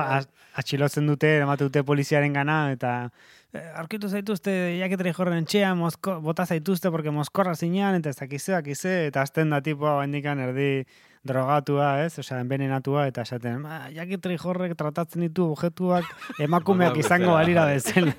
atxilotzen 0.60 1.08
dute, 1.08 1.38
eramate 1.38 1.64
dute 1.70 1.84
poliziaren 1.88 2.34
gana, 2.36 2.58
eta 2.76 3.10
eh, 3.56 3.72
aurkitu 3.80 4.10
zaituzte, 4.12 4.52
jaketri 4.80 5.14
jorren 5.16 5.46
etxea, 5.46 5.74
mozko, 5.80 6.20
bota 6.22 6.46
zaituzte, 6.46 6.92
porque 6.92 7.14
mozkorra 7.16 7.56
zinean, 7.56 7.98
eta 8.00 8.12
ez 8.12 8.20
dakize, 8.20 8.54
dakize, 8.54 8.96
eta 9.10 9.24
azten 9.26 9.54
da 9.54 9.62
tipo, 9.66 9.90
hendikan 10.02 10.42
erdi 10.44 10.86
drogatua, 11.26 12.06
ez? 12.06 12.20
Osea, 12.22 12.40
envenenatua, 12.44 13.08
eta 13.10 13.26
esaten, 13.26 13.64
ba, 13.66 13.86
jaketri 13.96 14.38
jorrek 14.42 14.76
tratatzen 14.78 15.26
ditu 15.26 15.50
objetuak 15.56 16.06
emakumeak 16.46 17.00
izango 17.02 17.34
balira 17.34 17.66
bezala. 17.72 18.14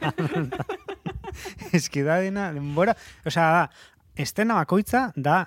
Eski 1.76 2.02
da 2.06 2.18
dina, 2.24 2.50
denbora, 2.56 2.96
osea, 3.28 3.46
da, 3.60 3.94
estena 4.26 4.58
bakoitza 4.58 5.10
da 5.16 5.44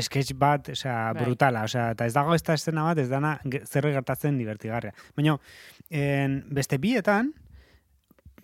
sketch 0.00 0.32
bat, 0.38 0.70
osea, 0.72 1.12
Bai. 1.12 1.26
brutala, 1.26 1.66
osea, 1.68 1.90
eta 1.92 2.06
ez 2.08 2.14
dago 2.14 2.34
ez 2.34 2.42
da 2.46 2.56
estena 2.56 2.86
bat, 2.86 2.98
ez 3.02 3.10
dana 3.10 3.34
zer 3.66 3.88
gertatzen 3.92 4.38
divertigarria. 4.40 4.94
Baina, 5.18 5.36
en, 5.90 6.38
beste 6.48 6.78
bietan, 6.80 7.32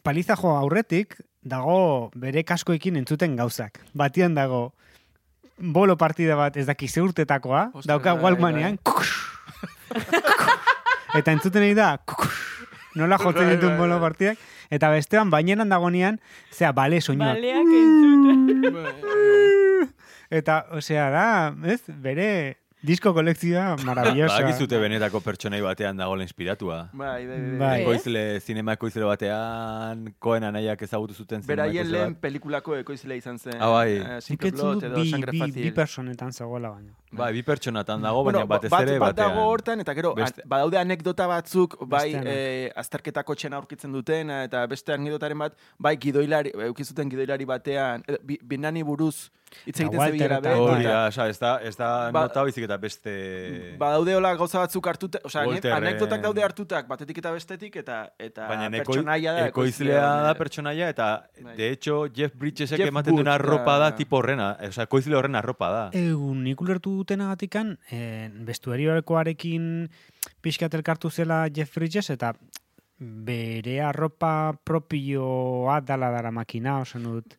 paliza 0.03 0.37
jo 0.37 0.55
aurretik, 0.57 1.17
dago 1.43 2.11
bere 2.15 2.45
kaskoekin 2.45 2.97
entzuten 3.01 3.37
gauzak. 3.39 3.81
Batian 3.95 4.35
dago, 4.35 4.73
bolo 5.59 5.97
partida 5.97 6.37
bat, 6.37 6.57
ez 6.57 6.67
daki 6.67 6.89
ze 6.89 7.03
urtetakoa, 7.03 7.69
Ostras, 7.73 7.87
dauka 7.87 8.15
bai, 8.15 8.23
Walkmanean, 8.25 8.79
eta 11.19 11.33
entzuten 11.33 11.65
egin 11.67 11.77
da, 11.79 11.91
nola 12.99 13.19
jotzen 13.19 13.47
Bai, 13.47 13.57
dituen 13.57 13.75
bai, 13.75 13.79
bolo 13.81 13.99
bai. 13.99 14.09
partidak, 14.09 14.39
eta 14.71 14.91
bestean 14.93 15.31
bainenan 15.31 15.69
dagonean, 15.73 16.21
zea, 16.53 16.73
bale 16.73 17.01
soinuak. 17.01 17.37
Baleak 17.39 17.75
entzuten. 17.83 18.73
Bai, 18.75 18.95
Eta, 20.29 20.67
osea, 20.77 21.07
da, 21.09 21.27
ez, 21.65 21.81
bere 21.89 22.59
Disko 22.87 23.11
kolekzioa 23.15 23.77
maravillosa. 23.83 24.37
Bakizute 24.43 24.79
benetako 24.79 25.19
pertsonai 25.25 25.59
batean 25.65 25.99
dagoela 25.99 26.23
inspiratua. 26.23 26.77
Bai, 26.93 27.27
bai, 27.27 27.39
bai. 27.41 27.59
Bai. 27.59 27.81
Ekoizle, 27.83 28.23
zinema 28.45 28.77
ekoizle 28.79 29.03
batean, 29.09 30.05
koen 30.23 30.47
anaiak 30.47 30.83
ezagutu 30.87 31.15
zuten 31.17 31.43
zinema 31.43 31.57
Beraien 31.57 31.81
ekoizle 31.83 31.99
lehen 31.99 32.15
pelikulako 32.23 32.77
ekoizlea 32.79 33.19
izan 33.19 33.39
zen. 33.43 33.57
Ah, 33.59 33.73
bai. 33.75 33.97
eh, 33.99 34.21
Nik 34.31 34.47
Blood 34.47 34.79
dut 34.79 34.87
edo 34.93 35.03
bi, 35.03 35.25
bi, 35.33 35.51
bi 35.59 35.73
personetan 35.75 36.31
zegoela 36.33 36.71
baina. 36.77 36.95
Bai, 37.11 37.33
bi 37.33 37.43
pertsonatan 37.43 38.03
dago, 38.03 38.23
baina 38.25 38.39
Bueno, 38.41 38.47
batez 38.49 38.71
bat, 38.71 38.83
ere 38.83 38.99
bat 38.99 39.15
batean. 39.17 39.31
dago 39.37 39.47
hortan, 39.49 39.81
eta 39.81 39.95
gero, 39.95 40.15
Beste- 40.15 40.43
an- 40.43 40.49
badaude 40.49 40.77
anekdota 40.79 41.27
batzuk, 41.27 41.77
bai, 41.89 42.13
eh, 42.15 42.71
azterketako 42.77 43.35
txena 43.35 43.57
aurkitzen 43.57 43.93
duten, 43.93 44.31
eta 44.31 44.67
beste 44.67 44.93
anekdotaren 44.93 45.39
bat, 45.39 45.55
bai, 45.79 45.97
gidoilari, 45.97 46.53
eukizuten 46.69 47.09
gidoilari 47.09 47.45
batean, 47.47 48.05
bi, 48.23 48.39
binani 48.43 48.83
buruz, 48.83 49.31
hitz 49.65 49.81
egiten 49.81 49.97
Walter 49.99 50.13
zebilela 50.13 50.39
eta- 50.39 50.49
be, 50.53 50.61
Hori 50.61 50.85
da, 50.85 51.07
oza, 51.09 51.29
ez 51.31 51.39
da, 51.39 51.55
ez 51.63 51.77
da 51.77 52.11
Ba- 52.13 52.27
nota 52.27 52.43
baizik 52.43 52.65
eta 52.65 52.77
beste... 52.77 53.77
badaude 53.79 54.15
hola 54.15 54.35
gauza 54.37 54.59
batzuk 54.59 54.87
hartuta, 54.87 55.19
osea, 55.25 55.43
ane- 55.43 55.53
Walterren- 55.55 55.77
anekdotak 55.77 56.21
daude 56.21 56.43
hartutak, 56.45 56.87
batetik 56.89 57.19
eta 57.19 57.31
bestetik, 57.33 57.77
eta 57.77 58.13
eta 58.19 58.47
Baina 58.49 58.69
pertsonaia 58.71 59.33
da. 59.33 59.47
ekoizlea 59.49 60.05
da 60.27 60.35
pertsonaia, 60.35 60.89
eta 60.91 61.09
Bai. 61.43 61.57
de 61.57 61.71
hecho 61.71 62.07
Jeff 62.15 62.35
Bridgesek 62.37 62.81
ematen 62.81 63.15
duen 63.15 63.25
Booth, 63.25 63.35
arropa 63.35 63.79
da 63.79 63.95
tipo 63.97 64.19
horrena. 64.19 64.57
Oza, 64.69 64.83
ekoizle 64.83 65.17
horren 65.17 65.35
arropa 65.37 65.71
da. 65.71 65.91
Egun, 65.93 66.43
nik 66.45 66.61
ulertu 66.61 66.98
dutenagatikan, 66.99 67.77
eh, 67.91 68.29
bestuarioarekin 68.49 69.89
pixkat 70.43 70.75
elkartu 70.75 71.11
zela 71.11 71.47
Jeff 71.49 71.75
Bridges, 71.75 72.11
eta 72.11 72.35
bere 72.99 73.81
arropa 73.81 74.53
propioa 74.65 75.81
dala 75.81 76.11
dara 76.11 76.31
makina, 76.35 76.81
osan 76.83 77.07
dut. 77.07 77.39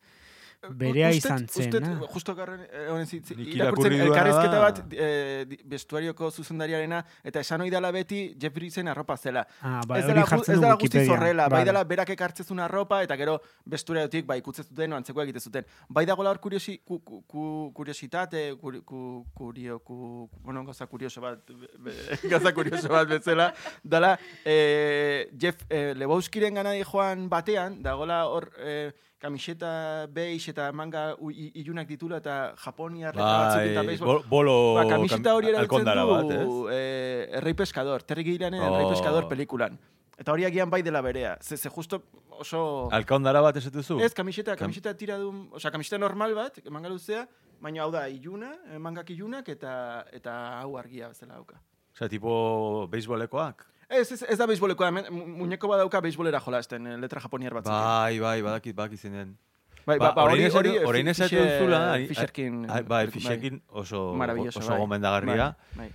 Berea 0.68 1.07
izan 1.16 1.45
zen, 1.47 1.70
ustet, 1.72 1.86
ah. 1.88 2.07
justo 2.12 2.34
garren, 2.36 2.66
eh, 2.68 2.88
honen 2.91 3.07
zitz, 3.07 3.32
Nik 3.32 3.53
irakurtzen 3.55 3.93
elkarrezketa 4.03 4.57
bat 4.60 4.82
eh, 4.91 5.45
di- 5.47 5.60
bestuarioko 5.72 6.28
zuzendariarena, 6.36 6.99
eta 7.24 7.39
esan 7.39 7.62
ohi 7.64 7.72
dela 7.72 7.91
beti 7.95 8.36
Jeff 8.38 8.53
Bridgesen 8.53 8.89
arropa 8.91 9.16
zela. 9.18 9.45
Ah, 9.62 9.80
bai, 9.88 10.01
ez 10.01 10.10
hori 10.10 10.18
dela, 10.20 10.26
ez 10.41 10.47
dela 10.60 10.74
guztiz 10.74 10.89
Wikipedian. 10.99 11.14
horrela, 11.16 11.47
bai 11.47 11.64
dela 11.64 11.84
berak 11.88 12.10
ekartzezun 12.12 12.60
arropa, 12.60 12.99
eta 13.07 13.16
gero 13.16 13.38
besturiotik 13.66 14.28
bai 14.28 14.39
ikutzen 14.43 14.66
zuten, 14.68 14.93
antzekoa 14.99 15.24
egite 15.24 15.39
zuten. 15.39 15.64
Bai 15.88 16.05
dagoela 16.05 16.36
hor 16.36 16.41
kuriosi, 16.43 16.82
ku, 16.84 16.99
ku, 17.07 17.24
ku, 17.26 17.72
kuriositate, 17.74 18.43
kur, 18.60 18.82
ku, 18.84 19.26
kurio, 19.34 19.80
ku, 19.80 20.30
bueno, 20.43 20.66
gauza 20.66 20.88
kurioso 20.88 21.22
bat, 21.24 21.39
be- 21.80 21.95
gauza 22.36 22.51
kurioso 22.53 22.89
bat 22.91 23.07
bezala, 23.07 23.53
dala, 23.82 24.18
eh, 24.43 25.30
Jeff 25.39 25.64
eh, 25.70 25.93
Lebowskiren 25.95 26.53
gana 26.60 26.76
joan 26.84 27.30
batean, 27.30 27.82
dagoela 27.82 28.26
hor, 28.28 28.51
eh, 28.60 28.91
kamiseta 29.20 30.07
beige 30.07 30.51
eta 30.53 30.72
manga 30.72 31.15
ilunak 31.53 31.88
ditula 31.88 32.17
eta 32.24 32.53
Japonia 32.63 33.11
batzuk 33.11 33.61
eta 33.67 33.82
Bai, 33.82 33.88
beisbol. 33.88 34.07
bol- 34.07 34.24
bolo... 34.30 34.55
Ba, 34.80 34.86
kamiseta 34.89 35.34
hori 35.36 35.49
erabiltzen 35.51 35.86
du 35.86 36.05
bat, 36.13 36.32
eh, 36.74 37.38
Errei 37.41 37.53
Pescador, 37.53 38.03
Terry 38.03 38.24
Gillianen 38.24 38.61
Errei 38.63 38.86
Oh. 38.86 38.89
Pescador 38.93 39.28
pelikulan. 39.28 39.78
Eta 40.20 40.32
hori 40.34 40.43
agian 40.45 40.70
bai 40.70 40.82
dela 40.84 41.01
berea. 41.01 41.38
Ze, 41.41 41.55
ze 41.57 41.70
justo 41.70 42.01
oso... 42.30 42.89
Alkondara 42.91 43.39
bat 43.41 43.55
ez 43.55 43.70
duzu? 43.72 43.99
Ez, 44.03 44.13
kamiseta, 44.13 44.55
kamiseta 44.55 44.93
tira 44.97 45.17
du, 45.17 45.30
osea, 45.51 45.72
kamiseta 45.72 45.97
normal 45.97 46.34
bat, 46.36 46.59
manga 46.70 46.89
luzea, 46.89 47.26
baina 47.61 47.84
hau 47.84 47.91
da, 47.91 48.07
iluna, 48.09 48.53
eh, 48.72 48.78
mangak 48.80 49.09
ilunak, 49.11 49.47
eta, 49.49 50.05
eta 50.11 50.36
hau 50.61 50.78
argia 50.80 51.07
bezala 51.11 51.36
dauka. 51.36 51.59
Osa, 51.95 52.07
tipo 52.11 52.88
beisbolekoak? 52.91 53.65
Ez, 53.90 54.12
ez, 54.12 54.22
ez 54.30 54.38
da 54.38 54.46
beisbolekoa, 54.46 54.88
hemen 54.92 55.06
mu- 55.10 55.26
muñeko 55.42 55.68
bat 55.68 55.80
dauka 55.82 56.00
beisbolera 56.02 56.40
jolasten, 56.40 56.86
eh, 56.88 56.98
letra 57.02 57.20
japoniar 57.24 57.54
batzuk. 57.58 57.74
Bai, 57.74 58.20
bai, 58.20 58.42
badakit, 58.46 58.76
badakit 58.76 59.00
zinen. 59.02 59.38
bai, 59.86 59.98
ba, 59.98 60.12
ba, 60.14 60.24
hori, 60.28 60.44
orain 60.46 60.52
hori, 60.56 60.70
esatu- 60.70 60.88
orain 60.88 61.06
Fi- 61.06 61.12
esatu 61.12 61.30
Fisher- 61.36 61.60
duzula, 61.60 61.80
ai- 61.94 62.08
Fisherkin. 62.08 62.70
ai- 62.70 62.84
Bai, 62.84 63.08
Fisherkin 63.08 63.62
oso, 63.70 64.12
oso 64.14 64.70
bai. 64.70 64.78
gomendagarria. 64.78 65.58
Bai, 65.76 65.88
bai. 65.90 65.92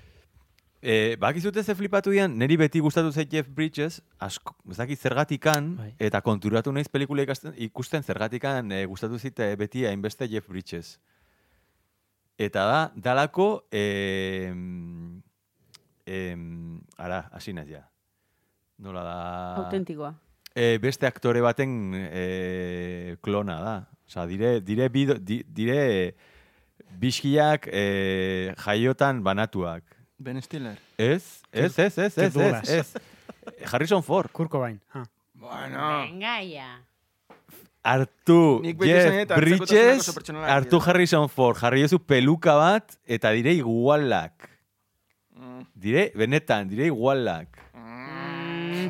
Eh, 0.87 1.17
bakizute 1.19 1.63
ze 1.63 1.75
flipatu 1.75 2.11
dian, 2.11 2.37
niri 2.37 2.57
beti 2.57 2.81
gustatu 2.81 3.11
zait 3.13 3.31
Jeff 3.31 3.49
Bridges, 3.49 4.03
asko, 4.19 4.57
ez 4.69 4.77
dakit 4.77 4.99
zergatikan, 5.01 5.77
Bai. 5.77 5.95
eta 5.99 6.21
konturatu 6.21 6.73
naiz 6.73 6.89
pelikula 6.89 7.23
ikasten, 7.23 7.55
ikusten 7.57 8.03
zergatikan 8.03 8.71
eh, 8.73 8.85
gustatu 8.87 9.19
zit 9.19 9.39
eh, 9.39 9.55
beti 9.57 9.87
hainbeste 9.87 10.29
Jeff 10.29 10.47
Bridges. 10.49 10.99
Eta 12.37 12.65
da, 12.67 12.93
dalako, 12.97 13.65
eh, 13.71 14.53
em, 16.07 16.81
ara, 16.99 17.29
hasi 17.33 17.53
naiz 17.53 17.69
ja. 17.69 17.83
Nola 18.79 19.03
da... 19.07 19.17
Autentikoa. 19.65 20.15
Eh, 20.55 20.79
beste 20.79 21.07
aktore 21.07 21.43
baten 21.43 21.95
eh, 21.95 23.17
klona 23.23 23.59
da. 23.63 23.75
Osa, 24.07 24.27
dire, 24.27 24.61
dire, 24.61 24.89
bido, 24.89 25.17
di, 25.19 25.41
dire 25.47 26.15
biskiak 27.01 27.69
eh, 27.73 28.55
jaiotan 28.63 29.23
banatuak. 29.25 29.85
Ben 30.19 30.41
Stiller. 30.43 30.79
Ez, 30.97 31.43
ez, 31.51 31.79
ez, 31.79 31.99
ez, 31.99 32.19
ez, 32.19 32.37
ez, 32.37 32.71
ez. 32.71 32.95
Harrison 33.73 34.03
Ford. 34.03 34.31
Kurko 34.33 34.61
bain. 34.61 34.81
Ah. 34.93 35.05
Bueno. 35.35 35.89
Venga, 36.05 36.41
ya. 36.43 36.69
Esan 37.85 38.07
Jeff 38.81 39.37
Bridges, 39.37 40.09
hartu 40.09 40.79
dira. 40.79 40.87
Harrison 40.87 41.29
Ford, 41.29 41.59
jarri 41.61 41.83
jozu 41.83 41.99
peluka 42.01 42.55
bat, 42.57 42.97
eta 43.05 43.35
dire 43.37 43.53
igualak. 43.53 44.49
Mm. 45.35 45.67
Dire, 45.75 46.13
benetan, 46.15 46.69
dire 46.69 46.87
igualak. 46.87 47.59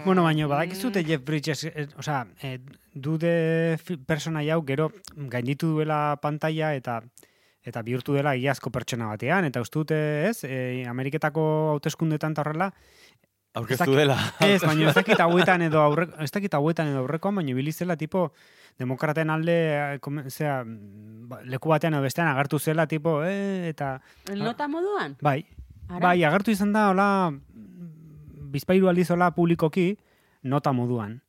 Bueno, 0.05 0.25
baina 0.25 0.47
badakizute 0.51 1.05
Jeff 1.05 1.23
Bridges, 1.25 1.65
eh, 1.65 1.87
osea, 1.97 2.27
eh, 2.43 2.59
dude 2.93 3.79
personai 4.07 4.49
hau 4.51 4.65
gero 4.67 4.91
gainditu 5.15 5.71
duela 5.77 6.19
pantalla 6.21 6.75
eta 6.75 7.01
eta 7.65 7.81
bihurtu 7.83 8.13
dela 8.13 8.35
iazko 8.37 8.71
pertsona 8.71 9.07
batean, 9.09 9.47
eta 9.49 9.63
uste 9.65 9.79
dute, 9.79 9.99
ez, 10.29 10.45
e, 10.45 10.85
Ameriketako 10.89 11.45
hauteskundetan 11.73 12.35
eta 12.37 12.43
horrela, 12.45 12.69
Aurkeztu 13.55 13.95
dela. 13.95 14.19
ez, 14.43 14.61
baina 14.67 14.91
ez 14.91 14.95
dakit 14.97 15.21
hauetan 15.23 15.63
edo 15.63 15.81
aurre, 15.81 16.09
ez 16.21 16.31
dakit 16.35 16.55
hauetan 16.59 16.91
edo 16.91 17.05
aurrekoan, 17.05 17.39
baina 17.39 17.55
bilizela 17.55 17.97
tipo 17.97 18.33
demokraten 18.83 19.31
alde, 19.31 19.55
eh, 19.95 19.99
zera, 20.29 20.65
mm, 20.65 21.29
ba, 21.31 21.41
leku 21.47 21.71
batean 21.71 21.95
edo 21.95 22.03
bestean 22.03 22.29
agertu 22.29 22.59
zela, 22.59 22.89
tipo, 22.91 23.23
eh, 23.25 23.71
eta, 23.71 24.01
Nota 24.35 24.69
moduan? 24.69 25.17
bai, 25.23 25.47
Ara? 25.89 26.01
bai, 26.09 26.24
agertu 26.24 26.51
izan 26.51 26.72
da, 26.72 26.89
hola, 26.91 27.09
bizpairu 28.55 28.89
aldiz 28.89 29.11
hola 29.11 29.30
publikoki, 29.35 29.97
nota 30.43 30.72
moduan. 30.72 31.20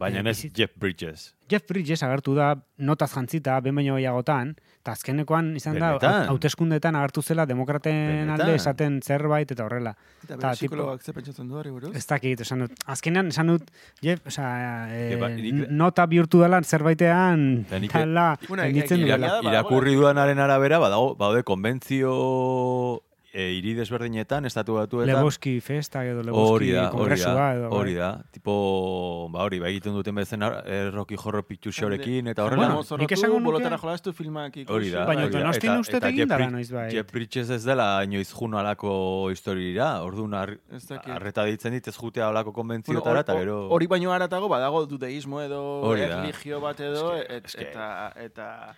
Baina 0.00 0.20
Eh, 0.20 0.30
ez 0.30 0.38
bizit- 0.38 0.54
Jeff 0.56 0.72
Bridges. 0.80 1.34
Jeff 1.50 1.66
Bridges 1.68 2.02
agertu 2.02 2.34
da 2.34 2.54
notaz 2.78 3.10
jantzita, 3.12 3.60
behin 3.60 3.74
baino 3.74 3.96
gehiagotan, 3.96 4.54
eta 4.80 4.92
azkenekoan 4.92 5.56
izan 5.56 5.78
da, 5.78 5.90
Benetan? 5.98 6.28
hauteskundetan 6.28 6.96
agertu 6.96 7.20
zela 7.22 7.44
demokraten 7.44 7.92
Benetan? 8.24 8.40
alde 8.40 8.54
esaten 8.54 9.00
zerbait 9.02 9.50
eta 9.50 9.64
horrela. 9.66 9.94
Eta 10.24 10.36
Ta, 10.38 10.46
bere 10.46 10.54
psikologak 10.56 11.02
ze 11.02 11.12
pentsatzen 11.12 11.48
du 11.48 11.54
hori 11.56 11.70
buruz? 11.70 11.94
Ez 11.94 12.06
dakit, 12.06 12.40
esan 12.40 12.60
dut, 12.60 12.72
azkenean 12.86 13.26
esan 13.28 13.48
dut, 13.48 13.70
Jeff, 14.00 14.24
osea, 14.26 14.88
eh, 14.88 15.10
Ke 15.10 15.16
ba, 15.20 15.28
nik- 15.28 15.68
nota 15.68 16.06
bihurtu 16.06 16.40
dela 16.40 16.62
zerbaitean, 16.62 17.66
tala, 17.90 18.38
egia- 18.40 18.86
duela. 18.88 19.18
badagoela. 19.18 19.50
irakurri 19.52 19.94
duanaren 19.96 20.38
arabera, 20.38 20.78
badago, 20.78 21.14
badaude 21.16 21.42
konbentzio 21.42 23.02
e, 23.32 23.44
hiri 23.56 23.74
desberdinetan, 23.74 24.44
estatu 24.44 24.74
batuetan. 24.74 25.14
Lebowski 25.14 25.60
festa 25.60 26.04
edo 26.04 26.22
hori 26.34 26.72
kongresua 26.90 27.32
da, 27.34 27.46
edo. 27.54 27.68
bai. 27.70 27.78
hori 27.78 27.94
da. 27.94 28.08
Tipo, 28.32 29.28
ba 29.30 29.44
hori, 29.44 29.58
ba 29.60 29.68
egiten 29.68 29.94
duten 29.94 30.14
bezen 30.14 30.42
eh, 30.42 30.90
Rocky 30.90 31.16
Horror 31.16 31.44
Picture 31.46 31.72
Showerekin 31.72 32.28
eta 32.32 32.44
horrela. 32.44 32.68
Bueno, 32.74 32.98
nik 32.98 33.12
esango 33.12 33.38
nuke- 33.38 33.44
bolotara 33.44 33.78
jolastu 33.78 34.12
filmak 34.12 34.56
ikusi. 34.56 34.72
Hori 34.74 34.90
da. 34.90 35.04
Baina 35.06 35.24
hori 35.24 35.32
da. 35.32 35.38
Donostian 35.40 35.72
Eta- 35.74 35.80
uste 35.80 35.96
eta 35.96 36.08
egin 36.08 36.18
Jeff 36.18 36.28
dela 36.28 36.38
Brid- 36.44 36.52
noizbait. 36.56 36.92
Jeff 36.92 37.12
Bridges 37.12 37.50
ez 37.50 37.64
dela 37.64 37.88
inoiz 38.04 38.32
juno 38.32 38.58
alako 38.58 39.30
historira, 39.30 40.02
orduan 40.02 40.34
ar, 40.34 40.56
Ez 40.72 40.86
dakit. 40.88 41.12
arreta 41.14 41.44
ditzen 41.44 41.72
dit 41.72 41.86
ez 41.88 41.96
jutea 41.96 42.28
alako 42.28 42.50
Bueno, 42.50 42.54
konbentziotara, 42.60 43.20
eta 43.20 43.32
hor- 43.34 43.38
gero... 43.38 43.68
Hori 43.70 43.86
baino 43.86 44.12
haratago 44.12 44.48
badago 44.48 44.86
dudeismo 44.86 45.40
edo 45.40 45.94
erligio 45.96 46.60
bat 46.60 46.80
edo 46.80 47.14
Eske- 47.14 47.36
et, 47.36 47.44
eske- 47.46 48.24
eta 48.26 48.76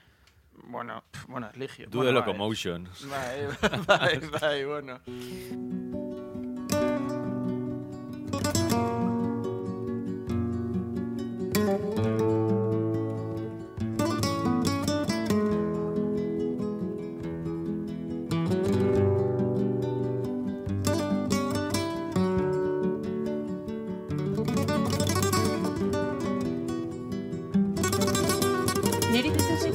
eta 0.62 0.70
bueno, 0.70 1.02
pf, 1.10 1.26
bueno, 1.28 1.48
erligio. 1.48 1.86
Do 1.86 1.90
the 1.90 2.12
bueno, 2.12 2.12
locomotion. 2.20 2.88
Bai, 3.10 3.46
bai, 3.86 4.20
bai, 4.20 4.30
bai, 4.40 4.64
bueno. 4.64 5.00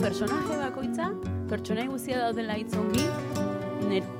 personaje 0.07 0.55
bakoitza, 0.55 1.09
pertsonai 1.49 1.87
guztia 1.91 2.21
daudela 2.21 2.55
hitzongi, 2.55 3.03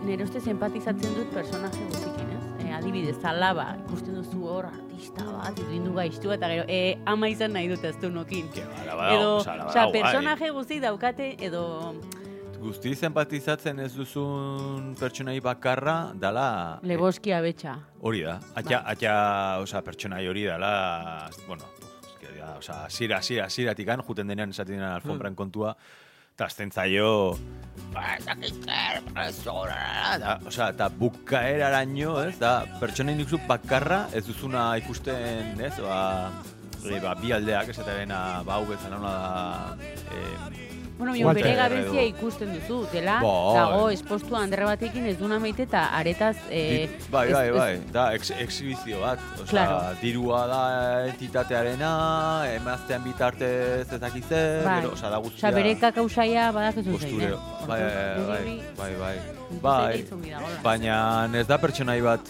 nire 0.03 0.25
ustez 0.25 0.41
empatizatzen 0.51 1.13
dut 1.15 1.29
personaje 1.31 1.79
guztiekin, 1.93 2.33
ez? 2.35 2.41
E, 2.65 2.73
adibidez, 2.75 3.15
alaba, 3.29 3.69
ikusten 3.85 4.17
duzu 4.19 4.41
hor 4.51 4.67
artista 4.67 5.23
bat, 5.29 5.61
irindu 5.63 5.93
gaiztu, 5.95 6.33
eta 6.35 6.49
gero, 6.51 6.65
e, 6.67 6.97
ama 7.07 7.31
izan 7.31 7.55
nahi 7.55 7.71
dut 7.71 7.87
ez 7.87 7.95
du 8.01 8.11
nokin. 8.11 8.51
Alaba 8.81 9.13
Edo, 9.15 9.31
osea, 9.37 9.55
dago, 9.63 9.95
bai. 9.95 10.01
personaje 10.01 10.51
guzti 10.59 10.81
daukate, 10.83 11.29
edo 11.47 11.63
guzti 12.59 12.91
empatizatzen 13.07 13.79
ez 13.79 13.93
duzun 13.95 14.91
pertsonai 14.99 15.39
bakarra, 15.45 16.11
dala... 16.19 16.47
Leboski 16.83 17.31
abetxa. 17.31 17.79
Hori 18.03 18.25
da. 18.27 18.41
Atia, 18.59 18.83
atia, 18.83 19.17
oza, 19.63 19.85
pertsonai 19.85 20.25
hori 20.27 20.43
dala, 20.49 21.29
bueno, 21.47 21.76
ja, 22.47 22.57
oza, 22.57 22.89
zira, 22.89 23.21
zira, 23.21 23.49
ziratik 23.49 23.89
an, 23.91 24.03
juten 24.07 24.27
denean 24.31 24.53
esaten 24.53 24.77
denean 24.77 24.97
alfombran 24.97 25.35
kontua, 25.35 25.75
eta 26.35 26.45
azten 26.45 26.71
zaio, 26.71 27.35
zer, 27.93 29.01
ba, 29.13 29.27
da, 30.21 30.37
oza, 30.45 30.69
eta 30.69 30.89
bukaeraraino, 30.99 32.17
ez, 32.23 32.37
da, 32.39 32.59
pertsonai 32.81 33.17
nik 33.17 33.29
zu 33.29 33.41
bakarra, 33.49 34.05
ez 34.13 34.23
duzuna 34.27 34.69
ikusten, 34.83 35.57
ez, 35.59 35.75
ba, 35.83 35.99
e, 36.85 36.99
ba, 37.03 37.15
bi 37.19 37.33
aldeak, 37.35 37.73
ez 37.73 37.79
eta 37.79 37.97
dena, 37.97 38.21
ba, 38.47 38.59
hau 38.59 38.67
bezala 38.69 39.01
ona 39.01 39.13
da, 39.17 39.87
e, 40.13 40.67
Bueno, 40.97 41.13
jo, 41.15 41.27
Walter 41.27 41.43
bere 41.43 41.55
gabezia 41.55 42.03
ikusten 42.09 42.53
duzu, 42.55 42.87
dela, 42.91 43.19
dago 43.21 43.89
espostu 43.93 44.33
andre 44.35 44.65
batekin 44.65 45.05
ez 45.05 45.17
duna 45.19 45.37
maite 45.39 45.67
eta 45.67 45.83
aretaz... 45.93 46.35
Eh, 46.49 46.87
bai, 47.13 47.27
bai, 47.31 47.43
ez- 47.49 47.53
bai, 47.55 47.73
da, 47.93 48.05
ex, 48.17 48.31
exhibizio 48.31 49.01
bat. 49.03 49.19
Osea, 49.35 49.45
Claro. 49.51 49.75
dirua 50.01 50.39
da 50.49 50.61
entitatearena, 51.11 51.91
emaztean 52.55 53.03
bitartez 53.05 53.85
ez 53.93 53.99
dakit 54.01 54.25
zer, 54.25 54.63
Bai. 54.65 54.79
gero, 54.81 54.93
osea, 54.97 55.11
da 55.13 55.17
guztia. 55.21 55.37
Osea, 55.37 55.51
bere 55.59 55.75
kakausaia 55.79 56.47
badakizu 56.51 56.97
zein, 56.97 57.21
eh? 57.21 57.31
Bai, 57.67 57.79
bai, 57.83 58.41
bai, 58.81 58.95
bai, 58.97 59.21
bai. 59.61 60.05
Baina 60.63 60.97
ez 61.37 61.45
da 61.47 61.57
pertsonai 61.61 61.99
bat, 62.01 62.21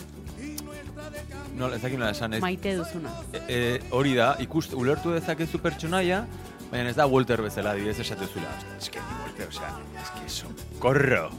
no, 1.58 1.72
ez 1.74 1.80
dakit 1.82 1.98
nola 1.98 2.12
esan, 2.12 2.34
ez, 2.36 2.42
Maite 2.44 2.76
duzuna. 2.78 3.16
e, 3.32 3.40
e, 3.48 3.80
hori 3.96 4.14
da, 4.20 4.34
ikust, 4.44 4.74
ulertu 4.76 5.16
dezakezu 5.16 5.58
pertsonaia, 5.64 6.26
baina 6.72 6.90
ez 6.92 6.96
da 6.98 7.08
Walter 7.08 7.42
bezala, 7.42 7.72
adibidez 7.72 8.00
esatezula. 8.04 8.50
Ez 8.78 8.90
que, 8.92 9.04
Walter, 9.24 9.48
osea, 9.48 9.72
ez 10.02 10.10
que 10.16 10.30
sokorro. 10.30 11.30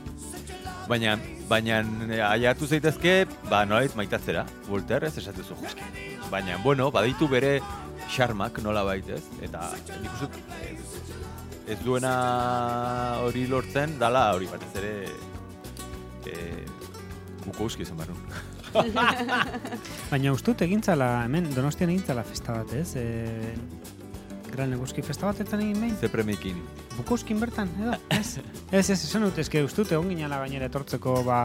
Baina, 0.88 1.18
baina 1.48 1.82
eh, 2.08 2.22
aiatu 2.24 2.66
zaitezke, 2.66 3.26
ba, 3.50 3.64
nolait 3.68 3.94
maitatzera, 3.96 4.46
Walter, 4.70 5.04
ez 5.04 5.18
esatezu, 5.20 5.56
jo, 5.58 5.68
eske. 5.68 5.84
Baina, 6.32 6.56
bueno, 6.64 6.90
baditu 6.92 7.28
bere 7.28 7.58
xarmak 8.08 8.62
nola 8.64 8.84
baitez, 8.88 9.22
eta 9.44 9.68
nik 10.00 10.14
uste 10.16 10.30
dut, 10.32 10.38
ez, 10.64 11.18
ez 11.74 11.78
duena 11.84 12.12
hori 13.26 13.44
lortzen, 13.50 13.98
dala 14.00 14.30
hori 14.36 14.48
batez 14.48 14.70
ere, 14.80 14.94
e, 16.24 16.64
Bukowski 17.44 17.84
izan 17.84 18.00
barun. 18.00 18.24
Baina 20.10 20.32
ustut 20.32 20.64
egintzala, 20.64 21.10
hemen 21.26 21.52
Donostian 21.54 21.92
egintzala 21.92 22.24
festa 22.24 22.56
bat, 22.62 22.72
ez? 22.76 22.94
E, 22.96 23.97
Gran 24.52 24.70
Legoski 24.72 25.02
festa 25.04 25.28
batetan 25.28 25.62
egin 25.64 25.80
behin? 25.80 25.96
Ze 26.00 26.08
premiekin. 26.08 26.58
Bukoskin 26.96 27.40
bertan, 27.40 27.70
edo? 27.80 27.94
Ez, 28.10 28.38
ez, 28.72 28.88
ez, 28.90 28.98
esan 28.98 29.26
dut, 29.28 29.38
eske 29.38 29.62
ustut 29.64 29.92
egon 29.92 30.08
ginela 30.10 30.40
gainera 30.42 30.66
etortzeko, 30.70 31.20
ba, 31.26 31.44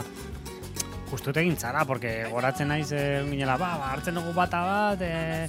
ustut 1.14 1.38
egin 1.38 1.58
zara, 1.58 1.86
porque 1.86 2.24
goratzen 2.32 2.72
naiz 2.74 2.92
eh, 2.92 3.20
egon 3.20 3.32
ginela, 3.36 3.58
ba, 3.62 3.76
ba, 3.82 3.92
hartzen 3.94 4.18
dugu 4.18 4.34
bata 4.36 4.64
bat, 4.66 5.02
e, 5.06 5.48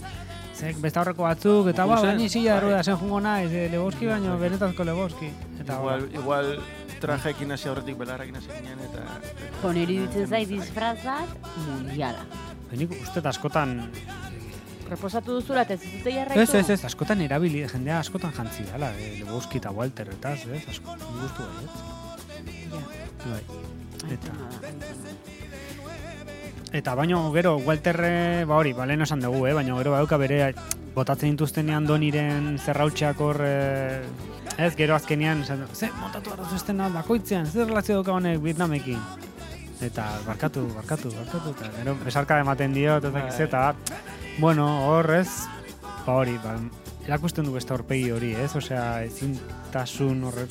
zek 0.55 0.79
beste 0.83 1.01
aurreko 1.01 1.27
batzuk, 1.27 1.71
eta 1.73 1.87
ba, 1.89 2.01
baina 2.05 2.29
zila 2.29 2.51
bai. 2.51 2.57
erruda 2.59 2.83
zen 2.83 2.99
jungo 3.01 3.21
naiz, 3.25 3.51
e, 3.53 3.69
Legoski 3.73 4.11
baino, 4.11 4.39
benetazko 4.39 4.87
Legoski. 4.91 5.31
Eta 5.61 5.79
Igual, 5.81 6.09
igual 6.13 6.57
trajeekin 7.05 7.53
hasi 7.53 7.69
aurretik 7.69 7.97
belarrekin 8.01 8.37
hasi 8.41 8.53
ginen 8.53 8.81
eta... 8.87 9.05
Jo, 9.63 9.73
niri 9.77 9.99
ditzen 10.05 10.29
zait 10.29 10.49
disfrazat 10.49 11.49
mundiala. 11.67 12.25
Benik 12.71 12.95
uste 13.03 13.23
askotan, 13.29 13.77
Reposatu 14.91 15.39
duzula 15.41 15.65
eta 15.65 15.75
ez 15.75 15.83
dute 15.83 16.13
jarraitu? 16.13 16.43
ez, 16.43 16.55
ez, 16.61 16.71
ez, 16.77 16.85
askotan 16.85 17.21
erabili, 17.25 17.65
jendea 17.71 17.99
askotan 18.05 18.33
jantzi 18.37 18.67
dala, 18.69 18.93
e, 18.99 19.15
Legoski 19.21 19.63
eta 19.63 19.73
Walter, 19.73 20.13
eta 20.13 20.35
ez, 20.37 20.63
asko, 20.75 20.97
gustu 21.21 21.49
bai, 21.49 21.65
ez? 21.65 21.71
Ja. 22.75 22.83
Bai. 23.25 23.43
Eta. 24.13 24.33
Eta 26.75 26.95
baino 26.99 27.31
gero 27.33 27.57
Walter 27.63 28.01
eh, 28.03 28.45
ba 28.45 28.57
hori, 28.59 28.73
ba 28.75 28.87
lehen 28.87 29.05
esan 29.07 29.21
dugu, 29.23 29.47
eh, 29.47 29.55
baina 29.55 29.77
gero 29.79 29.93
badauka 29.95 30.19
bere 30.19 30.39
botatzen 30.95 31.31
dituztenean 31.37 31.87
doniren 31.87 32.57
zerrautxeak 32.59 33.21
hor 33.23 33.39
eh, 33.47 34.03
ez 34.59 34.75
gero 34.77 34.97
azkenean 34.97 35.43
esan 35.43 35.63
ze 35.73 35.91
montatu 36.01 36.33
arrazu 36.33 36.57
estena 36.57 36.89
bakoitzean, 36.89 37.47
zer 37.47 37.69
relazio 37.69 38.01
dauka 38.01 38.13
honek 38.13 38.43
Vietnamekin. 38.43 38.99
Eta 39.81 40.05
barkatu, 40.27 40.67
barkatu, 40.75 41.11
barkatu, 41.15 41.55
eta 41.55 41.71
gero 41.79 41.97
besarka 42.05 42.41
ematen 42.41 42.75
dio, 42.75 42.99
eta 42.99 43.27
ez 43.29 43.41
eta 43.41 43.75
bueno, 44.39 44.67
hor 44.89 45.11
ez, 45.15 45.29
ba 46.07 46.21
hori, 46.21 46.39
ba, 46.43 46.57
erakusten 47.07 47.45
du 47.45 47.53
beste 47.55 47.75
aurpegi 47.75 48.11
hori, 48.11 48.35
ez? 48.35 48.55
Osea, 48.57 49.03
ezintasun 49.05 50.25
horre, 50.31 50.49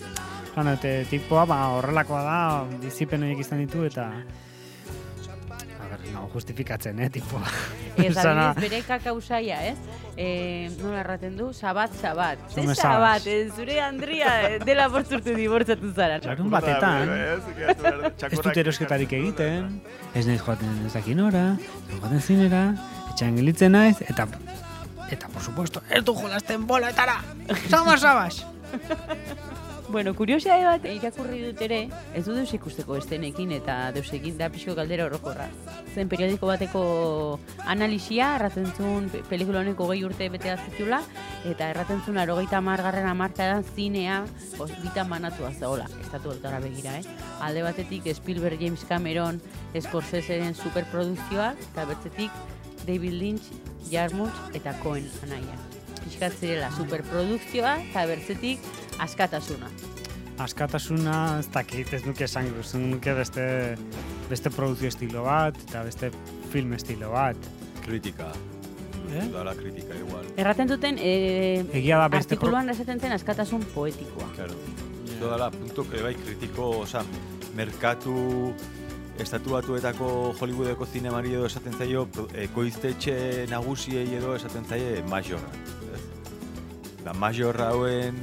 Lan, 0.53 0.69
eta 0.75 0.89
tipoa, 1.09 1.47
ba, 1.49 1.59
horrelakoa 1.79 2.21
da, 2.21 2.39
dizipen 2.83 3.25
horiek 3.25 3.39
izan 3.41 3.63
ditu, 3.63 3.87
eta 3.87 4.05
a 4.13 5.87
ber, 5.89 6.03
no, 6.13 6.27
justifikatzen, 6.29 6.99
eh, 7.01 7.09
tipoa. 7.09 7.41
Ez 7.97 8.13
adibidez 8.21 8.61
bere 8.61 8.81
kakausaia, 8.85 9.57
ez? 9.71 9.77
Eh, 10.13 10.69
nola 10.77 10.99
erraten 11.01 11.33
du? 11.39 11.49
Sabat, 11.57 11.93
sabat. 11.97 12.41
Ze 12.51 12.61
Zume 12.61 12.75
sabat, 12.75 13.25
eh, 13.25 13.49
zure 13.49 13.79
Andria 13.81 14.35
eh, 14.45 14.59
dela 14.61 14.87
bortzurtu 14.93 15.33
dibortzatu 15.33 15.89
zara. 15.93 16.19
Larun 16.21 16.53
batetan, 16.53 17.09
ez 18.29 18.39
dut 18.39 18.57
erosketarik 18.65 19.17
egiten, 19.17 19.79
ez 20.13 20.27
naiz 20.29 20.41
joaten 20.41 20.85
ez 20.85 20.93
dakin 20.93 21.25
ora, 21.31 21.47
joaten 21.97 22.21
zinera, 22.21 22.67
etxean 23.13 23.37
gelitzen 23.37 23.77
naiz, 23.77 24.01
eta 24.01 24.27
eta 25.13 25.29
por 25.29 25.41
supuesto, 25.41 25.81
ez 25.89 26.03
du 26.03 26.15
jolasten 26.17 26.65
boletara! 26.67 27.21
Sabas, 27.69 28.01
sabas! 28.01 28.45
Bueno, 29.93 30.15
kuriosidade 30.17 30.63
bat 30.65 30.85
irakurri 30.89 31.43
dut 31.43 31.59
ere, 31.61 31.83
ez 32.17 32.23
du 32.25 32.33
deus 32.33 32.49
ikusteko 32.55 32.95
estenekin 32.97 33.51
eta 33.53 33.75
deus 33.93 34.07
egin 34.17 34.39
da 34.39 34.47
pixko 34.49 34.73
galdera 34.73 35.05
orokorra. 35.05 35.45
Zen 35.93 36.09
periodiko 36.09 36.47
bateko 36.49 36.81
analisia, 37.69 38.31
erraten 38.39 38.71
zuen 38.73 39.11
pe- 39.13 39.21
pelikula 39.29 39.61
honeko 39.61 39.85
gehi 39.91 40.01
urte 40.07 40.31
bete 40.33 40.55
zitula, 40.63 41.03
eta 41.45 41.69
erraten 41.75 42.01
zuen 42.07 42.17
arogeita 42.23 42.57
amargarren 42.57 43.05
amarkadan 43.11 43.61
zinea 43.75 44.23
bitan 44.81 45.13
banatua 45.13 45.53
zegoela, 45.53 45.85
estatu 46.01 46.33
altara 46.33 46.63
begira, 46.63 46.97
eh? 46.97 47.05
Alde 47.45 47.61
batetik 47.61 48.09
Spielberg, 48.15 48.57
James 48.57 48.87
Cameron, 48.89 49.43
Scorseseren 49.77 50.57
eta 50.57 51.85
bertzetik 51.85 52.31
David 52.87 53.13
Lynch, 53.13 53.49
Jarmusch 53.91 54.55
eta 54.57 54.73
Cohen 54.83 55.07
anaia. 55.23 55.57
Pixkat 56.03 56.33
zirela 56.39 56.69
superprodukzioa, 56.75 57.77
eta 57.89 58.05
bertzetik 58.09 58.59
askatasuna. 58.99 59.69
Askatasuna, 60.43 61.39
ez 61.39 61.47
dakit, 61.53 61.91
ez 61.93 62.01
nuke 62.07 62.25
esan, 62.25 62.49
ez 62.59 62.73
nuke 62.75 63.13
beste, 63.15 63.43
beste 64.29 64.49
produzio 64.51 64.89
estilo 64.89 65.23
bat, 65.27 65.57
eta 65.69 65.83
beste 65.85 66.09
film 66.51 66.73
estilo 66.73 67.11
bat. 67.13 67.37
Kritika. 67.85 68.31
Eh? 69.13 69.27
Dala 69.31 69.53
kritika 69.53 69.95
igual. 69.99 70.25
Erraten 70.39 70.67
duten, 70.71 70.97
e, 70.97 71.59
Egia 71.73 71.99
da 72.01 72.07
beste 72.09 72.33
pro- 72.35 72.47
artikuluan 72.49 72.69
esaten 72.73 72.99
zen 72.99 73.11
askatasun 73.13 73.63
poetikoa. 73.75 74.27
Claro. 74.35 74.55
Esto 75.05 75.29
dala, 75.29 75.51
puntu, 75.51 75.85
que 75.89 76.01
bai, 76.01 76.15
kritiko, 76.15 76.69
oza, 76.81 77.03
merkatu 77.55 78.53
estatu 79.19 79.53
batuetako 79.53 80.07
Hollywoodeko 80.39 80.85
zinemari 80.85 81.33
edo 81.35 81.45
esaten 81.45 81.75
zaio, 81.77 82.07
ekoiztetxe 82.45 83.45
nagusiei 83.51 84.07
edo 84.17 84.35
esaten 84.35 84.65
zaie 84.65 85.03
majorra. 85.09 85.51
Da 87.03 87.13
majorra 87.13 87.69
hauen, 87.73 88.17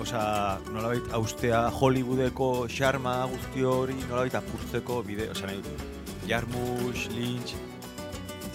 osea, 0.00 0.58
nolabait 0.72 1.12
austea 1.18 1.64
Hollywoodeko 1.80 2.50
xarma 2.68 3.16
guzti 3.32 3.64
hori 3.64 3.96
nolabait 4.08 4.34
apurtzeko 4.40 5.02
bide, 5.06 5.30
osea, 5.34 5.50
nahi, 5.50 5.62
Jarmusch, 6.28 7.08
Lynch, 7.12 7.56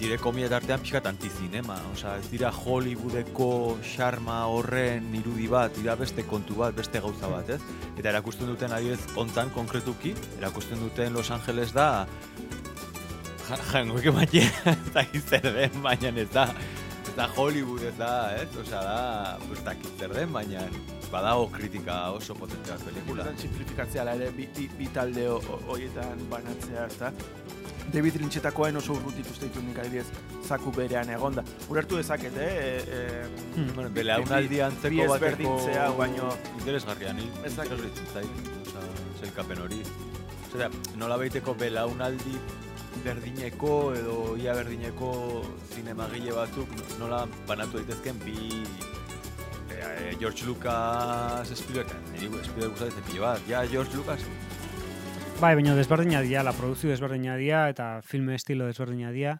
dire 0.00 0.16
komiet 0.18 0.52
artean 0.56 0.80
pixkat 0.80 1.06
antizinema, 1.10 1.76
osea, 1.92 2.14
ez 2.18 2.28
dira 2.32 2.48
Hollywoodeko 2.56 3.76
xarma 3.84 4.38
horren 4.48 5.10
irudi 5.18 5.46
bat, 5.52 5.74
dira 5.76 5.94
beste 6.00 6.24
kontu 6.24 6.56
bat, 6.62 6.74
beste 6.74 7.00
gauza 7.04 7.28
bat, 7.28 7.50
ez? 7.52 7.60
Eta 8.00 8.08
erakusten 8.14 8.48
duten 8.48 8.72
adibidez 8.72 9.00
hontan 9.20 9.50
konkretuki, 9.54 10.14
erakusten 10.38 10.80
duten 10.80 11.12
Los 11.12 11.30
Angeles 11.30 11.74
da 11.76 12.06
ja- 13.48 13.82
emaile, 13.82 14.44
ez 14.72 14.92
dakit 14.94 15.28
zer 15.28 15.42
den, 15.52 15.82
baina 15.82 16.08
ez 16.16 16.28
da, 16.32 16.46
ez 17.04 17.14
da 17.16 17.28
Hollywood 17.36 17.82
ez 17.82 17.94
da, 17.98 18.12
ez? 18.40 18.48
Osea, 18.62 18.80
da, 18.82 19.38
ez 19.52 19.62
dakit 19.66 19.90
zer 20.00 20.14
den, 20.16 20.32
baina 20.32 20.64
badago 21.10 21.48
kritika 21.50 22.12
oso 22.14 22.34
potente 22.38 22.70
bat 22.70 22.80
pelikula. 22.86 23.24
Pelikulan 23.24 23.38
simplifikatzea 23.38 24.04
ere 24.14 24.30
bi, 24.36 24.46
bi, 24.56 24.68
bi 24.78 24.86
talde 24.94 25.24
ho- 25.28 25.40
ho- 25.48 25.60
horietan 25.74 26.20
banatzea, 26.30 26.86
ezta? 26.86 27.12
David 27.92 28.16
Lynchetakoen 28.20 28.76
oso 28.76 28.92
urrutik 28.94 29.26
uste 29.32 29.48
ditu 29.48 29.62
nik 29.66 29.78
adibidez 29.82 30.06
zaku 30.46 30.70
berean 30.76 31.08
egonda. 31.10 31.42
Urertu 31.68 31.96
dezaket, 31.98 32.36
eh? 32.38 32.50
E, 32.50 32.68
e, 32.98 33.26
Hmm. 33.56 33.72
Bueno, 33.74 33.90
belaunaldi 33.90 34.60
antzeko 34.62 34.94
bateko... 35.10 35.56
baino- 35.98 36.36
Interesgarria, 36.58 37.12
ni. 37.12 37.24
Interesgarritzen 37.44 38.06
zait, 38.14 38.50
osea, 38.62 38.84
zelkapen 39.20 39.58
hori. 39.64 39.80
Osea, 40.52 40.70
nola 40.96 41.16
baiteko 41.18 41.54
belaunaldi 41.54 42.36
berdineko 43.04 43.94
edo 43.94 44.36
ia 44.36 44.54
berdineko 44.54 45.10
zinemagile 45.74 46.32
batzuk 46.34 46.68
nola 46.98 47.20
banatu 47.48 47.78
daitezken 47.78 48.18
bi 48.24 48.36
e, 49.70 50.16
George 50.18 50.44
Lucas 50.46 51.48
Spielberg, 51.54 51.88
niri 52.12 52.28
Spielberg 52.44 52.72
gustatzen 52.74 53.02
pilo 53.10 53.22
bat, 53.22 53.40
ja 53.48 53.62
George 53.70 53.94
Lucas, 53.96 54.20
Bai, 55.40 55.54
baina 55.56 55.72
desberdina 55.72 56.18
dia, 56.20 56.42
la 56.44 56.52
produzio 56.52 56.90
desberdina 56.90 57.32
dia, 57.40 57.62
eta 57.72 58.02
filme 58.04 58.34
estilo 58.36 58.66
desberdina 58.68 59.08
dia, 59.08 59.38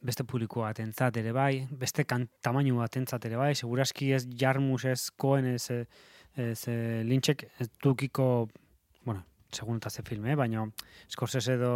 beste 0.00 0.24
publiko 0.24 0.62
batentzat 0.62 1.18
ere 1.20 1.34
bai, 1.36 1.66
beste 1.68 2.06
kan, 2.08 2.24
tamainu 2.40 2.78
batentzat 2.80 3.26
ere 3.28 3.36
bai, 3.36 3.50
seguraski 3.52 4.14
ez 4.16 4.22
jarmus 4.40 4.86
ez 4.88 5.10
koen 5.20 5.50
ez, 5.50 5.68
ez, 6.40 6.56
lintxek 7.04 7.44
ez 7.60 7.68
dukiko, 7.84 8.48
bueno, 9.04 9.26
segun 9.52 9.76
eta 9.76 9.92
ze 9.92 10.06
filme, 10.08 10.32
eh? 10.32 10.40
baina 10.40 10.64
Scorsese 11.12 11.58
edo 11.60 11.74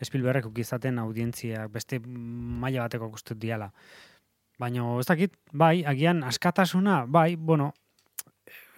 Spielbergek 0.00 0.48
ukizaten 0.48 0.96
audientzia 1.04 1.68
beste 1.68 2.00
maila 2.00 2.86
bateko 2.86 3.10
guztut 3.12 3.36
diala. 3.36 3.68
Baina 4.56 4.94
ez 4.96 5.04
dakit, 5.12 5.36
bai, 5.52 5.84
agian 5.84 6.24
askatasuna, 6.24 7.02
bai, 7.04 7.34
bueno, 7.36 7.74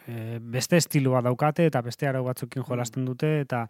e, 0.08 0.38
beste 0.40 0.78
estiloa 0.80 1.20
daukate 1.24 1.68
eta 1.68 1.82
beste 1.84 2.08
arau 2.08 2.24
batzukin 2.26 2.64
jolasten 2.64 3.04
dute 3.04 3.40
eta, 3.44 3.66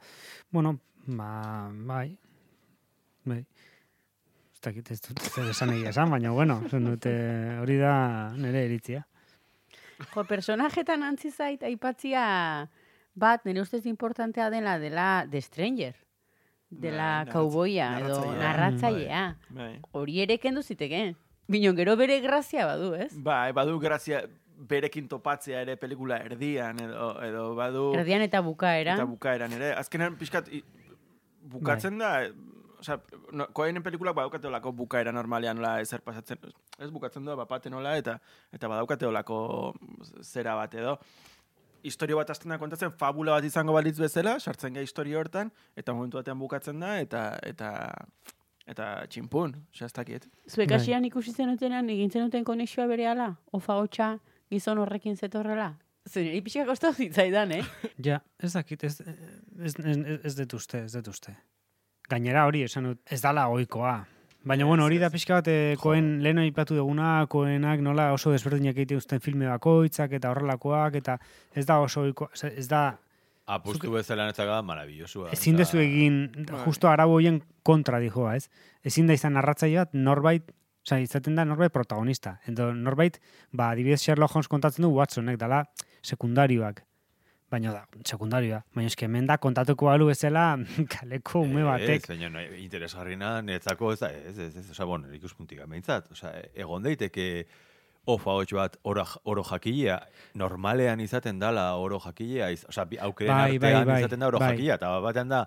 bueno, 0.55 0.78
ba, 1.07 1.68
bai, 1.72 2.12
bai. 3.26 3.43
Ez 4.55 4.62
dakit, 4.64 4.91
ez 4.91 5.01
dut 5.03 5.22
zer 5.30 5.51
esan 5.53 5.74
egia 5.74 5.93
esan, 5.93 6.11
baina, 6.11 6.32
bueno, 6.34 6.61
zen 6.70 6.86
dute 6.89 7.12
hori 7.62 7.78
da 7.78 7.95
nire 8.34 8.64
iritzia. 8.66 9.05
Jo, 10.14 10.24
personajetan 10.26 11.03
antzi 11.03 11.30
zait, 11.30 11.62
aipatzia 11.66 12.24
bat, 13.18 13.45
nire 13.47 13.62
ustez 13.62 13.84
importantea 13.91 14.51
dela, 14.51 14.78
dela 14.78 15.26
The 15.30 15.43
Stranger. 15.43 15.97
Dela 16.68 17.24
Bai, 17.24 17.32
kauboia, 17.32 17.86
edo 17.97 18.18
narratzailea. 18.20 18.43
narratzailea. 18.43 19.22
Bai. 19.57 19.70
Hori 19.97 20.18
ere 20.20 20.36
kendu 20.39 20.62
ziteke. 20.62 21.14
Bino, 21.49 21.72
gero 21.72 21.95
bere 21.97 22.18
grazia 22.20 22.66
badu, 22.68 22.93
ez? 22.95 23.09
Bai, 23.24 23.55
badu 23.57 23.78
grazia 23.80 24.20
berekin 24.59 25.06
topatzea 25.09 25.61
ere 25.62 25.76
pelikula 25.78 26.16
erdian 26.18 26.80
edo 26.82 27.12
edo 27.22 27.54
badu 27.54 27.92
Erdian 27.94 28.22
eta 28.22 28.40
bukaera. 28.42 28.94
eta 28.98 29.04
bukaeran 29.06 29.52
ere. 29.52 29.72
Azkenean 29.78 30.16
pixkat 30.18 30.48
i- 30.52 30.64
bukatzen 31.48 31.98
da, 31.98 32.24
eh, 32.24 32.32
osea, 32.80 32.98
no, 33.32 33.46
koenen 33.54 33.82
pelikulak 33.82 34.14
badaukate 34.16 34.46
olako 34.48 34.72
bukaera 34.72 35.12
normalean 35.12 35.56
nola 35.56 35.80
ezer 35.80 36.00
pasatzen. 36.02 36.38
Ez 36.78 36.90
bukatzen 36.90 37.24
du, 37.24 37.36
bapaten 37.36 37.72
nola 37.72 37.96
eta 37.96 38.18
eta 38.52 38.68
badaukate 38.68 39.06
olako 39.06 39.74
zera 40.22 40.54
bat 40.54 40.74
edo. 40.74 40.98
Historio 41.82 42.16
bat 42.18 42.30
hasten 42.30 42.50
da 42.50 42.59
kontatzen, 42.59 42.90
fabula 42.98 43.32
bat 43.38 43.44
izango 43.44 43.72
balitz 43.72 43.98
bezala, 44.00 44.40
sartzen 44.40 44.74
ga 44.74 44.80
historio 44.82 45.18
hortan, 45.20 45.52
eta 45.76 45.92
momentu 45.94 46.18
batean 46.18 46.38
bukatzen 46.38 46.80
da, 46.80 46.98
eta 47.00 47.38
eta 47.42 47.94
eta 48.66 49.06
txinpun, 49.09 49.54
osea, 49.72 49.86
ez 49.86 49.92
dakit. 49.96 50.26
Zuek 50.50 50.68
Bai. 50.68 50.76
hasian 50.76 51.04
ikusi 51.04 51.32
zenutenean, 51.32 51.88
egin 51.88 52.11
zenuten 52.11 52.44
konexioa 52.44 52.86
bere 52.86 53.06
ala? 53.06 53.36
Ofa 53.52 53.78
hotxa 53.80 54.18
gizon 54.51 54.78
horrekin 54.78 55.16
zetorrela? 55.16 55.72
Zer, 56.09 56.22
niri 56.24 56.40
pixka 56.40 56.64
kostau 56.68 56.92
zitzaidan, 56.96 57.53
eh? 57.53 57.64
Ja, 58.07 58.20
ez 58.40 58.53
dakit, 58.55 58.84
ez, 58.84 59.01
ez, 59.61 59.74
ez, 59.78 60.20
ez 60.24 60.34
dut 60.38 60.55
uste, 60.57 60.84
ez 60.86 60.92
dut 60.94 61.09
uste. 61.12 61.34
Gainera 62.09 62.46
hori, 62.49 62.62
esan 62.64 62.84
dut, 62.88 63.01
ez 63.12 63.20
dala 63.20 63.49
ohikoa. 63.53 63.99
Baina, 64.49 64.64
bueno, 64.64 64.86
hori 64.86 64.96
da 65.03 65.11
pixka 65.12 65.40
bat, 65.40 65.49
eh, 65.53 65.74
koen 65.82 66.22
lehen 66.24 66.38
aipatu 66.40 66.76
duguna, 66.78 67.26
koenak 67.28 67.82
nola 67.84 68.12
oso 68.14 68.30
desberdinak 68.32 68.76
egite 68.78 68.96
uzten 68.96 69.20
filme 69.20 69.49
bakoitzak 69.51 70.14
eta 70.16 70.30
horrelakoak, 70.30 70.94
eta 71.03 71.18
ez 71.59 71.66
da 71.68 71.80
oso 71.84 72.07
ohikoa, 72.07 72.30
ez- 72.38 72.55
ez 72.62 72.68
da, 72.70 72.84
apustu 73.49 73.90
bezala 73.92 74.26
netzaka, 74.30 74.62
maravillosoa. 74.62 75.30
ezin 75.32 75.57
dezu 75.57 75.78
egin, 75.82 76.18
Bai. 76.49 76.62
justo 76.64 76.88
arau 76.88 77.11
hoien 77.18 77.42
kontra 77.62 77.99
dijoa, 78.01 78.36
ez? 78.36 78.49
Ezin 78.84 79.07
da 79.11 79.12
izan 79.18 79.32
narratzaile 79.36 79.82
bat, 79.82 79.92
norbait, 79.94 80.53
Osa, 80.89 81.03
izaten 81.05 81.36
da 81.36 81.45
norbait 81.45 81.72
protagonista. 81.72 82.39
Edo 82.49 82.70
norbait, 82.72 83.18
ba, 83.53 83.72
adibidez 83.74 84.01
Sherlock 84.01 84.32
Holmes 84.32 84.49
kontatzen 84.49 84.86
du 84.86 84.89
Watsonek, 84.97 85.36
dala 85.36 85.66
sekundarioak. 86.01 86.80
Baina 87.53 87.74
da, 87.74 87.82
sekundarioa. 88.09 88.62
Baina 88.76 88.89
eske 88.89 89.05
hemen 89.05 89.28
da 89.28 89.36
kontatuko 89.41 89.91
balu 89.91 90.09
bezala 90.09 90.47
kaleko 90.95 91.45
ume 91.45 91.66
batek. 91.66 92.09
Ez, 92.09 92.09
baina 92.09 92.32
no, 92.32 92.45
interesgarrina 92.64 93.34
netzako 93.45 93.93
ez 93.93 94.01
da, 94.01 94.12
ez, 94.16 94.36
ez, 94.47 94.51
ez, 94.62 94.66
oza, 94.72 94.89
bon, 94.89 95.05
ikuspuntik 95.16 95.61
behintzat. 95.61 96.09
Oza, 96.16 96.32
egon 96.57 96.89
daiteke 96.89 97.28
ofa 98.09 98.39
hotx 98.39 98.57
bat 98.57 98.80
oro, 98.89 99.05
oro 99.28 99.45
jakilea, 99.45 99.99
normalean 100.41 101.05
izaten 101.05 101.41
dala 101.41 101.70
oro 101.76 102.01
jakilea, 102.01 102.49
iz, 102.57 102.64
oza, 102.68 102.89
aukeren 103.05 103.34
Bai, 103.34 103.59
bai, 103.59 103.74
artean 103.74 103.91
bai, 103.93 103.99
izaten 104.07 104.24
da 104.24 104.32
oro 104.32 104.41
bai. 104.41 104.55
jakilea, 104.55 104.80
eta 104.80 104.95
batean 105.05 105.36
da, 105.36 105.43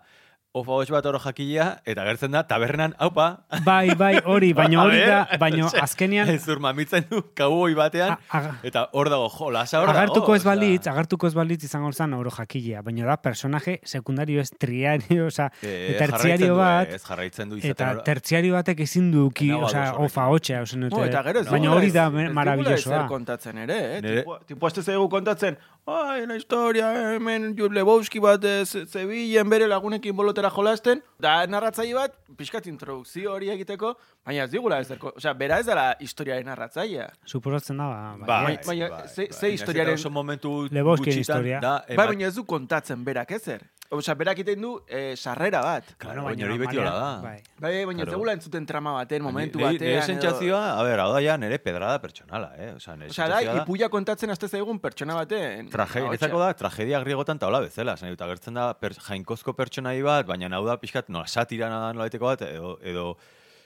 ofa 0.53 0.71
hotx 0.75 0.89
bat 0.91 1.05
oro 1.07 1.19
jakilea, 1.23 1.65
eta 1.87 2.03
gertzen 2.03 2.33
da, 2.35 2.41
tabernan, 2.43 2.91
haupa, 2.99 3.45
Bai, 3.63 3.93
bai, 3.95 4.17
hori, 4.25 4.49
baina 4.57 4.81
A 4.81 4.83
hori 4.83 4.99
da, 5.07 5.19
baina 5.39 5.65
osea, 5.69 5.83
azkenean 5.87 6.27
zur 6.43 6.59
mamitzen 6.59 7.05
du 7.09 7.21
kauboi 7.39 7.73
batean, 7.77 8.17
a- 8.17 8.37
aga- 8.37 8.55
eta 8.67 8.83
hor 8.91 9.07
dago, 9.13 9.29
jo, 9.31 9.47
lasa 9.55 9.79
hor 9.79 9.87
dago. 9.87 9.97
agartuko 10.01 10.35
ez 10.35 10.43
balitz, 10.43 10.87
agartuko 10.91 11.27
ez 11.27 11.33
balitz 11.37 11.63
izango 11.63 11.93
zen 11.95 12.13
oro 12.17 12.29
jakilea, 12.35 12.81
baina 12.83 13.05
da 13.07 13.15
personaje 13.17 13.77
sekundario 13.85 14.41
ez 14.43 14.49
triario, 14.59 15.27
oza, 15.31 15.47
eh, 15.61 15.95
tertziario 15.97 16.51
jarraitzen 16.51 16.51
du, 16.51 16.59
bat, 16.59 16.89
Ez 16.99 17.03
jarraitzen 17.07 17.49
du 17.49 17.55
izaten 17.61 17.71
eta 17.71 18.03
tertziario 18.11 18.53
batek 18.59 18.83
ezin 18.89 19.07
duki, 19.15 19.53
oza, 19.55 19.85
ofa 20.03 20.27
hotxea, 20.35 20.61
ozen 20.67 20.81
dute. 20.89 20.97
No, 20.99 21.05
eta 21.07 21.23
gero 21.29 21.45
ez 21.45 21.47
baina 21.49 21.71
hori 21.71 21.87
ez- 21.87 21.93
da 21.95 22.07
ez 22.07 22.11
dugula 22.11 22.33
maravillosoa. 22.41 22.97
ezer 22.97 23.07
kontatzen 23.07 23.57
ere, 23.63 23.79
eh? 23.99 24.23
Tipo, 24.51 24.67
ez 24.67 24.83
zaigu 24.83 25.07
kontatzen, 25.09 25.55
ai, 25.87 26.25
la 26.27 26.35
historia, 26.35 26.91
hemen 27.15 27.53
Jules 27.57 27.71
Lebowski 27.79 28.19
bat 28.19 28.43
eh, 28.43 28.65
ze- 28.65 28.85
zebilen 28.85 29.49
bere 29.49 29.67
lagunekin 29.71 30.15
bolotera 30.41 30.49
jolasten, 30.55 31.01
da 31.21 31.45
narratzaile 31.47 31.93
bat, 31.93 32.15
pixkat 32.37 32.65
introdukzio 32.67 33.31
hori 33.33 33.49
egiteko, 33.53 33.93
baina 34.25 34.43
ez 34.47 34.51
digula 34.51 34.79
ezer, 34.81 34.97
ko- 34.97 35.13
osea, 35.15 35.33
bera 35.33 35.59
ez 35.59 35.65
dela 35.65 35.95
historiaren 35.99 36.45
narratzailea. 36.45 37.09
Suposatzen 37.25 37.77
da, 37.77 37.83
ba, 37.85 38.15
Bai, 38.17 38.27
bai. 38.27 38.27
Baina- 38.27 38.65
baina 38.67 38.89
bai, 38.89 39.07
ze- 39.07 39.27
bai. 39.29 39.39
ze 39.39 39.51
historiaren- 39.53 39.93
Oso 39.99 40.09
momentu 40.09 40.67
gutxitan 40.69 41.19
historia. 41.19 41.59
Da, 41.59 41.83
Bai, 41.87 41.95
baina 41.97 42.27
ez 42.27 42.35
du 42.35 42.43
kontatzen 42.45 43.03
berak 43.03 43.31
ezer. 43.31 43.61
Osea, 43.91 44.13
berak 44.15 44.37
egiten 44.39 44.61
du 44.63 44.69
eh, 44.87 45.17
sarrera 45.19 45.59
bat. 45.65 45.89
Claro, 45.99 46.21
baina 46.23 46.45
hori 46.47 46.57
beti 46.61 46.77
hola 46.79 46.91
da. 46.95 47.07
Bai. 47.25 47.41
Bai, 47.59 47.71
baina 47.89 48.05
Claro. 48.05 48.29
entzuten 48.31 48.65
trama 48.65 48.93
baten, 48.95 49.21
momentu 49.21 49.59
Nire- 49.59 49.73
batean. 49.73 49.81
Nire 49.89 49.97
edo- 49.97 50.05
sentsazioa, 50.05 50.61
a 50.79 50.83
ber, 50.87 50.99
hau 51.03 51.11
da 51.11 51.19
ja 51.21 51.35
nire 51.37 51.57
pedrada 51.59 51.99
pertsonala, 51.99 52.53
eh? 52.55 52.69
Osea, 52.77 52.95
nire 52.95 53.09
da, 53.09 53.13
sentsazioa 53.13 53.53
da, 53.57 53.63
ipuia 53.65 53.89
kontatzen 53.89 54.29
azte 54.31 54.47
zaigun 54.47 54.79
pertsona 54.79 55.13
baten. 55.15 55.67
ahotsa. 55.73 56.09
netzako 56.09 56.39
da, 56.39 56.53
tragedia 56.53 57.01
griegotan 57.03 57.37
taula 57.37 57.59
bezala, 57.59 57.97
zen 57.97 58.09
dut, 58.15 58.21
agertzen 58.21 58.53
da 58.53 58.73
per, 58.73 58.93
jainkozko 58.93 59.53
pertsonai 59.53 60.01
bat, 60.01 60.25
baina 60.25 60.47
hau 60.55 60.65
da 60.65 60.77
pixkat, 60.77 61.09
nola, 61.09 61.25
satirana 61.27 61.81
da 61.87 61.91
nolaiteko 61.93 62.25
bat, 62.25 62.41
edo, 62.43 62.77
edo 62.81 63.17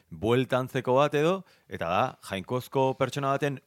bueltantzeko 0.10 0.96
bat 0.96 1.14
edo, 1.14 1.44
eta 1.70 1.86
da, 1.88 2.18
jainkozko 2.32 2.96
pertsona 2.98 3.30
baten 3.38 3.60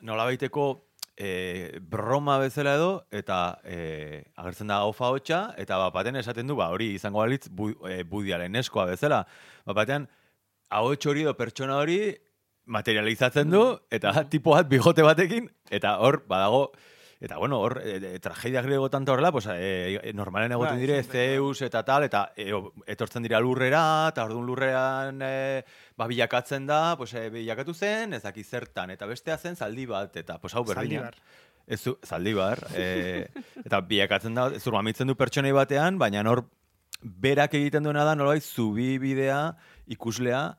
nolabaiteko 0.00 0.85
e, 1.16 1.78
broma 1.80 2.38
bezala 2.38 2.76
edo, 2.76 2.90
eta 3.10 3.58
e, 3.64 4.22
agertzen 4.36 4.70
da 4.70 4.82
ofa 4.84 5.10
hotxa, 5.14 5.40
eta 5.58 5.78
bat 5.90 6.06
esaten 6.12 6.46
du, 6.46 6.56
ba, 6.56 6.68
hori 6.70 6.92
izango 6.94 7.18
balitz 7.18 7.48
bu, 7.48 7.72
e, 7.88 8.02
budiaren 8.04 8.54
eskoa 8.56 8.86
bezala. 8.92 9.24
Bat 9.66 9.76
batean, 9.76 10.06
ahots 10.70 11.06
hori 11.06 11.22
edo 11.22 11.34
pertsona 11.34 11.78
hori 11.78 12.14
materializatzen 12.66 13.50
du, 13.50 13.64
eta 13.90 14.12
tipo 14.32 14.52
bat 14.52 14.68
bigote 14.68 15.02
batekin, 15.02 15.48
eta 15.70 15.96
hor, 15.98 16.22
badago, 16.28 16.70
eta 17.20 17.38
bueno, 17.38 17.60
hor, 17.60 17.80
e, 17.84 17.96
e, 18.14 18.18
tragedia 18.20 18.62
griego 18.62 18.90
tanto 18.90 19.12
horrela, 19.12 19.32
pues, 19.32 19.46
e, 19.46 20.00
e, 20.02 20.12
normalen 20.12 20.52
egoten 20.52 20.76
Bai, 20.76 20.80
dire, 20.80 21.02
Zeus 21.02 21.62
eta 21.62 21.82
tal, 21.84 22.04
eta 22.04 22.32
e, 22.36 22.50
etortzen 22.86 23.24
dira 23.24 23.40
lurrera, 23.40 24.10
eta 24.12 24.26
orduan 24.26 24.46
lurrean 24.46 25.22
e, 25.24 25.64
ba, 25.96 26.06
bilakatzen 26.06 26.66
da, 26.68 26.96
pues, 26.96 27.14
e, 27.14 27.28
bilakatu 27.30 27.74
zen, 27.74 28.12
ez 28.14 28.22
daki 28.22 28.44
zertan, 28.44 28.92
eta 28.92 29.08
bestea 29.08 29.38
zen 29.38 29.56
zaldi 29.56 29.86
bat, 29.86 30.16
eta 30.16 30.38
pues, 30.38 30.54
hau 30.54 30.64
berdina. 30.64 31.10
Ez 31.66 31.80
du, 31.82 31.96
zaldibar. 32.06 32.60
E, 32.78 33.26
eta 33.64 33.80
bilakatzen 33.82 34.36
da, 34.36 34.50
zurmamitzen 34.60 35.08
du 35.08 35.16
pertsonei 35.18 35.50
batean, 35.56 35.98
baina 35.98 36.22
hor 36.30 36.44
berak 37.02 37.54
egiten 37.58 37.84
duena 37.84 38.04
da 38.04 38.14
nolabait 38.14 38.44
zubi 38.44 38.96
bidea 38.98 39.56
ikuslea 39.92 40.56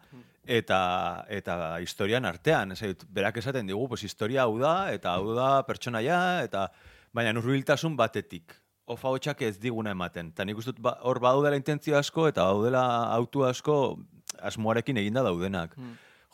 eta 0.47 1.25
eta 1.29 1.55
historian 1.83 2.25
artean, 2.25 2.71
ez 2.71 2.79
dut, 2.79 3.03
berak 3.13 3.37
esaten 3.37 3.67
digu, 3.67 3.87
pues 3.91 4.03
historia 4.07 4.45
hau 4.47 4.57
da 4.59 4.91
eta 4.95 5.17
hau 5.19 5.35
da 5.35 5.63
pertsonaia 5.67 6.43
eta 6.43 6.69
baina 7.13 7.35
hurbiltasun 7.37 7.97
batetik. 7.99 8.55
Ofa 8.87 9.11
hotxak 9.11 9.41
ez 9.43 9.57
diguna 9.59 9.91
ematen. 9.91 10.31
Ta 10.31 10.45
nik 10.47 10.59
dut 10.63 10.79
ba, 10.79 10.95
hor 11.03 11.19
badaudela 11.19 11.59
intentzio 11.59 11.97
asko 11.99 12.29
eta 12.31 12.45
daudela 12.47 12.83
autu 13.11 13.43
asko 13.43 13.99
asmoarekin 14.39 14.97
eginda 15.03 15.23
daudenak. 15.27 15.75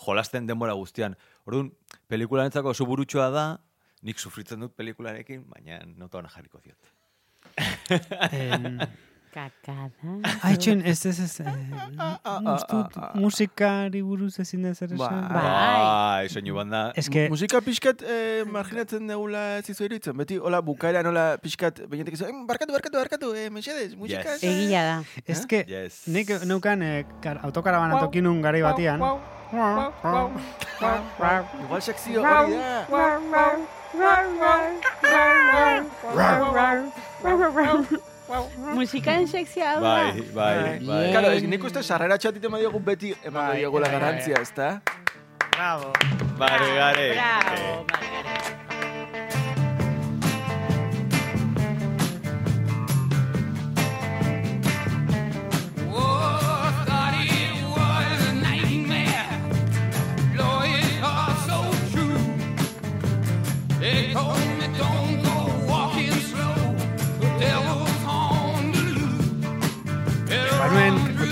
Jolasten 0.05 0.47
denbora 0.47 0.73
guztian. 0.77 1.15
Orduan, 1.45 1.71
pelikularentzako 2.07 2.69
oso 2.69 2.85
burutxoa 2.85 3.29
da, 3.33 3.45
nik 4.03 4.19
sufritzen 4.19 4.59
dut 4.59 4.75
pelikularekin, 4.75 5.47
baina 5.49 5.81
notoan 5.97 6.29
jarriko 6.29 6.61
diot. 6.61 6.93
Kakada. 9.33 10.13
Aitxen, 10.45 10.83
ez 10.85 11.05
ez 11.09 11.19
ez, 11.19 11.39
eh, 11.41 11.47
ah, 11.97 12.37
uste 12.53 12.75
dut 12.75 12.97
ah, 12.97 13.07
ah. 13.07 13.15
musikari 13.17 14.01
buruz 14.05 14.35
ezin 14.39 14.61
da 14.61 14.73
zer 14.75 14.93
esan. 14.93 15.23
Bai. 15.33 15.41
Bai, 15.41 16.29
soinu 16.29 16.53
banda. 16.53 16.81
Ez 16.95 17.07
que, 17.09 17.25
Musika 17.33 17.61
pixkat 17.65 18.03
eh, 18.05 18.43
marginatzen 18.45 19.09
degula 19.09 19.41
ez 19.57 19.65
izu 19.73 19.87
iruditzen. 19.87 20.13
Beti, 20.21 20.37
hola, 20.37 20.61
bukaera 20.61 21.01
nola 21.01 21.25
pixkat, 21.41 21.81
bainetek 21.89 22.19
izu, 22.19 22.29
"Em, 22.29 22.45
barkatu, 22.45 22.77
barkatu, 22.77 23.01
barkatu, 23.01 23.33
eh, 23.33 23.49
mesedez, 23.49 23.95
musika... 23.97 24.37
Yes. 24.37 24.43
ez, 24.43 24.49
eh." 24.49 24.53
Egia 24.67 24.85
da. 24.91 24.95
ez 25.25 25.45
que, 25.49 25.65
Yes. 25.67 26.03
nik 26.07 26.29
neukan 26.45 26.81
eh, 26.83 27.05
kar, 27.21 27.41
autokarabana 27.41 27.99
tokinun 28.05 28.41
garai 28.41 28.61
batean. 28.61 29.01
Igual 31.65 31.81
sekzio 31.81 32.21
hori 32.21 32.53
da. 32.53 32.85
Musikaren 38.73 39.27
sekzia 39.27 39.73
hau 39.73 39.81
da. 39.83 39.93
Bai, 39.95 40.21
bai, 40.33 40.55
Bai. 40.55 40.79
bai. 40.87 41.11
Claro, 41.11 41.31
es, 41.35 41.43
nik 41.43 41.63
uste 41.67 41.83
sarrera 41.83 42.17
txatit 42.17 42.45
eman 42.49 42.63
diogu 42.63 42.79
beti 42.79 43.13
eman 43.23 43.49
Bai, 43.51 43.57
diogula 43.59 43.89
bai, 43.89 43.91
bai. 43.91 44.01
garantzia, 44.01 44.41
ezta? 44.41 44.69
Bravo. 45.53 45.91
Bare, 46.39 46.69
gare. 46.79 47.09
Bravo, 47.13 47.85
Margaret. 47.91 49.53
Banuen 64.13 65.12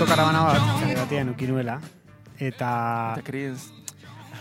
autokarabana 0.02 0.40
bat, 0.42 0.62
kare 0.80 0.94
batean 0.98 1.28
ukinuela. 1.30 1.76
Eta, 2.42 2.70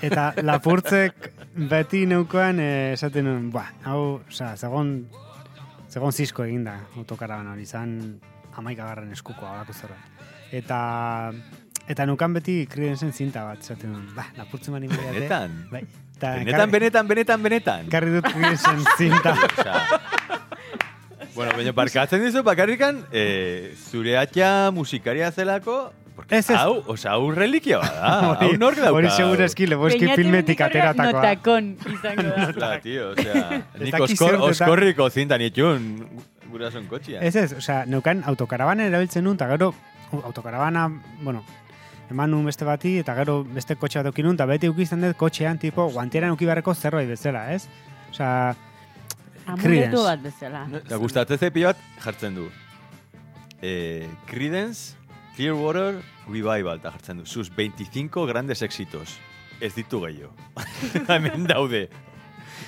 Eta 0.01 0.23
lapurtzek 0.41 1.27
beti 1.69 2.07
neukoan 2.09 2.57
eh, 2.63 2.93
esaten 2.95 3.27
nuen, 3.27 3.51
ba, 3.53 3.67
hau, 3.85 4.23
oza, 4.25 4.55
zegon, 4.57 4.95
zegon 5.91 6.15
zizko 6.15 6.47
eginda 6.47 6.79
autokarabana 6.97 7.53
hori, 7.53 7.67
izan 7.69 7.93
amaikagarren 8.57 9.13
eskuko 9.13 9.45
alako 9.45 9.77
zerbait. 9.77 10.25
Eta, 10.57 10.79
eta 11.85 12.09
nukan 12.09 12.39
beti 12.39 12.63
krienzen 12.71 13.13
zinta 13.13 13.45
bat, 13.45 13.61
esaten 13.61 13.93
nuen, 13.93 14.09
ba, 14.17 14.25
lapurtzen 14.41 14.73
bani 14.73 14.89
beriate. 14.89 15.19
Benetan? 15.19 15.59
Bai. 15.69 15.85
Eta 16.21 16.35
Benetan, 16.41 16.71
benetan, 16.73 17.07
benetan, 17.09 17.45
benetan. 17.45 17.93
Karri 17.93 18.17
dut 18.17 18.33
krienzen 18.33 18.81
zinta. 18.97 19.37
Bueno, 21.35 21.53
baina 21.55 21.71
barkatzen 21.71 22.23
dizu, 22.25 22.43
bakarrikan, 22.43 23.05
eh, 23.11 23.73
zure 23.89 24.17
atxa 24.19 24.71
musikaria 24.75 25.31
zelako, 25.31 25.91
porque 26.15 26.35
Ez, 26.37 26.49
ez. 26.49 26.57
hau, 26.57 26.83
osa, 26.91 27.11
hau 27.13 27.29
relikia 27.31 27.77
bada, 27.79 28.09
hau 28.41 28.49
nork 28.59 28.75
dauka. 28.81 28.97
Hori 28.97 29.09
segura 29.15 29.45
eski, 29.45 29.67
leboski 29.67 30.01
Beñate 30.03 30.21
filmetik 30.21 30.61
ateratakoa. 30.61 31.13
Notakon 31.21 31.69
izango 31.93 32.27
da. 32.35 32.49
Ostra, 32.49 32.71
tío, 32.83 33.11
osea, 33.13 33.61
nik 33.79 33.99
oskor, 34.07 34.35
oskorriko 34.49 35.07
zintan 35.09 35.41
itxun 35.47 35.87
gurason 36.51 36.85
kotxia. 36.91 37.21
Ez 37.23 37.35
ez, 37.39 37.53
osea, 37.55 37.85
neukan 37.87 38.25
autokarabanen 38.27 38.91
erabiltzen 38.91 39.23
nun, 39.23 39.39
eta 39.39 39.47
gero 39.53 39.71
autokarabana, 40.11 40.89
bueno, 41.21 41.45
eman 42.11 42.27
nun 42.35 42.43
beste 42.45 42.67
bati, 42.67 42.97
eta 42.99 43.15
gero 43.15 43.37
beste 43.47 43.77
kotxe 43.79 44.01
bat 44.01 44.09
eukin 44.11 44.27
nun, 44.27 44.35
eta 44.35 44.49
beti 44.49 44.67
ukizten 44.67 44.99
dut 45.07 45.15
kotxean, 45.15 45.61
tipo, 45.63 45.87
guantieran 45.95 46.35
uki 46.35 46.43
beharreko 46.49 46.75
zerbait 46.75 47.07
bezala, 47.07 47.45
ez? 47.55 47.69
Osea, 48.11 48.51
Amuletu 49.55 50.03
bat 50.05 50.21
bezala. 50.23 50.65
Eta 50.81 50.99
gustatzen 51.01 51.37
zepi 51.41 51.63
bat 51.67 51.79
jartzen 52.03 52.35
du. 52.35 52.47
Eh, 53.61 54.07
Creedence 54.29 54.95
Clearwater 55.35 56.01
Revival 56.27 56.79
eta 56.79 56.91
jartzen 56.91 57.21
du. 57.21 57.25
Sus 57.25 57.49
25 57.49 58.25
grandes 58.27 58.61
éxitos. 58.61 59.17
Ez 59.61 59.75
ditu 59.75 60.01
gehiago. 60.01 60.33
Hemen 61.13 61.45
daude. 61.49 61.89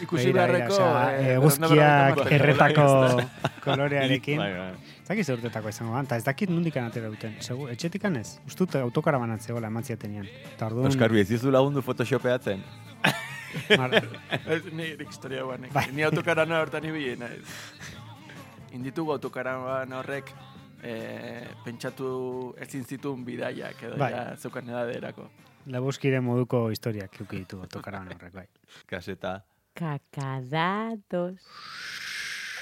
Ikusi 0.04 0.32
beharreko... 0.34 0.78
eh, 0.78 1.36
eguzkiak 1.36 1.70
berrehun 1.72 2.20
eta 2.24 2.36
erretako 2.36 2.86
kolorearekin. 3.66 4.40
Bai, 4.42 4.52
bai. 4.58 4.72
Ez 5.04 5.08
dakit 5.08 5.28
zer 5.28 5.38
urtetako 5.38 5.70
izango 5.70 5.94
da, 5.96 6.02
eta 6.08 6.18
ez 6.18 6.24
dakit 6.26 6.50
nundikan 6.50 6.88
atera 6.90 7.10
duten. 7.12 7.36
Segu, 7.44 7.68
etxetikan 7.72 8.16
ez, 8.18 8.38
ustut 8.48 8.76
autokarabanan 8.80 9.40
zegoela 9.40 9.68
eman 9.68 9.84
ziatenean. 9.84 10.28
Eta 10.54 10.70
orduan, 10.70 10.88
Oskar, 10.90 11.14
ez 11.20 11.28
dizu 11.30 11.52
lagundu 11.52 11.84
photoshopeatzen. 11.86 12.64
Ez 14.45 14.64
nire 14.80 15.06
historia 15.06 15.43
guanek. 15.43 15.72
Bai. 15.74 15.88
Ni 15.93 16.04
autokarana 16.04 16.60
hortan 16.64 16.86
ibili 16.89 17.16
naiz. 17.20 17.45
Inditugu 18.74 19.12
autokaraban 19.14 19.91
horrek 19.93 20.32
eh, 20.84 21.47
pentsatu 21.66 22.56
ezin 22.58 22.84
zituen 22.86 23.24
bidaiak 23.26 23.84
edo 23.84 23.97
Bai. 24.01 24.12
ja 24.12 24.24
zeukan 24.38 24.70
edaderako. 24.70 25.30
lebuskire 25.66 26.20
moduko 26.20 26.66
historiak 26.74 27.14
euki 27.22 27.38
ditu 27.43 27.60
autokaraban 27.62 28.10
horrek, 28.18 28.34
bai. 28.34 28.47
Kaseta. 28.89 29.41
Kakadatos. 29.74 31.39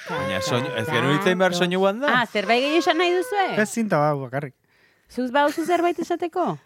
Baina 0.09 0.41
soinu, 0.41 0.69
ez 0.75 0.85
genuen 0.89 1.15
hitzein 1.17 1.37
behar 1.39 1.53
soinu 1.55 1.79
guan 1.79 1.99
da? 2.01 2.11
Ah, 2.21 2.25
zerbait 2.25 2.59
gehiago 2.63 2.81
esan 2.83 2.97
nahi 2.97 3.11
duzu, 3.15 3.35
Ez 3.61 3.69
zinta 3.69 3.97
bau, 4.01 4.19
bakarrik. 4.25 4.53
Zuz 5.11 5.29
bauzu 5.31 5.65
zerbait 5.65 5.99
esateko? 5.99 6.57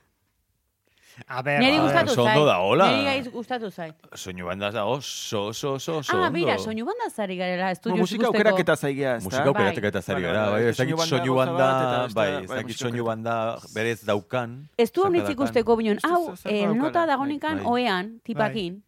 A 1.28 1.42
ber, 1.42 1.60
Neri 1.62 1.78
gustatu 1.80 2.14
zait. 2.14 2.28
ondo 2.38 2.46
da, 2.46 2.58
hola. 2.60 2.90
Neri 2.92 3.04
gaiz 3.06 3.28
gustatu 3.32 3.70
zait. 3.72 3.96
Soinu 4.14 4.46
banda 4.46 4.70
da 4.72 4.84
oso, 4.86 5.48
oso, 5.48 5.74
oso, 5.74 5.98
oso 6.00 6.12
Ah, 6.18 6.30
bira, 6.30 6.58
soinu 6.60 6.86
banda 6.86 7.10
zari 7.10 7.38
garela, 7.38 7.66
Mo, 7.66 7.72
estudio 7.72 7.98
musika 7.98 8.28
aukerak 8.28 8.60
eta 8.60 8.76
zaigea, 8.76 9.16
ezta? 9.18 9.30
Musika 9.30 9.48
aukerak 9.48 9.78
eta 9.84 10.02
zari 10.02 10.22
Bai, 10.24 10.32
gara, 10.34 10.50
bai, 10.52 10.64
ez 10.68 10.78
dakit 10.78 11.00
Soinu 11.00 11.36
banda 11.36 12.08
bai, 12.14 12.30
ez 12.44 12.48
bai, 12.50 12.58
dakit 12.64 12.78
soinu 12.78 13.06
banda 13.06 13.58
berez 13.74 14.02
daukan. 14.06 14.58
Ez 14.78 14.92
du 14.92 15.02
zer 15.02 15.08
honitzik 15.10 15.38
daukan. 15.38 15.48
usteko 15.48 15.76
binon, 15.78 15.96
Uste 16.04 16.08
hau, 16.12 16.36
zer 16.36 16.52
el 16.52 16.62
daukala, 16.68 16.84
nota 16.84 17.06
dagonikan 17.06 17.58
bai. 17.64 17.66
oean, 17.66 18.20
tipakin, 18.24 18.84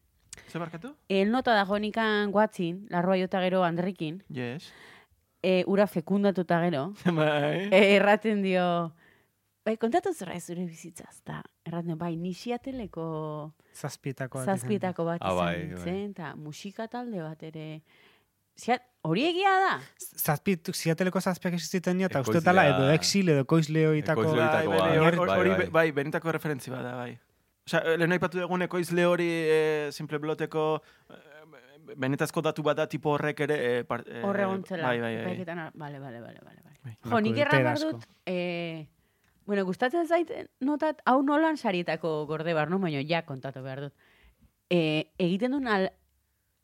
Ze 0.52 0.60
barkatu? 0.60 0.94
el 1.10 1.32
nota 1.32 1.56
dagonikan 1.56 2.32
guatzin, 2.32 2.88
larroa 2.90 3.16
jota 3.18 3.40
gero 3.42 3.64
andrikin, 3.64 4.22
Yes. 4.30 4.72
e, 5.42 5.64
ura 5.68 5.88
fekundatuta 5.88 6.60
gero, 6.62 6.94
Bai. 7.06 7.70
e, 7.72 7.96
erraten 7.96 8.42
dio, 8.44 8.94
bai, 9.66 9.78
kontatu 9.78 10.14
zera 10.14 10.40
zure 10.40 10.66
bizitzaz, 10.66 11.22
eta 11.24 11.42
erraten 11.68 11.98
bai, 12.00 12.16
nisiateleko 12.18 13.06
Zazpietako 13.78 14.40
bat 14.42 14.48
zazpietako 14.54 15.06
bat 15.06 15.22
Ah, 15.22 15.34
izan 15.34 15.44
bai, 15.46 15.58
nintzen, 15.68 16.04
eta 16.16 16.36
musika 16.36 16.88
talde 16.92 17.22
bat 17.22 17.44
ere, 17.44 17.68
Ziat, 18.58 18.82
hori 19.06 19.22
egia 19.28 19.52
da? 19.62 19.74
Zazpiet, 20.18 20.72
ziateleko 20.74 21.22
zazpiak 21.22 21.54
existiten 21.54 22.00
dira, 22.02 22.10
eta 22.10 22.24
uste 22.26 22.42
tala, 22.42 22.64
edo 22.72 22.88
exil, 22.90 23.30
edo 23.30 23.44
koizleoitako... 23.46 24.24
Ekoizle- 24.24 24.48
Bai, 24.48 24.66
bai, 24.66 24.78
bat. 24.80 25.20
Bai, 25.28 25.38
hori, 25.38 25.52
bai. 25.52 25.68
bai, 25.76 25.86
benetako 26.00 26.34
referentzi 26.34 26.74
bada, 26.74 26.96
bai. 26.98 27.12
Osea, 27.68 27.84
lehen 28.02 28.16
aipatu 28.16 28.40
dugun 28.42 28.66
ekoizle 28.66 29.06
hori 29.06 29.28
e, 29.30 29.60
simple 29.94 30.18
bloteko 30.24 30.64
e, 31.12 31.22
benetazko 32.02 32.42
datu 32.42 32.66
bada 32.66 32.88
tipo 32.90 33.14
horrek 33.14 33.46
ere... 33.46 33.60
E, 33.68 33.84
par, 33.86 34.02
e, 34.10 34.24
Horre 34.26 34.50
gontzela. 34.50 34.90
Bai, 34.90 35.00
bai, 35.06 35.14
bai. 35.22 35.70
Bale, 35.76 36.00
bale, 36.00 36.22
bale, 36.26 36.42
bale. 36.42 36.62
Bai. 36.88 36.98
Jo, 37.12 37.20
nik 37.22 37.38
erran 37.46 37.62
behar 37.68 37.84
dut, 37.84 38.10
eh, 38.26 38.88
bueno, 39.48 39.64
gustatzen 39.66 40.08
zait 40.08 40.32
notat, 40.60 41.00
hau 41.08 41.22
nolan 41.24 41.58
sarietako 41.58 42.26
gorde 42.28 42.54
bar, 42.54 42.70
no? 42.70 42.82
Baina 42.84 43.00
ja 43.08 43.24
kontatu 43.26 43.64
behar 43.64 43.88
dut. 43.88 44.08
Eh, 44.70 45.08
egiten 45.18 45.56
duen 45.56 45.70
al, 45.72 45.88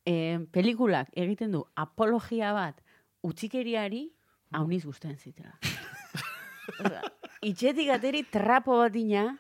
eh, 0.06 0.40
pelikulak 0.52 1.08
egiten 1.16 1.56
du 1.56 1.64
apologia 1.80 2.52
bat 2.54 2.84
utzikeriari 3.24 4.10
hauniz 4.52 4.84
gustatzen 4.84 5.18
zitela. 5.18 5.56
itxetik 7.44 7.90
ateri 7.94 8.24
trapo 8.24 8.78
bat 8.80 8.96
ina, 8.96 9.38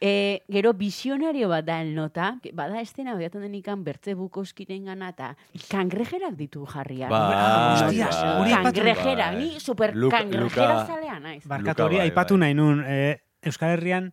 e, 0.00 0.42
gero 0.48 0.72
visionario 0.74 1.48
bat 1.48 1.64
da 1.66 1.80
el 1.82 1.94
nota, 1.94 2.38
que 2.42 2.52
bada 2.52 2.80
estena 2.80 3.14
odiatzen 3.14 3.42
denikan 3.42 3.82
bertze 3.84 4.14
bukoskiren 4.14 4.84
gana, 4.86 5.10
eta 5.10 5.32
kangrejerak 5.70 6.36
ditu 6.38 6.64
jarriak. 6.66 7.10
Bai, 7.10 7.82
hostias, 7.82 8.14
bai. 8.22 8.40
hori 8.40 8.52
aipatu- 8.52 8.74
Kangrejerak, 8.84 9.32
bai. 9.34 9.36
ni 9.44 9.60
super 9.60 9.96
Luka- 9.96 10.18
kangrejera 10.18 10.74
Luka- 10.74 10.86
zalea 10.86 11.18
naiz. 11.20 11.44
Bai, 11.46 11.60
aipatu 12.00 12.34
bai. 12.34 12.40
nahi 12.40 12.54
nun, 12.54 12.84
e, 12.86 13.20
Euskal 13.42 13.70
Herrian, 13.70 14.12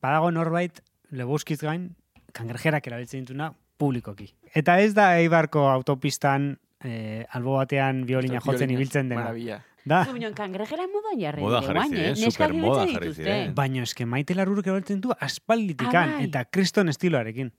badago 0.00 0.30
norbait, 0.30 0.80
lebuskiz 1.10 1.60
gain, 1.60 1.94
kangrejerak 2.32 2.86
erabiltzen 2.86 3.20
dituna 3.20 3.52
publikoki. 3.76 4.34
Eta 4.54 4.80
ez 4.80 4.94
da 4.94 5.18
Eibarko 5.18 5.68
autopistan 5.68 6.58
e, 6.82 7.24
albo 7.30 7.56
batean 7.56 8.04
biolina 8.06 8.40
jotzen 8.40 8.70
ibiltzen 8.70 9.08
dena. 9.08 9.20
Maravilla. 9.22 9.60
Da, 9.84 10.04
bineon 10.12 10.34
kangrejera 10.34 10.84
modan 10.86 11.18
jarri. 11.18 11.42
Dire, 11.42 11.60
jarri 11.66 11.88
ziren, 11.90 12.06
eh? 12.12 12.30
Supermodan 12.30 12.88
ibiltzen 12.88 12.94
jarri 12.94 13.06
dituzte. 13.08 13.22
ziren. 13.24 13.54
baina 13.54 13.82
eske 13.82 14.06
maite 14.06 14.34
larruruk 14.38 14.66
erabiltzen 14.66 15.00
du 15.00 15.10
aspalditikan, 15.18 16.14
Ah, 16.18 16.22
eta 16.22 16.44
kriston 16.44 16.88
estiloarekin. 16.88 17.50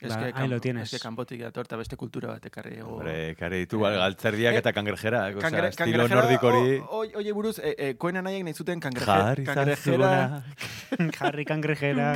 Ez 0.00 0.14
Ba, 0.14 0.18
que 0.32 0.32
ahí 0.40 0.46
lo 0.48 0.60
tienes. 0.60 0.84
Ez 0.84 0.90
que 1.00 1.02
kanpotik 1.02 1.40
dator 1.42 1.64
eta 1.66 1.76
beste 1.76 1.96
kultura 1.96 2.28
bat 2.28 2.44
ekarri 2.46 2.76
dugu. 2.76 2.92
Hombre, 3.00 3.34
kare 3.34 3.56
ditu 3.58 3.80
gal- 3.80 3.96
galtzerdiak 3.98 4.54
Eh, 4.54 4.58
eta 4.58 4.72
kangerjerak, 4.72 5.36
osea, 5.36 5.50
Kangre- 5.50 5.68
estilo 5.70 6.04
kangrejera- 6.06 6.22
nordik 6.22 6.42
hori. 6.42 6.78
o- 6.78 7.00
o- 7.02 7.18
Oie 7.18 7.32
buruz, 7.32 7.58
e, 7.58 7.74
e, 7.76 7.94
koena 7.96 8.22
nahiek 8.22 8.44
nahi 8.44 8.54
zuten 8.54 8.78
kangreje, 8.78 9.06
Jarri 9.06 9.44
kangrejera... 9.44 10.44
Jarri 11.18 11.44
kangrejera. 11.44 12.14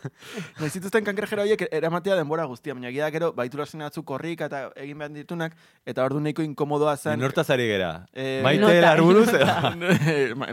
Nahi 0.58 0.70
zituzten 0.70 1.04
kangrejera 1.04 1.42
horiek 1.42 1.66
eramatea 1.70 2.16
denbora 2.16 2.44
guztia, 2.48 2.72
baina 2.74 2.90
gira 2.90 3.10
gero, 3.10 3.32
baitu 3.34 3.58
zen 3.66 3.82
atzu 3.82 4.02
korrik 4.04 4.40
eta 4.40 4.70
egin 4.76 4.96
behar 4.98 5.12
ditunak, 5.12 5.52
eta 5.84 6.04
ordu 6.04 6.20
nahiko 6.20 6.42
inkomodoa 6.42 6.96
zen. 6.96 7.20
Nortaz 7.20 7.50
ari 7.50 7.66
gera. 7.68 8.06
Eh, 8.14 8.40
Maite 8.42 8.60
Nota. 8.62 8.80
larburuz, 8.80 9.28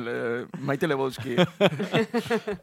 le- 0.05 0.47
Maite 0.59 0.87
Lebowski. 0.87 1.35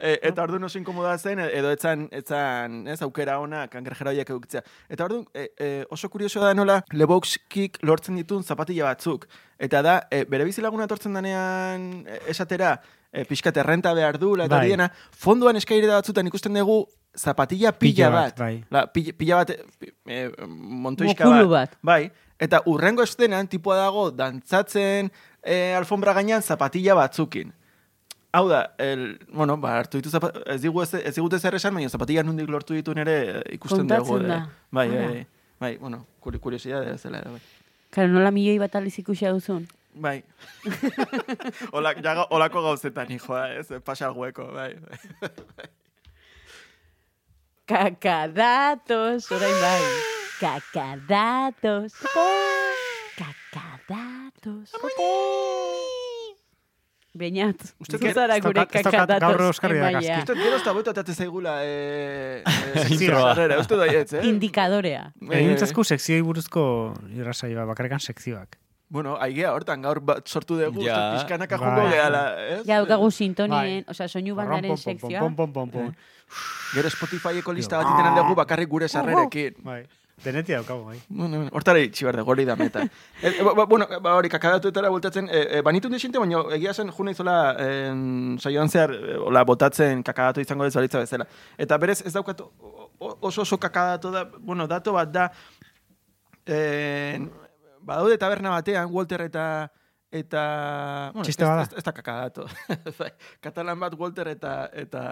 e, 0.00 0.18
eta 0.22 0.42
ordu 0.42 0.62
oso 0.64 0.78
inkomoda 0.78 1.16
zen, 1.18 1.38
edo 1.40 1.70
etzan, 1.72 2.08
etzan 2.12 2.86
ez, 2.88 3.00
aukera 3.02 3.38
ona 3.40 3.66
kangrejera 3.68 4.01
horiek 4.10 4.30
edukitzea. 4.30 4.62
Eta 4.88 5.04
ordu 5.04 5.24
e, 5.34 5.48
e, 5.58 5.84
oso 5.90 6.08
kurioso 6.10 6.40
da 6.40 6.54
nola 6.54 6.80
Lebowskik 6.92 7.78
lortzen 7.82 8.16
ditun 8.16 8.42
zapatila 8.42 8.84
batzuk. 8.90 9.26
Eta 9.58 9.82
da, 9.82 10.00
e, 10.10 10.24
bere 10.24 10.44
bizilaguna 10.44 10.84
etortzen 10.84 11.14
denean 11.14 12.06
e, 12.06 12.18
esatera, 12.32 12.80
e, 13.12 13.24
pixkat 13.28 13.56
errenta 13.62 13.92
behar 13.94 14.18
du, 14.18 14.34
eta 14.40 14.48
Bai. 14.56 14.64
hori 14.64 14.74
dena, 14.74 14.88
fonduan 15.12 15.56
eskairera 15.56 16.00
batzutan 16.00 16.26
ikusten 16.26 16.54
dugu 16.54 16.86
zapatilla 17.16 17.72
pila, 17.72 17.94
Pila 17.94 18.10
bat, 18.10 18.32
bat. 18.32 18.38
bai. 18.38 18.64
La, 18.70 18.86
pila, 18.86 19.12
pila 19.18 19.36
bat, 19.42 19.50
e, 20.08 20.28
montoiska 20.48 21.28
bat. 21.28 21.48
bat. 21.48 21.74
Bai, 21.82 22.10
eta 22.40 22.62
urrengo 22.66 23.04
estenan 23.04 23.46
tipua 23.48 23.76
dago 23.76 24.10
dantzatzen 24.10 25.10
e, 25.44 25.74
alfombra 25.76 26.14
gainean 26.16 26.42
zapatilla 26.42 26.94
batzukin. 26.98 27.52
Hau 28.32 28.48
da, 28.48 28.74
el, 28.78 29.20
bueno, 29.28 29.58
ba, 29.60 29.74
hartu 29.78 30.00
ditu 30.00 30.08
zapa, 30.08 30.30
ez, 30.48 30.62
digu 30.62 30.80
ez, 30.80 30.94
ez 30.96 31.12
digute 31.18 31.36
zer 31.38 31.52
esan, 31.58 31.74
baina 31.76 31.90
zapatilla 31.92 32.22
nundik 32.24 32.48
lortu 32.48 32.72
ditu 32.72 32.94
nere 32.96 33.16
eh, 33.20 33.42
ikusten. 33.58 33.84
Kontatzen 33.84 34.24
eh. 34.24 34.30
da. 34.30 34.38
Bai, 34.72 34.86
bai, 34.88 35.02
bai, 35.04 35.26
bai, 35.60 35.72
bueno, 35.82 35.98
kuri, 36.24 36.40
kuriosidade 36.40 36.94
ez 36.94 37.02
dela, 37.02 37.20
bai. 37.28 37.42
Karo, 37.92 38.08
nola 38.14 38.32
milioi 38.32 38.56
bat 38.62 38.72
aliz 38.80 38.94
ikusia 39.02 39.34
duzun? 39.36 39.68
Bai. 40.00 40.22
Ola, 41.76 41.92
ja, 42.00 42.16
olako 42.32 42.64
gauzetan, 42.64 43.12
hijoa, 43.12 43.44
ez, 43.60 43.68
pasa 43.84 44.08
hueko, 44.16 44.48
bai. 44.56 44.80
Kakadatos, 47.68 49.28
orain 49.28 49.60
bai. 49.60 49.80
Kakadatos. 50.40 52.00
Kakadatos. 53.20 54.72
Beñat, 54.72 55.91
Uste 57.14 57.98
zu 57.98 58.04
dut- 58.06 58.14
zara 58.14 58.38
gure 58.40 58.66
kakadatos. 58.66 59.20
gaur 59.20 59.42
Oskarri 59.50 59.78
emailea. 59.78 60.00
dakazki. 60.00 60.32
Uste, 60.32 60.42
gero 60.44 60.56
ez 60.56 60.64
da 60.64 60.72
boito 60.72 60.90
atatzen 60.90 61.14
zaigula, 61.14 61.58
Introa. 62.90 63.34
sarrera, 63.34 63.58
uste 63.60 63.74
ez, 64.00 64.12
eh? 64.14 64.24
Indikadorea. 64.26 65.12
Egin 65.30 65.58
zazku 65.58 65.84
sekzioi 65.84 66.22
buruzko 66.24 66.94
irrasaioa, 67.14 67.64
bakarrikan 67.68 68.00
sekzioak. 68.00 68.56
Bueno, 68.92 69.16
aigea 69.24 69.52
hortan 69.56 69.80
gaur 69.82 70.00
bat 70.04 70.26
sortu 70.28 70.58
dugu, 70.60 70.82
Ja. 70.84 70.96
ja. 70.96 71.12
pixkanaka 71.16 71.56
Bai. 71.56 71.68
joko 71.76 71.88
gehala, 71.94 72.22
ez? 72.48 72.66
Ja, 72.66 72.78
daukagu 72.82 73.10
sintonien, 73.10 73.84
Bai. 73.84 73.84
osea, 73.88 74.08
soinu 74.08 74.34
bandaren 74.34 74.76
sekzioa. 74.76 75.30
Gero 76.74 76.88
Spotifyeko 76.90 77.52
lista 77.52 77.76
bat 77.76 77.86
itenan 77.92 78.16
dugu 78.16 78.34
bakarrik 78.34 78.68
gure 78.68 78.88
sarrerekin. 78.88 79.54
Bai. 79.64 79.82
Denetia 80.24 80.60
daukagu, 80.60 80.84
bai. 80.86 81.00
Bueno, 81.08 81.36
bueno, 81.36 81.50
hortara 81.52 81.80
itxi 81.82 82.04
behar 82.06 82.16
dugu, 82.20 82.30
hori 82.30 82.44
da 82.46 82.54
meta. 82.56 82.84
e, 83.22 83.32
ba, 83.42 83.64
bueno, 83.66 83.88
ba, 84.00 84.14
hori 84.14 84.30
kakadatuetara 84.30 84.90
bultatzen, 84.92 85.28
e, 85.28 85.42
e, 85.58 85.62
banitu 85.66 85.90
desinte, 85.90 86.20
baina 86.22 86.44
egia 86.54 86.74
zen 86.74 86.92
juna 86.94 87.14
izola 87.16 87.36
en, 87.58 88.38
saioan 88.38 88.70
zehar, 88.70 88.94
ola, 89.26 89.42
botatzen 89.48 90.02
kakadatu 90.06 90.44
izango 90.44 90.66
ez 90.66 90.74
balitza 90.74 91.02
bezala. 91.02 91.26
Eta 91.58 91.78
berez 91.82 92.00
ez 92.06 92.14
daukat 92.14 92.44
oso 92.98 93.42
oso 93.42 93.58
kakadatu 93.58 94.12
da, 94.14 94.24
bueno, 94.38 94.68
dato 94.70 94.94
bat 94.94 95.10
da, 95.10 95.28
en, 96.46 97.30
badaude 97.82 98.18
taberna 98.18 98.54
batean, 98.54 98.90
Walter 98.94 99.26
eta 99.26 99.46
eta... 100.12 100.42
Bueno, 101.14 101.24
Txiste 101.24 101.44
bada. 101.48 101.62
ez, 101.64 101.72
ez 101.80 101.84
da 101.86 101.92
kakadatu. 101.96 102.44
Bai, 103.00 103.10
Katalan 103.44 103.80
bat 103.80 103.94
Walter 103.98 104.28
eta... 104.34 104.52
eta 104.72 105.02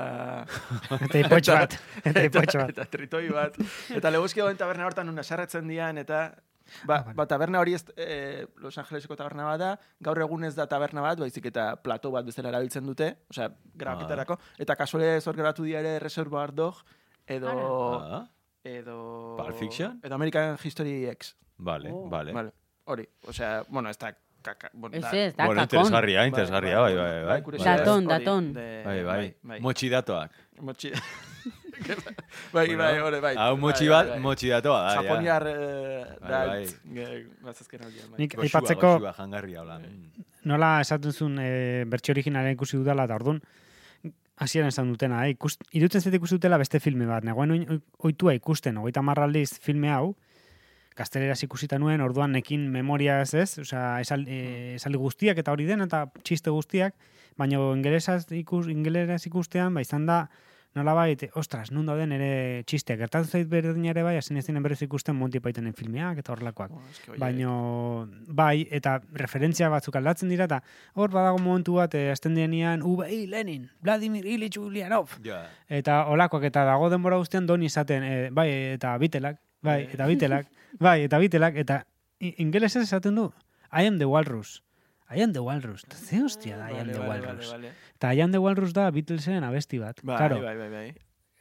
Eta 1.08 1.18
ipotx 1.24 1.48
bat. 1.54 1.76
Eta 2.04 2.24
ipotx 2.28 2.56
bat. 2.60 2.70
Eta 2.76 2.86
tritoi 2.92 3.24
bat. 3.32 3.56
Eta 3.96 4.12
leguzki 4.12 4.42
dagoen 4.42 4.60
taberna 4.60 4.86
hortan 4.90 5.08
nun 5.10 5.22
sarretzen 5.24 5.68
dian, 5.70 5.98
eta... 6.04 6.28
Ba, 6.86 7.00
ba, 7.16 7.24
taberna 7.26 7.58
hori 7.58 7.72
ez, 7.74 7.80
eh, 7.98 8.44
Los 8.62 8.76
Angeleseko 8.78 9.16
taberna 9.18 9.42
bat 9.48 9.58
da, 9.58 9.70
gaur 10.06 10.20
egun 10.22 10.44
ez 10.46 10.52
da 10.54 10.68
taberna 10.70 11.02
bat, 11.02 11.18
baizik 11.18 11.48
eta 11.50 11.72
plato 11.82 12.12
bat 12.14 12.28
bezala 12.28 12.52
erabiltzen 12.52 12.86
dute, 12.86 13.08
osea, 13.32 13.48
grabaketarako, 13.74 14.36
eta 14.62 14.76
kasuale 14.78 15.16
zor 15.20 15.34
geratu 15.34 15.66
dira 15.66 15.80
ere 15.82 15.96
Reservoir 15.98 16.52
Dog, 16.54 16.78
edo... 17.26 17.50
Ah, 17.98 18.22
edo... 18.62 19.00
Pulp 19.40 19.58
Fiction? 19.58 19.98
Edo 20.04 20.14
American 20.14 20.54
History 20.62 21.08
X. 21.10 21.34
vale, 21.58 21.90
Oh. 21.90 22.06
vale. 22.08 22.32
Vale. 22.38 22.52
Hori, 22.84 23.08
osea, 23.26 23.64
bueno, 23.68 23.90
ez 23.90 23.98
da... 23.98 24.12
Kaka, 24.42 24.70
bueno, 24.72 24.96
Ez 24.96 25.02
da- 25.02 25.10
ez, 25.12 25.36
da 25.36 25.46
Bueno, 25.46 25.60
kakon. 25.60 25.78
interesgarria, 25.78 26.26
interesgarria, 26.26 26.78
bai, 26.80 26.94
bai, 26.96 27.24
bai. 27.24 27.42
kuriosidade 27.42 27.78
Daton, 27.84 28.06
hori 28.06 28.24
daton. 28.24 28.52
Bai, 28.54 29.02
bai. 29.04 29.34
bai. 29.42 29.60
Motxi 29.60 29.88
datoak. 29.92 30.30
Motxi... 30.60 30.92
bai, 32.52 32.74
bai, 32.76 32.98
hori, 33.00 33.20
bai. 33.20 33.34
Hau 33.36 33.56
motxi 33.56 33.86
Bai, 33.88 33.94
bat, 33.94 34.06
bai, 34.06 34.14
bai. 34.16 34.22
motxi 34.24 34.48
datoa 34.52 34.80
da, 34.82 34.88
ja. 34.94 35.02
Japoniar 35.02 35.46
eh, 35.46 36.04
Bai, 36.20 36.30
da, 36.30 36.40
bai. 36.46 37.26
bazazken 37.44 37.80
bai. 37.84 38.18
Nik 38.18 38.36
aipatzeko 38.38 38.90
jangarria, 39.18 39.60
hola. 39.62 39.78
Mm. 39.78 40.24
nola 40.50 40.80
esaten 40.80 41.12
zuen 41.12 41.38
e, 41.38 41.84
bertxio 41.84 42.12
originalen 42.14 42.54
ikusi 42.56 42.78
dudala, 42.80 43.04
eta 43.04 43.14
orduan, 43.18 43.42
hasieran 44.40 44.68
esan 44.72 44.88
dutena, 44.88 45.26
eh? 45.26 45.34
Ikust, 45.34 45.64
irutzen 45.76 46.00
zait 46.00 46.14
ikusi 46.16 46.38
dutela 46.38 46.56
beste 46.60 46.80
filme 46.80 47.04
bat. 47.06 47.24
Negoen 47.28 47.82
oitua 48.08 48.32
ikusten, 48.38 48.78
hogeita 48.80 49.02
marraldiz 49.04 49.58
filme 49.60 49.90
hau, 49.92 50.14
gazteleraz 51.00 51.40
ikusita 51.46 51.78
nuen, 51.80 52.02
orduan 52.04 52.36
nekin 52.36 52.68
memoria 52.74 53.20
ez 53.24 53.32
ez, 53.34 53.48
osea, 53.64 53.96
esal, 54.04 54.26
e, 54.28 54.76
esaldi 54.76 55.00
guztiak 55.00 55.40
eta 55.40 55.54
hori 55.56 55.66
den, 55.70 55.80
eta 55.88 56.04
txiste 56.20 56.52
guztiak, 56.52 56.94
baina 57.40 57.58
ingelesaz 57.72 58.26
ikus, 58.36 58.66
ingeleraz 58.68 59.22
ikustean, 59.30 59.74
ba, 59.74 59.84
izan 59.86 60.04
da, 60.08 60.24
nola 60.78 60.92
bait, 60.94 61.24
ostras, 61.34 61.72
nun 61.74 61.88
dauden 61.88 62.12
ere 62.14 62.62
txisteak. 62.70 63.00
Gertatu 63.00 63.26
zait 63.26 63.48
berdin 63.50 63.88
ere 63.90 64.04
bai, 64.06 64.12
hasi 64.20 64.36
nezinen 64.36 64.62
berriz 64.62 64.78
ikusten 64.86 65.16
Monty 65.18 65.40
Pythonen 65.42 65.74
filmeak 65.74 66.20
eta 66.22 66.30
horrelakoak. 66.30 66.76
Oh, 66.76 67.16
Baino, 67.18 67.54
bai, 68.28 68.68
eta 68.70 69.00
referentzia 69.18 69.66
batzuk 69.72 69.98
aldatzen 69.98 70.30
dira, 70.30 70.46
eta 70.46 70.60
hor 70.94 71.10
badago 71.10 71.40
momentu 71.42 71.74
bat, 71.80 71.96
eh, 71.98 72.12
azten 72.14 72.38
denean, 72.38 72.84
Ubei 72.86 73.24
Lenin, 73.26 73.66
Vladimir 73.82 74.26
Ilich 74.26 74.60
Ulyanov, 74.62 75.18
Ja. 75.26 75.42
eta 75.68 76.04
olakoak, 76.06 76.46
eta 76.52 76.62
dago 76.70 76.90
denbora 76.92 77.18
guztian 77.18 77.50
doni 77.50 77.66
izaten, 77.66 78.06
eh, 78.06 78.28
bai, 78.30 78.48
eta 78.76 78.96
bitelak, 79.02 79.40
bai, 79.62 79.88
eta 79.92 80.06
bitelak, 80.06 80.46
bai, 80.78 81.02
eta 81.04 81.18
bitelak, 81.18 81.56
eta 81.56 81.84
ingelesez 82.20 82.82
esaten 82.84 83.14
du, 83.16 83.32
I 83.72 83.86
am 83.86 83.98
the 83.98 84.06
walrus. 84.06 84.62
I 85.10 85.22
am 85.22 85.32
the 85.32 85.40
walrus. 85.42 85.82
Ze 85.90 86.20
hostia 86.22 86.56
da 86.56 86.68
I 86.70 86.78
am 86.80 86.86
Vale, 86.86 86.92
the 86.92 87.00
walrus. 87.00 87.50
vale, 87.50 87.68
vale. 87.68 87.72
Eta 87.96 88.14
I 88.14 88.20
am 88.22 88.30
the 88.32 88.38
walrus 88.38 88.72
da 88.72 88.90
Beatlesen 88.90 89.42
abesti 89.44 89.78
bat. 89.78 89.98
Bai, 90.02 90.16
Claro, 90.16 90.40
bai, 90.42 90.56
bai, 90.56 90.68
bai. 90.70 90.94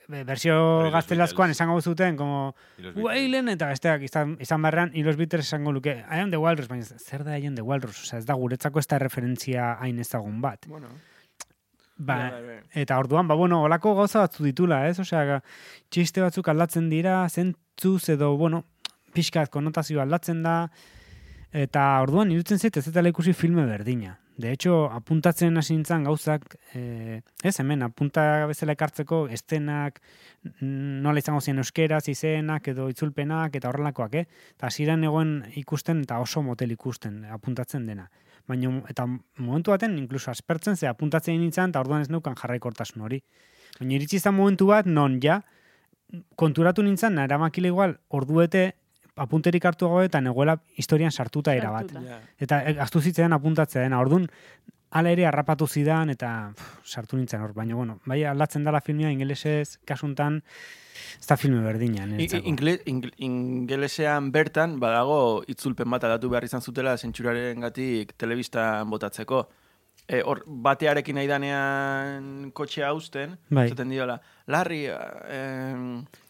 be- 0.07 0.23
Versio 0.23 0.81
los 0.81 0.91
gaztelazkoan 0.91 1.51
esango 1.51 1.79
zuten, 1.81 2.17
como, 2.17 2.55
Wailen 2.95 3.47
eta 3.49 3.67
besteak 3.67 4.01
izan, 4.01 4.37
izan 4.41 4.61
barran, 4.63 4.89
y 4.95 5.03
los 5.03 5.17
Beatles 5.17 5.45
esango 5.45 5.71
luke, 5.71 6.03
I 6.09 6.17
am 6.19 6.31
the 6.31 6.37
walrus, 6.37 6.67
baina 6.67 6.83
zer 6.83 7.23
da 7.23 7.37
I 7.37 7.45
am 7.45 7.53
the 7.53 7.61
walrus? 7.61 8.01
Osea, 8.01 8.17
ez 8.17 8.25
da 8.25 8.33
guretzako 8.33 8.79
ez 8.79 8.87
da 8.87 8.97
referentzia 8.97 9.75
hain 9.79 9.99
ezagun 9.99 10.41
bat. 10.41 10.65
Bueno, 10.67 10.87
Ba, 12.01 12.15
bai, 12.15 12.31
bai, 12.31 12.43
bai. 12.47 12.59
Eta 12.73 12.97
orduan, 12.97 13.27
ba, 13.27 13.35
bueno, 13.35 13.61
olako 13.63 13.93
gauza 13.93 14.19
batzu 14.23 14.45
ditula, 14.45 14.87
ez? 14.87 14.97
Osea, 15.03 15.41
txiste 15.91 16.21
batzuk 16.23 16.47
aldatzen 16.47 16.89
dira, 16.89 17.25
zentzuz 17.79 18.09
edo, 18.09 18.35
bueno, 18.37 18.65
pixkat 19.13 19.49
konotazio 19.49 20.01
aldatzen 20.01 20.43
da, 20.43 20.69
eta 21.51 22.01
orduan 22.03 22.31
irutzen 22.31 22.59
zait 22.59 22.75
ez 22.77 22.87
eta 22.87 23.01
ikusi 23.07 23.33
filme 23.33 23.65
berdina. 23.65 24.19
De 24.37 24.53
hecho, 24.53 24.89
apuntatzen 24.89 25.57
hasi 25.57 25.73
nintzen 25.75 26.05
gauzak, 26.05 26.55
eh, 26.73 27.21
ez 27.43 27.59
hemen, 27.59 27.81
apunta 27.83 28.45
bezala 28.47 28.71
ekartzeko 28.71 29.27
estenak, 29.27 29.99
nola 30.61 31.19
izango 31.19 31.41
ziren 31.41 31.59
euskeraz, 31.59 32.07
izenak 32.07 32.67
edo 32.67 32.87
itzulpenak 32.89 33.55
eta 33.55 33.67
horrelakoak, 33.67 34.15
eh? 34.15 34.25
Eta 34.55 34.67
hasieran 34.67 35.03
egoen 35.03 35.43
ikusten 35.55 36.05
eta 36.05 36.19
oso 36.19 36.41
motel 36.41 36.71
ikusten, 36.71 37.25
apuntatzen 37.25 37.85
dena. 37.85 38.09
Baina, 38.47 38.71
eta 38.87 39.05
momentu 39.37 39.71
baten, 39.71 39.97
inkluso 39.97 40.31
aspertzen 40.31 40.77
ze 40.77 40.87
apuntatzen 40.87 41.35
nintzen, 41.35 41.71
eta 41.71 41.81
orduan 41.81 42.01
ez 42.01 42.09
neukan 42.09 42.35
jarraikortasun 42.35 43.01
hori. 43.01 43.21
Baina 43.79 43.95
iritsi 43.95 44.15
izan 44.15 44.35
momentu 44.35 44.71
bat, 44.71 44.85
non 44.85 45.19
ja, 45.19 45.41
konturatu 46.35 46.83
nintzen, 46.83 47.15
nara 47.15 47.37
makile 47.37 47.67
igual, 47.69 47.99
orduete, 48.09 48.73
apunterik 49.19 49.65
hartu 49.65 49.89
gabe 49.91 50.05
eta 50.07 50.21
negoela 50.21 50.57
historian 50.77 51.11
sartuta 51.11 51.53
era 51.53 51.71
bat. 51.71 51.91
Eta 52.39 52.61
eh, 52.63 52.77
ahaztu 52.79 53.01
zitzaidan 53.01 53.33
apuntatzea 53.35 53.83
dena. 53.83 53.99
Orduan, 53.99 54.29
hala 54.91 55.11
ere 55.11 55.25
harrapatu 55.27 55.67
zidan 55.67 56.09
eta 56.09 56.51
pff, 56.55 56.79
sartu 56.87 57.17
nintzen 57.17 57.41
hor. 57.43 57.53
Baina, 57.53 57.75
bueno, 57.75 57.99
bai 58.05 58.23
aldatzen 58.23 58.63
dala 58.63 58.81
filmia 58.81 59.11
ingelesez, 59.11 59.77
kasuntan, 59.85 60.41
ez 61.19 61.27
da 61.27 61.37
filme 61.37 61.61
ingle- 62.47 62.81
ing- 62.85 63.11
Ingelesean 63.17 64.31
bertan 64.31 64.79
badago 64.79 65.43
itzulpen 65.47 65.89
bat 65.89 66.03
aldatu 66.03 66.29
behar 66.29 66.43
izan 66.47 66.61
zutela 66.61 66.97
zentsuraren 66.97 67.59
gatik 67.59 68.13
telebistan 68.17 68.89
botatzeko. 68.89 69.47
E, 70.09 70.23
hor, 70.25 70.39
batearekin 70.65 71.19
nahi 71.19 71.27
danean 71.29 72.49
kotxea 72.57 72.87
hausten, 72.89 73.35
Bai. 73.53 73.67
esaten 73.69 73.91
diola, 73.93 74.15
Larri, 74.49 74.85
eh, 74.89 75.75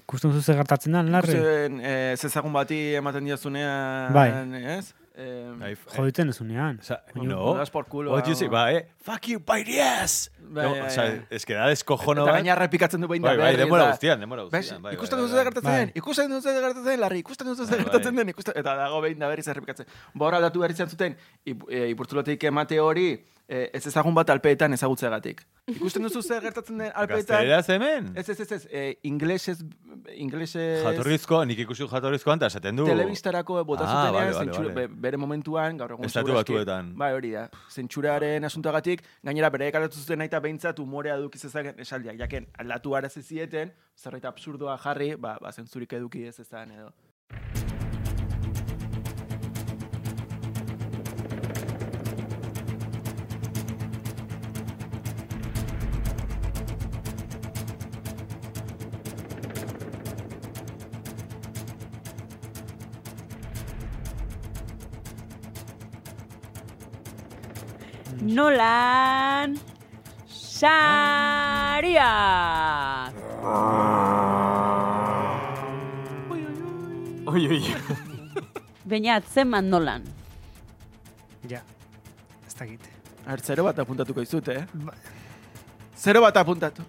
Ikusten 0.03 0.33
duzu 0.33 0.41
ze 0.41 0.55
gertatzen 0.57 0.95
da, 0.97 1.03
larri? 1.05 1.35
ikusten, 1.37 1.79
eh, 1.85 2.15
zezagun 2.17 2.51
bati 2.51 2.79
ematen 2.99 3.23
diazunean, 3.29 4.11
Bai. 4.11 4.29
ez? 4.77 4.91
Eh, 5.21 5.53
Bai, 5.59 5.75
Joditen 5.97 6.29
ezunean. 6.29 6.79
O 6.79 6.83
sea, 6.83 7.03
no. 7.13 7.55
das 7.55 7.69
por 7.69 7.87
culo, 7.87 8.13
What 8.13 8.25
you 8.25 8.49
ba, 8.49 8.71
eh? 8.71 8.87
Fuck 9.03 9.27
you, 9.27 9.39
by 9.39 9.65
the 9.65 9.81
ass! 9.81 10.31
Bai, 10.39 10.63
no, 10.63 10.71
bai, 10.71 10.79
o 10.79 10.89
sea, 10.89 11.03
bai. 11.03 11.27
es 11.29 11.45
que 11.45 11.53
da 11.53 11.67
descojono 11.67 12.23
eta 12.23 12.31
gaina 12.37 12.53
errepikatzen 12.53 13.01
du 13.01 13.07
behin 13.09 13.21
da 13.21 13.29
Bai, 13.29 13.37
bai, 13.37 13.45
berriz, 13.51 13.65
demora 13.65 13.89
guztian, 13.91 14.19
demora 14.21 14.43
guztian. 14.43 14.81
Bai, 14.81 14.93
ikusten 14.95 15.19
bai, 15.19 15.25
duzu 15.25 15.35
bai, 15.35 15.41
zer 15.41 15.49
gertatzen 15.49 15.71
Bai. 15.71 15.79
den, 15.81 15.91
ikusten 15.99 16.31
duzu 16.31 16.53
gertatzen 16.55 16.85
den, 16.85 16.99
Larri, 17.01 17.19
ikusten 17.19 17.51
duzu 17.51 17.67
Bai, 17.67 17.79
gertatzen 17.83 18.15
bai. 18.15 18.23
den, 18.23 18.29
ikusten, 18.29 18.57
eta 18.63 18.75
dago 18.79 19.01
behin 19.03 19.19
da 19.19 19.27
berriz 19.27 19.47
errepikatzen. 19.51 19.91
Ba 20.13 20.29
hor 20.29 20.39
aldatu 20.39 20.63
behar 20.63 20.71
izan 20.71 20.89
zuten, 20.89 21.17
ip, 21.43 21.67
e, 21.67 21.83
ipurtzulotik 21.91 22.47
emate 22.47 22.79
hori, 22.79 23.09
e, 23.43 23.69
ez 23.73 23.85
ezagun 23.91 24.15
bat 24.15 24.31
alpeetan 24.31 24.73
ezagutzeagatik. 24.73 25.43
Ikusten 25.75 26.07
duzu 26.07 26.23
zer 26.23 26.41
gertatzen 26.47 26.79
den 26.79 26.95
alpeetan, 26.95 27.43
Gazteleraz 27.43 27.67
hemen? 27.75 28.13
ez 28.15 28.29
ez 28.29 28.39
ez 28.39 28.51
ez, 28.51 28.65
e, 28.71 28.97
inglesez 29.03 29.59
inglesez... 30.15 30.83
Jatorrizko, 30.83 31.41
nik 31.45 31.59
ikusi 31.65 31.87
jatorrizkoan, 31.87 32.39
eta 32.39 32.47
esaten 32.51 32.75
du... 32.79 32.85
Telebistarako 32.89 33.63
bota 33.65 33.83
Ah, 33.85 33.89
zutenean, 33.89 34.13
vale, 34.13 34.31
vale, 34.33 34.45
zentsura- 34.45 34.73
vale. 34.73 34.87
be- 34.87 35.01
bere 35.07 35.17
momentuan, 35.17 35.77
gaur 35.77 35.91
egun 35.97 36.05
Estatu 36.09 36.33
Batuetan. 36.33 36.93
Bai, 36.97 37.11
hori 37.17 37.31
da. 37.35 37.45
Zentsuraren 37.69 38.43
asuntoagatik, 38.49 39.03
gainera 39.23 39.49
bere 39.49 39.67
ekaratu 39.73 39.99
zuten 40.01 40.21
aita 40.25 40.39
behintzat 40.39 40.79
umorea 40.79 41.15
eduki 41.21 41.37
zezaken 41.41 41.79
esaldiak. 41.85 42.17
Jaken, 42.23 42.47
aldatu 42.57 42.95
arazi 42.95 43.21
zieten, 43.21 43.71
zerbait 43.97 44.25
absurdoa 44.25 44.77
jarri, 44.83 45.15
ba, 45.15 45.37
ba 45.41 45.51
zentzurik 45.51 45.93
eduki 45.93 46.25
ez 46.31 46.39
ezan 46.39 46.71
edo. 46.71 46.91
Nolan 68.39 69.59
Saria. 70.31 72.11
Oi, 77.27 77.47
oi. 77.51 77.59
Beñat, 78.89 79.23
zenbat 79.33 79.63
Nolan. 79.67 80.03
Ja, 81.51 81.59
ez 82.47 82.55
dakit. 82.55 82.87
Ar, 83.27 83.43
zero 83.43 83.63
bat 83.67 83.77
apuntatuko 83.83 84.23
izut, 84.23 84.47
eh? 84.55 84.63
Ba- 84.87 84.95
Zero 85.99 86.21
bat 86.23 86.39
apuntatu. 86.39 86.81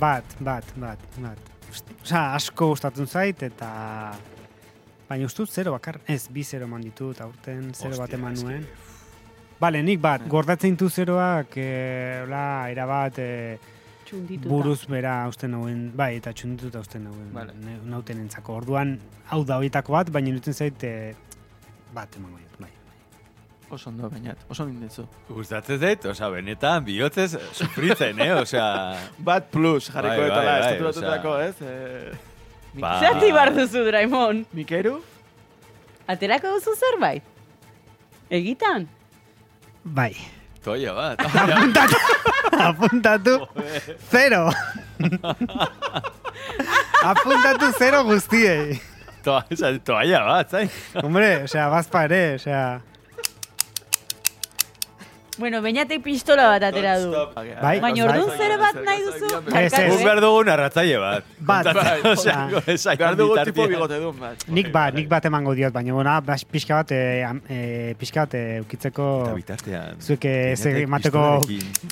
Bat, 0.00 0.24
bat, 0.40 0.64
bat, 0.80 0.98
bat. 1.20 1.38
Osa, 2.00 2.24
asko 2.38 2.70
gustatzen 2.72 3.06
zait, 3.06 3.42
eta... 3.50 3.68
Baina 5.06 5.28
ustut 5.28 5.52
zero 5.52 5.76
bakar, 5.76 6.00
ez, 6.10 6.24
bi 6.32 6.42
zero 6.42 6.64
eman 6.66 6.82
ditut, 6.88 7.20
aurten 7.22 7.68
zero 7.76 7.92
bat 8.00 8.08
Hostia, 8.08 8.18
eman 8.18 8.32
eske- 8.34 8.48
nuen. 8.48 8.66
Bale, 9.60 9.80
nik 9.82 10.00
bat, 10.02 10.20
gordatzen 10.28 10.74
ditu 10.76 10.90
zeroak, 10.92 11.54
e, 11.56 11.68
hola, 12.26 12.68
erabat, 12.70 13.18
e, 13.18 13.58
Txundituta. 14.06 14.48
buruz 14.52 14.82
bera 14.86 15.14
usten 15.30 15.50
nauen, 15.56 15.86
bai, 15.96 16.16
eta 16.20 16.32
txundituta 16.36 16.82
usten 16.84 17.04
nauen, 17.08 17.30
Vale. 17.32 17.54
nauten 17.88 18.20
entzako. 18.20 18.58
Orduan, 18.60 18.98
hau 19.32 19.44
da 19.48 19.56
horietako 19.56 19.92
bat, 19.96 20.10
baina 20.12 20.28
irutzen 20.34 20.54
zait, 20.54 20.84
e, 20.84 21.14
bat 21.94 22.14
emango 22.20 22.36
diot, 22.36 22.58
bai. 22.60 22.68
Oso 23.70 23.88
ondo, 23.90 24.10
bainat. 24.12 24.44
Oso 24.48 24.62
ondo 24.62 24.74
indetzu. 24.76 25.06
Gustatzen 25.28 25.80
zait, 25.80 26.04
osea, 26.06 26.28
benetan, 26.30 26.84
bihotzez, 26.84 27.32
sufritzen, 27.52 28.20
eh? 28.20 28.32
Osea, 28.38 28.66
Bat 29.30 29.48
plus 29.50 29.88
jarriko 29.90 30.20
Bai, 30.20 30.20
bai, 30.20 30.26
etala, 30.28 30.52
bai, 30.52 30.60
estatu 30.60 30.84
batutako, 30.84 31.38
ez? 31.40 31.56
Eh, 31.62 32.12
Ba- 32.76 32.98
Zerti 33.00 33.32
bar 33.32 33.54
duzu, 33.56 33.82
Draimon. 33.88 34.44
Mikeru? 34.52 34.98
Aterako 36.06 36.52
duzu 36.58 36.76
zerbait? 36.76 37.24
Egitan? 38.30 38.84
Bai. 39.86 40.16
toia 40.64 40.92
bat. 40.94 41.20
Apuntatu! 41.22 41.96
Apuntatu! 42.58 43.34
Zero! 44.10 44.50
Apuntatu 47.10 47.70
zero 47.78 48.02
guztiei. 48.04 48.80
Toalla 49.22 50.24
bat, 50.26 50.50
zai? 50.50 50.66
Hombre, 51.02 51.44
osea, 51.46 51.68
bazpa 51.70 52.02
ere, 52.10 52.22
osea... 52.40 52.80
Bueno, 55.38 55.60
beñatek 55.60 56.02
pistola 56.02 56.46
bat 56.48 56.62
atera 56.64 56.98
du. 56.98 57.10
Bai, 57.60 57.78
Baina 57.80 58.04
orduan 58.06 58.30
zero 58.38 58.56
bat 58.58 58.74
nahi 58.86 59.02
duzu? 59.04 59.26
Ez, 59.52 59.72
ez. 59.72 59.90
Guk 59.90 60.00
eh? 60.00 60.04
behar 60.06 60.20
dugu 60.24 60.44
narratzaile 60.48 60.96
bat. 61.02 61.24
Bat, 61.50 61.66
Osea, 62.12 62.38
osea, 62.62 62.94
Behar 62.96 63.16
dugu 63.20 63.34
bitartean. 63.34 63.52
tipo 63.54 63.66
bigote 63.68 63.98
duen 64.00 64.18
bat. 64.18 64.46
nik 64.48 64.70
bat, 64.72 64.94
nik 64.96 65.08
bat 65.12 65.28
emango 65.28 65.52
diot, 65.54 65.72
baina 65.76 65.92
bona, 65.92 66.16
bas, 66.24 66.40
pixka 66.44 66.80
bat, 66.80 66.90
e, 66.96 67.22
am- 67.28 67.42
e, 67.50 67.94
pixka 68.00 68.24
bat 68.24 68.34
e, 68.34 68.42
ukitzeko 68.64 69.08
Eta 69.26 69.34
bitartean. 69.42 70.00
zuek 70.00 70.24
eh, 70.24 70.52
ez 70.52 70.60
Beñatek 70.64 70.82
emateko 70.88 71.24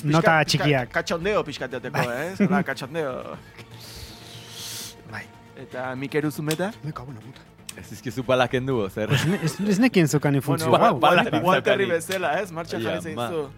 nota 0.03 0.39
txikiak. 0.43 0.87
pixka- 0.89 0.93
Katxondeo 0.99 1.43
pixkateateko, 1.43 2.05
eh? 2.11 2.29
Zola, 2.41 2.63
katxondeo. 2.63 3.13
Bai. 5.11 5.23
Eta 5.61 5.93
Mikeru 5.95 6.31
zumeta? 6.31 6.73
Me 6.83 6.91
cago 6.91 7.11
en 7.11 7.15
la 7.15 7.21
puta. 7.21 7.41
Ez 7.77 7.91
izkizu 7.91 8.23
palak 8.23 8.53
endu, 8.57 8.77
zer? 8.89 9.11
Ez, 9.43 9.55
ez 9.59 9.79
nekien 9.79 10.07
zukan 10.07 10.37
funtzio. 10.41 10.69
Bueno, 10.69 10.85
hau. 10.85 10.99
bala- 10.99 11.23
Wal- 11.29 11.43
Walterri 11.43 11.85
bezala, 11.89 12.39
ez? 12.41 12.51
Martxan 12.51 12.81
Ja, 12.81 12.95
jarri 12.95 13.15
ma. 13.15 13.27
zeitzu. 13.29 13.49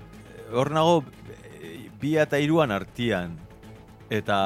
Hor 0.57 0.71
nago, 0.71 1.03
eh, 1.61 1.89
bi 2.01 2.15
eta 2.17 2.39
iruan 2.39 2.71
artian. 2.71 3.37
Eta, 4.09 4.37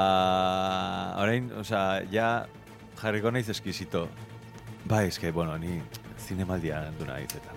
orain, 1.21 1.51
osea, 1.61 2.01
ja 2.11 2.45
jarriko 3.01 3.31
naiz 3.31 3.47
eskizito. 3.49 4.07
Bai, 4.85 5.07
eske, 5.07 5.31
bueno, 5.31 5.57
ni 5.61 5.79
zinemaldia 6.19 6.91
du 6.99 7.05
naiz, 7.05 7.29
eta, 7.35 7.53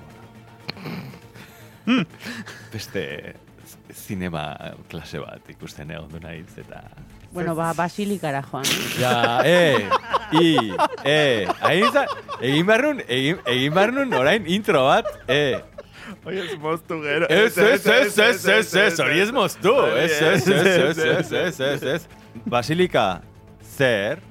bueno. 1.86 2.04
Beste 2.72 3.34
zinema 3.92 4.54
klase 4.90 5.18
bat 5.20 5.48
ikusten 5.50 5.90
egon 5.90 6.08
du 6.12 6.20
naiz, 6.20 6.46
eta... 6.60 6.82
Bueno, 7.34 7.56
ba, 7.56 7.72
basilikara 7.74 8.44
joan. 8.46 8.64
Ja, 8.96 9.40
e, 9.44 9.88
i, 10.38 10.70
e, 11.02 11.46
hain 11.66 11.88
za, 11.90 12.04
egin 12.38 12.66
barrun, 12.68 13.00
egin, 13.08 13.40
egin 13.50 13.74
barrun 13.74 14.14
orain 14.14 14.46
intro 14.46 14.84
bat, 14.86 15.08
e. 15.26 15.58
Oye, 16.24 16.44
es 16.44 16.58
moztu 16.62 17.00
gero. 17.02 17.26
Es, 17.28 17.58
es, 17.58 17.86
es, 17.86 18.18
es, 18.18 18.46
es, 18.46 18.74
es, 18.74 19.00
hori 19.00 19.18
es 19.20 19.32
moztu. 19.32 19.74
Es, 19.96 20.22
es, 20.22 20.46
es, 20.46 20.66
es, 20.66 20.98
es, 20.98 21.32
es, 21.32 21.60
es, 21.60 21.82
es. 21.82 22.08
Basilika, 22.44 23.22
zer? 23.76 24.22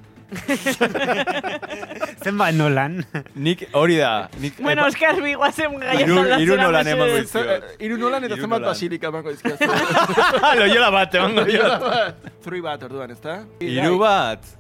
Zen 2.24 2.38
ba, 2.38 2.52
nolan? 2.56 3.04
Nik 3.36 3.66
hori 3.74 3.98
da. 4.00 4.30
Nik, 4.40 4.58
bueno, 4.60 4.84
epa... 4.84 4.90
Oskar, 4.94 5.22
bi 5.24 5.34
guazen 5.38 5.78
gaietan 5.80 6.16
lazera. 6.16 6.40
Iru 6.46 6.58
nolan 6.60 6.90
emango 6.94 7.22
izkio. 7.22 7.44
Eh, 7.44 7.62
iru 7.88 8.00
nolan 8.02 8.28
eta 8.30 8.40
zen 8.40 8.50
bat 8.56 8.66
basilika 8.70 9.12
emango 9.14 9.34
izkio. 9.36 9.56
Lo 10.60 10.68
jola 10.72 10.90
bat, 10.96 11.16
emango 11.22 11.46
jola 11.50 11.80
bat. 11.86 12.28
Zuri 12.44 12.62
bat, 12.66 12.84
orduan, 12.90 13.16
ezta? 13.16 13.40
Iru 13.64 13.96
bat. 14.02 14.52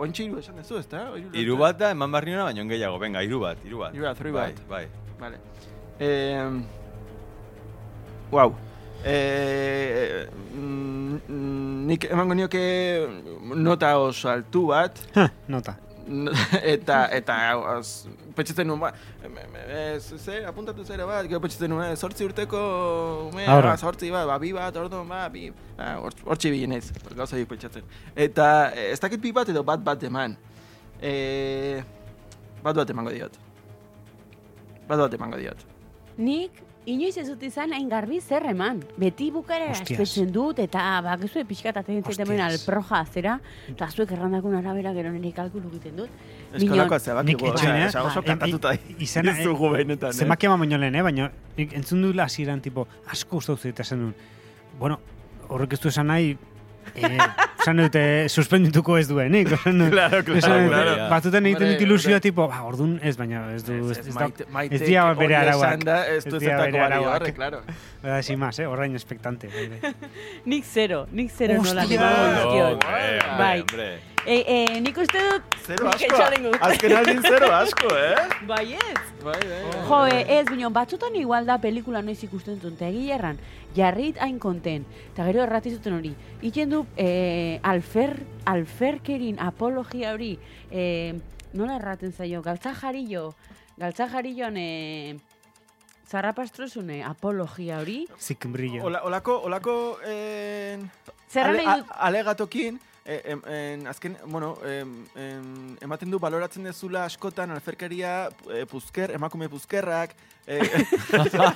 Ontsi 0.00 0.24
iru 0.28 0.38
esan 0.40 0.58
ez 0.62 0.68
du, 0.68 0.78
ezta? 0.78 1.06
Iru 1.36 1.58
bat 1.60 1.78
da, 1.80 1.92
eman 1.96 2.10
barri 2.14 2.34
nola, 2.36 2.48
baina 2.50 2.64
ongeiago. 2.64 2.98
Venga, 3.02 3.22
iru 3.26 3.42
bat, 3.44 3.58
iru 3.66 3.84
bat. 3.84 3.94
Iru 3.96 4.08
bat, 4.08 4.16
zuri 4.22 4.34
bai, 4.36 4.48
bat. 4.52 4.66
Bai, 4.70 4.84
bai. 4.86 5.10
Vale. 5.20 5.36
Eh, 6.00 6.48
wow. 8.32 8.54
Eh, 9.04 10.26
mm, 10.54 11.86
nik 11.88 12.04
emango 12.10 12.34
nioke 12.36 12.60
nota 13.56 13.94
oso 13.98 14.28
altu 14.28 14.66
bat, 14.70 14.98
Ha, 15.14 15.30
Nota. 15.48 15.76
eta, 16.74 17.04
eta, 17.14 17.34
az, 17.76 18.08
pentsatzen 18.34 18.66
nuen, 18.66 18.80
ba, 18.82 18.90
ze, 20.00 20.40
apuntatu 20.48 20.82
zera 20.84 21.06
bat, 21.06 21.28
gero 21.30 21.40
pentsatzen 21.44 21.70
nuen, 21.70 21.94
sortzi 21.96 22.24
urteko, 22.26 22.60
umea, 23.30 23.46
Haurra. 23.52 23.74
ba, 23.74 23.76
sortzi 23.78 24.10
bat, 24.10 24.26
ba, 24.26 24.38
bi 24.42 24.50
bat, 24.56 24.76
orduan, 24.80 25.06
ba, 25.08 25.28
bi, 25.32 25.48
ba, 25.78 25.92
hort- 26.02 26.24
hortxe 26.26 26.50
bi 26.50 26.64
gauza 26.66 27.36
horiek 27.36 27.48
pentsatzen. 27.48 27.84
Eta, 28.16 28.48
ez 28.74 28.98
dakit 29.00 29.20
bi 29.22 29.32
bat 29.32 29.48
edo 29.48 29.62
bat 29.62 29.80
bat 29.84 30.02
eman. 30.02 30.36
Eh, 31.00 31.80
bat 32.62 32.74
bat 32.76 32.90
emango 32.90 33.10
diot. 33.14 33.38
Bat 34.88 34.98
bat 35.06 35.14
emango 35.14 35.38
diot. 35.38 35.62
Nik, 36.18 36.58
inoiz 36.86 37.16
ez 37.20 37.26
dut 37.28 37.42
izan 37.42 37.72
hain 37.76 37.88
garbi 37.88 38.20
zer 38.20 38.46
eman. 38.50 38.80
Beti 38.98 39.30
bukara 39.30 39.66
espetzen 39.74 40.30
dut, 40.32 40.58
eta 40.58 41.00
bakizu 41.04 41.44
pixkat 41.46 41.76
atzen 41.82 42.02
zaitemen 42.02 42.40
alproja 42.40 43.04
zera, 43.12 43.38
eta 43.68 43.88
zuek 43.90 44.10
errandakun 44.16 44.54
arabera 44.56 44.92
gero 44.96 45.12
nire 45.12 45.32
kalkulu 45.36 45.68
egiten 45.68 45.96
dut. 45.96 46.10
Eskolako 46.54 46.96
Minon, 46.96 47.00
zebak, 47.00 47.28
etxean, 47.28 47.76
eh? 47.76 47.86
oso 47.86 48.22
Ba, 48.22 48.26
kantatuta 48.26 48.74
i- 48.74 48.80
i- 48.88 48.96
izena, 49.04 49.36
eh, 49.36 49.40
izugu 49.42 49.70
benetan, 49.70 50.10
eh? 50.10 50.36
Eman 50.46 50.60
baino 50.60 50.78
lehen, 50.78 50.94
eh? 50.96 51.02
baina 51.02 51.30
entzun 51.56 52.02
dula 52.02 52.24
hasieran 52.24 52.60
tipo, 52.60 52.88
asko 53.06 53.36
gustatu 53.36 53.58
zait 53.62 53.80
esan 53.80 53.98
duen. 54.00 54.14
Bueno, 54.78 54.98
horrek 55.48 55.72
ez 55.74 55.80
du 55.80 55.88
esan 55.88 56.06
nahi, 56.06 56.36
Eh, 56.94 57.18
Zan 57.60 57.76
dute, 57.76 58.02
suspendituko 58.28 58.96
ez 58.98 59.06
duenik. 59.08 59.50
Claro, 59.90 60.22
claro, 60.24 60.56
claro. 60.68 60.94
Batuten 61.10 61.46
egiten 61.50 61.72
dut 61.72 61.84
ilusioa, 61.84 62.20
tipo, 62.22 62.46
ba, 62.48 62.62
ordun 62.66 62.96
ez, 63.02 63.14
baina 63.18 63.42
ez 63.54 63.62
du, 63.66 63.76
ez, 63.90 63.98
ez, 64.00 64.16
ez, 64.70 64.80
dia 64.82 65.04
bere 65.18 65.36
arauak. 65.40 65.84
Ez 66.14 66.24
du 66.24 66.38
ezetako 66.38 66.66
bere 66.70 66.82
arauak, 66.86 67.28
claro. 67.36 67.62
Bada, 68.02 68.22
sin 68.24 68.42
eh, 68.42 68.66
orain 68.68 68.94
espectante. 68.96 69.50
nik 70.50 70.64
zero, 70.64 71.06
nik 71.12 71.32
zero 71.36 71.60
nola. 71.62 71.84
Hostia! 71.84 73.30
Bai. 73.38 73.64
Eh, 74.26 74.40
eh, 74.40 74.80
nik 74.80 74.98
uste 75.00 75.24
dut... 75.30 75.62
Zero 75.66 75.92
asko, 75.92 76.52
azken 76.60 76.96
aldin 76.96 77.24
zero 77.24 77.54
asko, 77.60 77.96
eh? 77.96 78.28
Bai 78.48 78.66
ez. 78.76 79.09
Bai, 79.22 79.38
bai, 79.40 79.62
bai. 79.70 79.80
Jo, 79.88 79.98
e, 80.06 80.38
ez, 80.38 80.46
bino, 80.48 80.70
batzutan 80.70 81.14
igual 81.16 81.44
da 81.46 81.58
pelikula 81.60 82.00
noiz 82.02 82.22
ikusten 82.24 82.58
dut, 82.62 82.74
eta 82.78 82.88
egia 82.88 83.16
erran, 83.18 83.38
jarrit 83.76 84.16
hain 84.22 84.38
konten, 84.40 84.86
eta 85.12 85.26
gero 85.28 85.42
errati 85.44 85.70
zuten 85.74 85.92
hori. 85.98 86.14
Iken 86.42 86.70
du, 86.72 86.84
e, 86.96 87.58
alfer, 87.62 88.14
alferkerin 88.48 89.40
apologia 89.40 90.14
hori, 90.14 90.38
e, 90.70 91.14
nola 91.52 91.76
erraten 91.76 92.12
zaio, 92.12 92.40
galtza 92.42 92.72
jarillo, 92.74 93.34
galtza 93.76 94.08
jarilloan, 94.08 94.56
e, 94.56 95.18
zarrapastrozune 96.10 97.02
apologia 97.04 97.78
hori, 97.80 98.06
Zik 98.18 98.46
brillo. 98.50 98.84
Ola, 98.88 99.02
olako, 99.06 99.36
olako, 99.46 99.74
eh, 100.06 100.78
Zerra 101.30 101.50
ale, 101.52 101.64
nahi 101.64 101.80
dut, 101.82 101.90
a- 101.90 102.06
alegatokin, 102.08 102.80
em, 103.10 103.40
en, 103.46 103.86
azken, 103.86 104.16
bueno, 104.26 104.56
em, 104.64 105.04
em, 105.16 105.76
ematen 105.82 106.10
du 106.10 106.18
baloratzen 106.22 106.64
dezula 106.68 107.04
askotan 107.04 107.50
alferkeria, 107.50 108.30
e, 108.46 108.64
puzker, 108.70 109.10
emakume 109.16 109.48
puzkerrak, 109.50 110.14
e, 110.46 110.60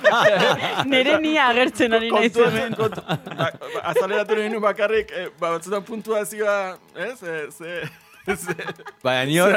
Nere 0.91 1.19
ni 1.23 1.37
agertzen 1.39 1.95
ari 1.95 2.11
ba, 2.11 2.21
ba, 2.27 3.51
azaleratu 3.91 4.35
nahi 4.35 4.49
nu 4.51 4.59
bakarrik, 4.63 5.11
e, 5.11 5.29
ba, 5.39 5.53
batzutan 5.55 5.83
puntuazioa, 5.87 6.77
ez, 6.95 7.21
e, 7.23 7.37
ze, 7.51 7.51
ze, 7.51 7.79
Baina 9.03 9.25
ni 9.29 9.37
hor, 9.39 9.53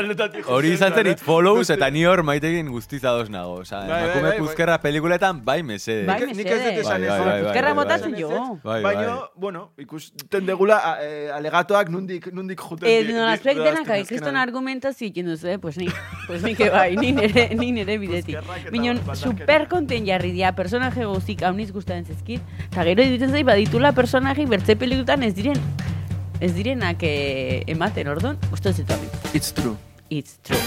hori 0.52 0.72
izan 0.74 0.92
zen 0.92 1.06
jotzen, 1.06 1.12
it 1.12 1.20
follows 1.24 1.70
eh? 1.70 1.74
eta 1.78 1.88
ni 1.90 2.02
hor 2.04 2.22
maitekin 2.26 2.68
guztiz 2.72 3.00
ados 3.04 3.30
nago. 3.32 3.54
Osa, 3.62 3.78
Bai, 3.80 3.88
bai, 3.88 3.98
emakume 4.02 4.22
bai, 4.22 4.30
bai. 4.30 4.38
puzkerra 4.44 4.76
pelikuletan, 4.82 5.40
bai 5.44 5.62
mese. 5.62 6.04
Bai, 6.06 6.18
nik- 6.26 6.36
nik 6.36 6.50
ez 6.52 6.58
dut 6.64 6.80
esan 6.84 7.04
ez. 7.06 7.16
Puzkerra 7.46 7.72
botatzen 7.78 8.16
jo. 8.18 8.30
Bai, 8.64 8.82
Baina, 8.84 9.06
bai. 9.14 9.28
bueno, 9.36 9.62
ikusten 9.78 10.46
degula 10.46 10.78
a, 10.84 10.92
e, 11.02 11.30
alegatoak 11.32 11.88
nundik, 11.94 12.30
nundik 12.32 12.60
juten. 12.60 12.88
Eh, 12.88 13.08
no, 13.12 13.24
aspek 13.32 13.56
denak 13.62 13.88
kriston 14.08 14.36
argumentazio 14.36 15.08
ikin 15.08 15.26
duzu, 15.32 15.48
eh? 15.54 15.58
Pues 15.58 15.78
ni, 15.78 15.88
pues 16.26 16.42
ni 16.42 16.54
que 16.54 16.68
bai, 16.70 16.96
ni 16.96 17.12
nere, 17.12 17.48
ni 17.56 17.72
nere 17.72 17.98
bidetik. 17.98 18.36
Binon, 18.70 19.00
baldarkeria. 19.06 19.16
super 19.24 19.68
konten 19.68 20.06
jarri 20.06 20.32
dia, 20.32 20.52
personaje 20.54 21.04
guztik 21.08 21.42
hauniz 21.42 21.72
gustatzen 21.72 22.04
zezkit, 22.04 22.42
eta 22.68 22.84
gero 22.84 23.02
iruditzen 23.02 23.30
zait 23.32 23.46
baditula 23.46 23.92
personaje 23.96 24.44
bertze 24.46 24.76
pelikutan 24.76 25.22
ez 25.22 25.34
diren, 25.34 25.58
ez 26.40 26.54
direnak 26.54 27.02
eh, 27.02 27.64
ematen, 27.66 28.08
ordon, 28.08 28.38
uste 28.52 28.72
zitu. 28.72 28.94
It's 29.32 29.52
true. 29.52 29.76
It's 30.08 30.38
true. 30.42 30.58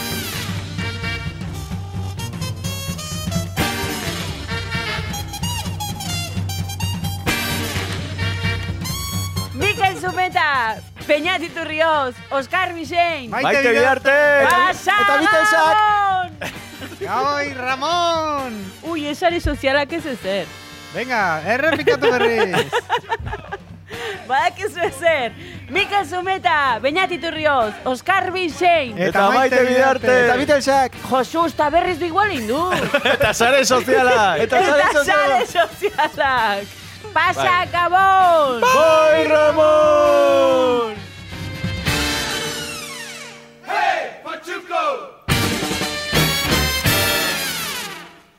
Mikel 9.56 9.96
Zumeta, 10.02 10.78
Peñat 11.08 11.42
Iturrioz, 11.42 12.16
Oscar 12.30 12.74
Bixein, 12.74 13.30
Maite 13.30 13.72
Bidarte! 13.72 14.18
Pasa 14.50 14.98
Eta! 15.02 15.42
Gabon! 15.52 16.38
Gaboi, 17.02 17.54
Ramon! 17.54 18.60
Ui, 18.84 19.08
esare 19.08 19.40
sozialak 19.40 19.94
ez 19.94 20.06
ezer. 20.06 20.46
Venga, 20.94 21.42
errepikatu 21.48 22.12
berriz! 22.12 22.68
Badakizu 24.30 24.80
ezer, 24.86 25.32
Mikel 25.70 26.06
Zumeta, 26.06 26.80
Beñat 26.80 27.12
Iturrioz, 27.12 27.74
Oskar 27.86 28.32
Bixein. 28.32 28.98
Eta, 28.98 29.10
eta 29.10 29.32
maite 29.32 29.64
bidarte. 29.68 30.12
Eta 30.26 30.38
bitelxak. 30.42 31.00
Josu, 31.10 31.46
usta 31.48 31.70
berriz 31.70 31.98
du 32.00 32.06
igual 32.06 32.32
indu. 32.36 32.60
eta 33.16 33.34
sare 33.34 33.64
sozialak. 33.66 34.46
Eta 34.48 34.64
sare 34.66 35.46
sozialak. 35.48 36.78
Pasa, 37.14 37.44
bai. 37.44 37.68
Gabon! 37.72 38.62
Boi, 38.62 39.24
Ramon! 39.28 40.96
Hey, 43.68 44.22
Pachuco! 44.24 44.24
Hey, 44.24 44.24
Pachuco! 44.24 45.21